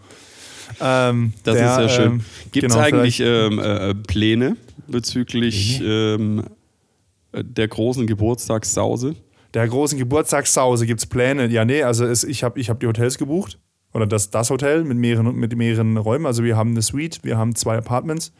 Ähm, 0.80 1.32
das 1.44 1.56
der, 1.56 1.70
ist 1.70 1.78
ja 1.78 1.88
schön. 1.88 2.12
Ähm, 2.12 2.24
Gibt 2.50 2.66
es 2.66 2.72
genau, 2.72 2.84
eigentlich 2.84 3.20
ähm, 3.20 3.58
äh, 3.58 3.94
Pläne 3.94 4.56
bezüglich 4.86 5.80
ähm, 5.84 6.44
der 7.32 7.68
großen 7.68 8.06
Geburtstagssause? 8.06 9.14
Der 9.54 9.68
großen 9.68 9.98
Geburtstagssause 9.98 10.86
gibt 10.86 11.00
es 11.00 11.06
Pläne. 11.06 11.48
Ja, 11.48 11.64
nee, 11.64 11.82
also 11.82 12.04
es, 12.04 12.24
ich 12.24 12.42
habe 12.42 12.58
ich 12.58 12.70
hab 12.70 12.80
die 12.80 12.86
Hotels 12.86 13.18
gebucht. 13.18 13.58
Oder 13.92 14.06
das, 14.06 14.30
das 14.30 14.48
Hotel 14.48 14.84
mit 14.84 14.96
mehreren, 14.96 15.36
mit 15.36 15.54
mehreren 15.54 15.96
Räumen. 15.98 16.24
Also 16.24 16.44
wir 16.44 16.56
haben 16.56 16.70
eine 16.70 16.80
Suite, 16.82 17.20
wir 17.24 17.36
haben 17.36 17.54
zwei 17.54 17.76
Apartments, 17.76 18.32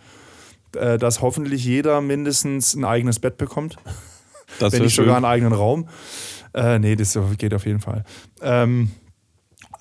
äh, 0.75 0.97
dass 0.97 1.21
hoffentlich 1.21 1.65
jeder 1.65 2.01
mindestens 2.01 2.75
ein 2.75 2.85
eigenes 2.85 3.19
Bett 3.19 3.37
bekommt. 3.37 3.77
Das 4.59 4.73
Wenn 4.73 4.83
nicht 4.83 4.95
sogar 4.95 5.17
einen 5.17 5.25
eigenen 5.25 5.53
Raum. 5.53 5.89
Äh, 6.55 6.79
nee, 6.79 6.97
das 6.97 7.19
geht 7.39 7.55
auf 7.55 7.67
jeden 7.67 7.81
Fall. 7.81 8.05
Ähm, 8.43 8.91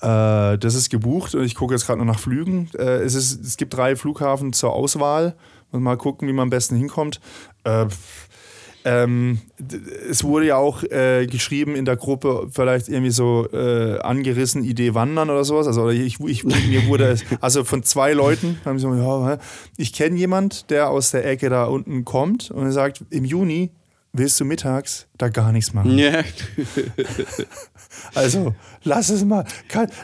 äh, 0.01 0.57
das 0.57 0.75
ist 0.75 0.89
gebucht 0.89 1.35
und 1.35 1.43
ich 1.43 1.55
gucke 1.55 1.73
jetzt 1.73 1.85
gerade 1.85 1.99
noch 1.99 2.05
nach 2.05 2.19
Flügen. 2.19 2.69
Äh, 2.77 3.03
es, 3.03 3.13
ist, 3.13 3.45
es 3.45 3.57
gibt 3.57 3.75
drei 3.75 3.95
Flughafen 3.95 4.53
zur 4.53 4.73
Auswahl. 4.73 5.35
Muss 5.71 5.81
mal 5.81 5.97
gucken, 5.97 6.27
wie 6.27 6.33
man 6.33 6.43
am 6.43 6.49
besten 6.49 6.75
hinkommt. 6.75 7.21
Äh, 7.63 7.85
ähm, 8.83 9.39
es 10.09 10.23
wurde 10.23 10.47
ja 10.47 10.57
auch 10.57 10.83
äh, 10.83 11.27
geschrieben 11.27 11.75
in 11.75 11.85
der 11.85 11.97
Gruppe, 11.97 12.47
vielleicht 12.51 12.89
irgendwie 12.89 13.11
so 13.11 13.47
äh, 13.53 13.99
angerissen, 13.99 14.63
Idee 14.63 14.95
wandern 14.95 15.29
oder 15.29 15.43
sowas. 15.43 15.67
Also 15.67 15.89
ich, 15.89 16.19
ich, 16.19 16.43
mir 16.43 16.87
wurde 16.87 17.05
es, 17.05 17.23
also 17.41 17.63
von 17.63 17.83
zwei 17.83 18.13
Leuten, 18.13 18.59
haben 18.65 18.79
sie 18.79 18.83
so, 18.83 18.95
ja, 18.95 19.37
ich 19.77 19.93
kenne 19.93 20.17
jemand, 20.17 20.71
der 20.71 20.89
aus 20.89 21.11
der 21.11 21.25
Ecke 21.27 21.49
da 21.49 21.65
unten 21.65 22.05
kommt 22.05 22.49
und 22.49 22.65
er 22.65 22.71
sagt, 22.71 23.03
im 23.11 23.23
Juni 23.23 23.69
willst 24.13 24.39
du 24.39 24.45
mittags 24.45 25.07
da 25.17 25.29
gar 25.29 25.51
nichts 25.51 25.73
machen. 25.73 25.97
Yeah. 25.97 26.23
also, 28.15 28.55
lass 28.83 29.09
es 29.09 29.23
mal. 29.23 29.45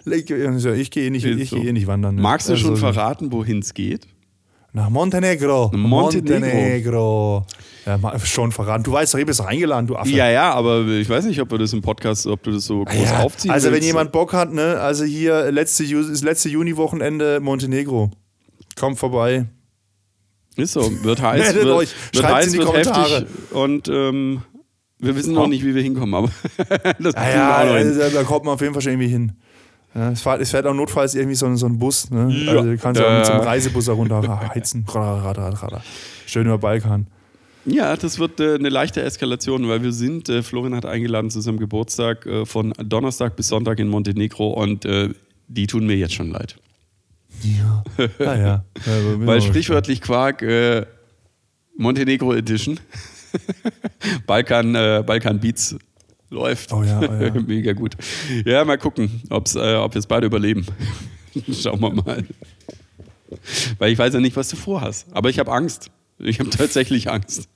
Ich, 0.06 0.30
ich 0.32 0.92
gehe 0.92 1.12
nicht, 1.12 1.26
ich 1.26 1.50
so. 1.50 1.58
nicht 1.58 1.88
wandern. 1.88 2.16
Ne? 2.16 2.22
Magst 2.22 2.48
du 2.48 2.54
also, 2.54 2.68
schon 2.68 2.78
verraten, 2.78 3.32
wohin 3.32 3.60
es 3.60 3.74
geht? 3.74 4.08
Nach 4.74 4.90
Montenegro. 4.90 5.72
Montenegro. 5.74 6.40
Montenegro. 6.40 7.46
Ja, 7.86 8.20
schon 8.20 8.52
verraten. 8.52 8.84
Du 8.84 8.92
weißt 8.92 9.14
doch, 9.14 9.20
ich 9.20 9.26
bist 9.26 9.42
eingeladen, 9.42 9.88
du 9.88 9.96
Affe. 9.96 10.12
Ja, 10.12 10.30
ja, 10.30 10.54
aber 10.54 10.86
ich 10.86 11.10
weiß 11.10 11.26
nicht, 11.26 11.42
ob 11.42 11.50
wir 11.50 11.58
das 11.58 11.74
im 11.74 11.82
Podcast, 11.82 12.28
ob 12.28 12.44
du 12.44 12.52
das 12.52 12.66
so 12.66 12.84
groß 12.84 13.10
ja, 13.10 13.24
aufziehen 13.24 13.52
Also, 13.52 13.72
willst. 13.72 13.82
wenn 13.82 13.88
jemand 13.88 14.12
Bock 14.12 14.34
hat, 14.34 14.54
ne, 14.54 14.80
also 14.80 15.04
hier 15.04 15.52
letzte, 15.52 15.84
das 15.84 16.22
letzte 16.22 16.50
Juni-Wochenende 16.50 17.40
Montenegro. 17.40 18.12
Kommt 18.76 19.00
vorbei. 19.00 19.48
Ist 20.58 20.74
so, 20.74 20.92
wird 21.04 21.22
heiß. 21.22 21.56
wird, 21.56 21.68
euch. 21.68 21.90
wird 22.12 22.26
heiß, 22.26 22.54
wird 22.54 22.66
Kommentare. 22.66 23.20
heftig 23.20 23.52
und 23.52 23.88
ähm, 23.88 24.42
wir 25.00 25.16
wissen 25.16 25.34
noch 25.34 25.48
nicht, 25.48 25.64
wie 25.64 25.76
wir 25.76 25.84
hinkommen, 25.84 26.16
aber 26.16 26.30
das 27.00 27.14
ja, 27.14 27.30
ja, 27.30 27.56
also, 27.58 28.10
da 28.10 28.24
kommt 28.24 28.46
man 28.46 28.56
auf 28.56 28.62
jeden 28.62 28.74
Fall 28.74 28.82
schon 28.82 28.94
irgendwie 28.94 29.10
hin. 29.10 29.34
Ja, 29.94 30.12
es, 30.12 30.22
fährt, 30.22 30.42
es, 30.42 30.52
fährt, 30.52 30.66
auch 30.66 30.74
notfalls 30.74 31.16
irgendwie 31.16 31.36
so, 31.36 31.56
so 31.56 31.66
ein 31.66 31.78
Bus. 31.80 32.10
Ne? 32.12 32.30
Ja. 32.32 32.52
Also 32.52 32.72
du 32.72 32.78
kannst 32.78 33.00
ja 33.00 33.08
auch 33.08 33.18
mit 33.18 33.26
so 33.26 33.34
einem 33.34 33.44
Reisebus 33.44 33.86
darunter 33.86 34.50
heizen. 34.56 34.86
Schön 36.26 36.46
über 36.46 36.58
Balkan. 36.58 37.08
Ja, 37.66 37.96
das 37.96 38.18
wird 38.18 38.40
äh, 38.40 38.56
eine 38.56 38.70
leichte 38.70 39.02
Eskalation, 39.02 39.68
weil 39.68 39.84
wir 39.84 39.92
sind, 39.92 40.30
äh, 40.30 40.42
Florian 40.42 40.76
hat 40.76 40.86
eingeladen 40.86 41.30
zu 41.30 41.42
seinem 41.42 41.60
Geburtstag 41.60 42.26
äh, 42.26 42.46
von 42.46 42.74
Donnerstag 42.84 43.36
bis 43.36 43.50
Sonntag 43.50 43.80
in 43.80 43.90
Montenegro 43.90 44.52
und 44.52 44.86
äh, 44.86 45.10
die 45.48 45.68
tun 45.68 45.86
mir 45.86 45.96
jetzt 45.96 46.14
schon 46.14 46.32
leid. 46.32 46.58
Ja. 47.44 47.84
Ah, 48.20 48.36
ja. 48.36 48.66
weil 49.20 49.42
sprichwörtlich 49.42 50.02
Quark, 50.02 50.42
äh, 50.42 50.86
Montenegro 51.78 52.34
Edition. 52.34 52.80
Balkan, 54.28 54.76
äh, 54.76 55.04
Balkan 55.06 55.40
Beats 55.40 55.76
läuft. 56.30 56.74
Oh 56.74 56.84
ja, 56.84 57.00
oh 57.00 57.24
ja. 57.24 57.34
Mega 57.48 57.74
gut. 57.74 57.96
Ja, 58.46 58.66
mal 58.66 58.78
gucken, 58.78 59.22
ob's, 59.30 59.56
äh, 59.56 59.76
ob 59.76 59.94
wir 59.94 60.00
es 60.00 60.08
beide 60.08 60.28
überleben. 60.28 60.66
Schauen 61.54 61.80
wir 61.80 61.94
mal. 61.94 62.26
Weil 63.78 63.92
ich 63.92 64.00
weiß 64.00 64.14
ja 64.14 64.20
nicht, 64.20 64.36
was 64.36 64.50
du 64.50 64.56
vorhast. 64.56 65.08
Aber 65.12 65.30
ich 65.30 65.40
habe 65.40 65.52
Angst. 65.52 65.92
Ich 66.20 66.40
habe 66.40 66.50
tatsächlich 66.50 67.12
Angst. 67.12 67.50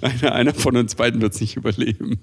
einer, 0.00 0.32
einer 0.32 0.54
von 0.54 0.76
uns 0.76 0.94
beiden 0.94 1.20
wird 1.20 1.34
es 1.34 1.40
nicht 1.40 1.56
überleben. 1.56 2.20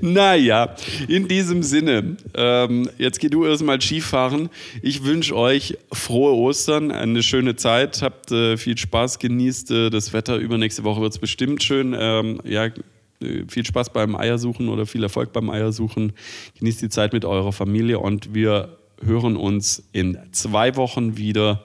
Naja, 0.00 0.74
in 1.08 1.28
diesem 1.28 1.62
Sinne, 1.62 2.16
ähm, 2.34 2.88
jetzt 2.98 3.20
geh 3.20 3.28
du 3.28 3.44
erstmal 3.44 3.80
Skifahren. 3.80 4.48
Ich 4.82 5.04
wünsche 5.04 5.36
euch 5.36 5.78
frohe 5.92 6.34
Ostern, 6.34 6.90
eine 6.90 7.22
schöne 7.22 7.56
Zeit, 7.56 8.02
habt 8.02 8.30
äh, 8.32 8.56
viel 8.56 8.78
Spaß, 8.78 9.18
genießt 9.18 9.70
äh, 9.70 9.90
das 9.90 10.12
Wetter. 10.12 10.36
Übernächste 10.36 10.84
Woche 10.84 11.00
wird 11.00 11.12
es 11.12 11.18
bestimmt 11.18 11.62
schön. 11.62 11.94
Ähm, 11.98 12.40
ja, 12.44 12.66
äh, 12.66 13.44
viel 13.48 13.64
Spaß 13.64 13.90
beim 13.92 14.16
Eiersuchen 14.16 14.68
oder 14.68 14.86
viel 14.86 15.02
Erfolg 15.02 15.32
beim 15.32 15.50
Eiersuchen. 15.50 16.12
Genießt 16.58 16.82
die 16.82 16.88
Zeit 16.88 17.12
mit 17.12 17.24
eurer 17.24 17.52
Familie 17.52 17.98
und 17.98 18.34
wir 18.34 18.76
hören 19.04 19.36
uns 19.36 19.82
in 19.92 20.18
zwei 20.32 20.76
Wochen 20.76 21.16
wieder. 21.16 21.64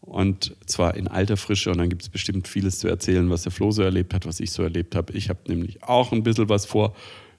Und 0.00 0.56
zwar 0.66 0.94
in 0.96 1.08
alter 1.08 1.36
Frische. 1.36 1.70
Und 1.70 1.78
dann 1.78 1.88
gibt 1.88 2.02
es 2.02 2.08
bestimmt 2.08 2.48
vieles 2.48 2.78
zu 2.78 2.88
erzählen, 2.88 3.28
was 3.30 3.42
der 3.42 3.52
Flo 3.52 3.70
so 3.70 3.82
erlebt 3.82 4.14
hat, 4.14 4.26
was 4.26 4.40
ich 4.40 4.50
so 4.50 4.62
erlebt 4.62 4.94
habe. 4.96 5.12
Ich 5.12 5.28
habe 5.28 5.40
nämlich 5.46 5.82
auch 5.82 6.12
ein 6.12 6.22
bisschen 6.22 6.48
was 6.48 6.66
vor. 6.66 6.94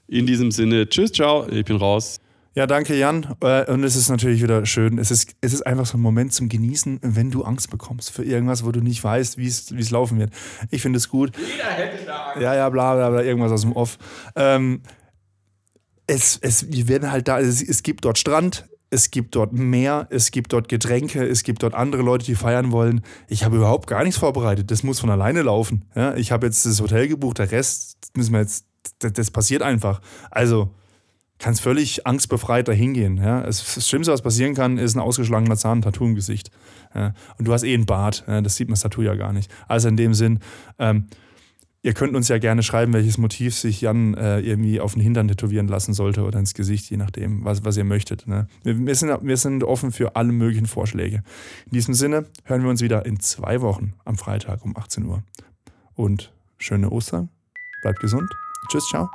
In 0.08 0.26
diesem 0.26 0.50
Sinne, 0.50 0.88
tschüss, 0.88 1.12
ciao, 1.12 1.48
ich 1.48 1.64
bin 1.64 1.76
raus. 1.76 2.20
Ja, 2.54 2.66
danke 2.66 2.94
Jan. 2.94 3.34
Äh, 3.40 3.70
und 3.70 3.82
es 3.82 3.96
ist 3.96 4.10
natürlich 4.10 4.42
wieder 4.42 4.66
schön. 4.66 4.98
Es 4.98 5.10
ist, 5.10 5.34
es 5.40 5.54
ist 5.54 5.62
einfach 5.62 5.86
so 5.86 5.96
ein 5.96 6.02
Moment 6.02 6.34
zum 6.34 6.50
Genießen, 6.50 7.00
wenn 7.02 7.30
du 7.30 7.44
Angst 7.44 7.70
bekommst 7.70 8.10
für 8.10 8.24
irgendwas, 8.24 8.64
wo 8.64 8.72
du 8.72 8.80
nicht 8.80 9.02
weißt, 9.02 9.38
wie 9.38 9.46
es 9.46 9.90
laufen 9.90 10.18
wird. 10.18 10.32
Ich 10.70 10.82
finde 10.82 10.98
es 10.98 11.08
gut. 11.08 11.32
Jeder 11.38 11.70
hätte 11.70 12.04
da 12.04 12.26
Angst. 12.26 12.42
Ja, 12.42 12.54
ja, 12.54 12.68
bla, 12.68 12.94
bla, 12.94 13.08
bla, 13.08 13.22
irgendwas 13.22 13.52
aus 13.52 13.62
dem 13.62 13.72
Off. 13.72 13.96
Ähm, 14.36 14.82
es, 16.06 16.38
es, 16.42 16.70
wir 16.70 16.88
werden 16.88 17.10
halt 17.10 17.26
da, 17.26 17.40
es, 17.40 17.62
es 17.62 17.82
gibt 17.82 18.04
dort 18.04 18.18
Strand, 18.18 18.66
es 18.92 19.10
gibt 19.10 19.34
dort 19.36 19.54
Meer, 19.54 20.06
es 20.10 20.30
gibt 20.30 20.52
dort 20.52 20.68
Getränke, 20.68 21.26
es 21.26 21.44
gibt 21.44 21.62
dort 21.62 21.74
andere 21.74 22.02
Leute, 22.02 22.26
die 22.26 22.34
feiern 22.34 22.72
wollen. 22.72 23.00
Ich 23.26 23.42
habe 23.42 23.56
überhaupt 23.56 23.86
gar 23.86 24.04
nichts 24.04 24.18
vorbereitet. 24.18 24.70
Das 24.70 24.82
muss 24.82 25.00
von 25.00 25.08
alleine 25.08 25.40
laufen. 25.40 25.86
Ja, 25.94 26.14
ich 26.14 26.30
habe 26.30 26.46
jetzt 26.46 26.66
das 26.66 26.78
Hotel 26.78 27.08
gebucht, 27.08 27.38
der 27.38 27.50
Rest 27.50 27.96
müssen 28.14 28.34
wir 28.34 28.40
jetzt, 28.40 28.66
das, 28.98 29.14
das 29.14 29.30
passiert 29.30 29.62
einfach. 29.62 30.02
Also 30.30 30.74
kannst 31.38 31.62
völlig 31.62 32.06
angstbefreit 32.06 32.68
dahin 32.68 32.92
gehen. 32.92 33.16
Ja. 33.16 33.40
Das 33.40 33.88
Schlimmste, 33.88 34.12
was 34.12 34.20
passieren 34.20 34.54
kann, 34.54 34.76
ist 34.76 34.94
ein 34.94 35.00
ausgeschlagener 35.00 35.56
Zahn, 35.56 35.78
ein 35.78 35.82
Tattoo 35.82 36.04
im 36.04 36.14
Gesicht. 36.14 36.50
Ja. 36.94 37.14
Und 37.38 37.48
du 37.48 37.52
hast 37.54 37.62
eh 37.62 37.72
ein 37.72 37.86
Bart, 37.86 38.24
das 38.26 38.56
sieht 38.56 38.68
man 38.68 38.74
das 38.74 38.82
Tattoo 38.82 39.00
ja 39.00 39.14
gar 39.14 39.32
nicht. 39.32 39.50
Also 39.68 39.88
in 39.88 39.96
dem 39.96 40.12
Sinn, 40.12 40.40
ähm, 40.78 41.06
Ihr 41.84 41.94
könnt 41.94 42.14
uns 42.14 42.28
ja 42.28 42.38
gerne 42.38 42.62
schreiben, 42.62 42.92
welches 42.92 43.18
Motiv 43.18 43.56
sich 43.56 43.80
Jan 43.80 44.14
äh, 44.14 44.38
irgendwie 44.38 44.80
auf 44.80 44.92
den 44.92 45.02
Hintern 45.02 45.26
tätowieren 45.26 45.66
lassen 45.66 45.94
sollte 45.94 46.22
oder 46.22 46.38
ins 46.38 46.54
Gesicht, 46.54 46.88
je 46.90 46.96
nachdem, 46.96 47.44
was, 47.44 47.64
was 47.64 47.76
ihr 47.76 47.82
möchtet. 47.82 48.28
Ne? 48.28 48.46
Wir, 48.62 48.78
wir, 48.78 48.94
sind, 48.94 49.10
wir 49.20 49.36
sind 49.36 49.64
offen 49.64 49.90
für 49.90 50.14
alle 50.14 50.30
möglichen 50.30 50.66
Vorschläge. 50.66 51.24
In 51.66 51.72
diesem 51.72 51.94
Sinne 51.94 52.26
hören 52.44 52.62
wir 52.62 52.70
uns 52.70 52.82
wieder 52.82 53.04
in 53.04 53.18
zwei 53.18 53.60
Wochen 53.62 53.94
am 54.04 54.16
Freitag 54.16 54.64
um 54.64 54.76
18 54.76 55.04
Uhr. 55.06 55.24
Und 55.94 56.32
schöne 56.56 56.88
Ostern, 56.90 57.30
bleibt 57.82 57.98
gesund. 57.98 58.30
Tschüss, 58.70 58.86
ciao. 58.88 59.10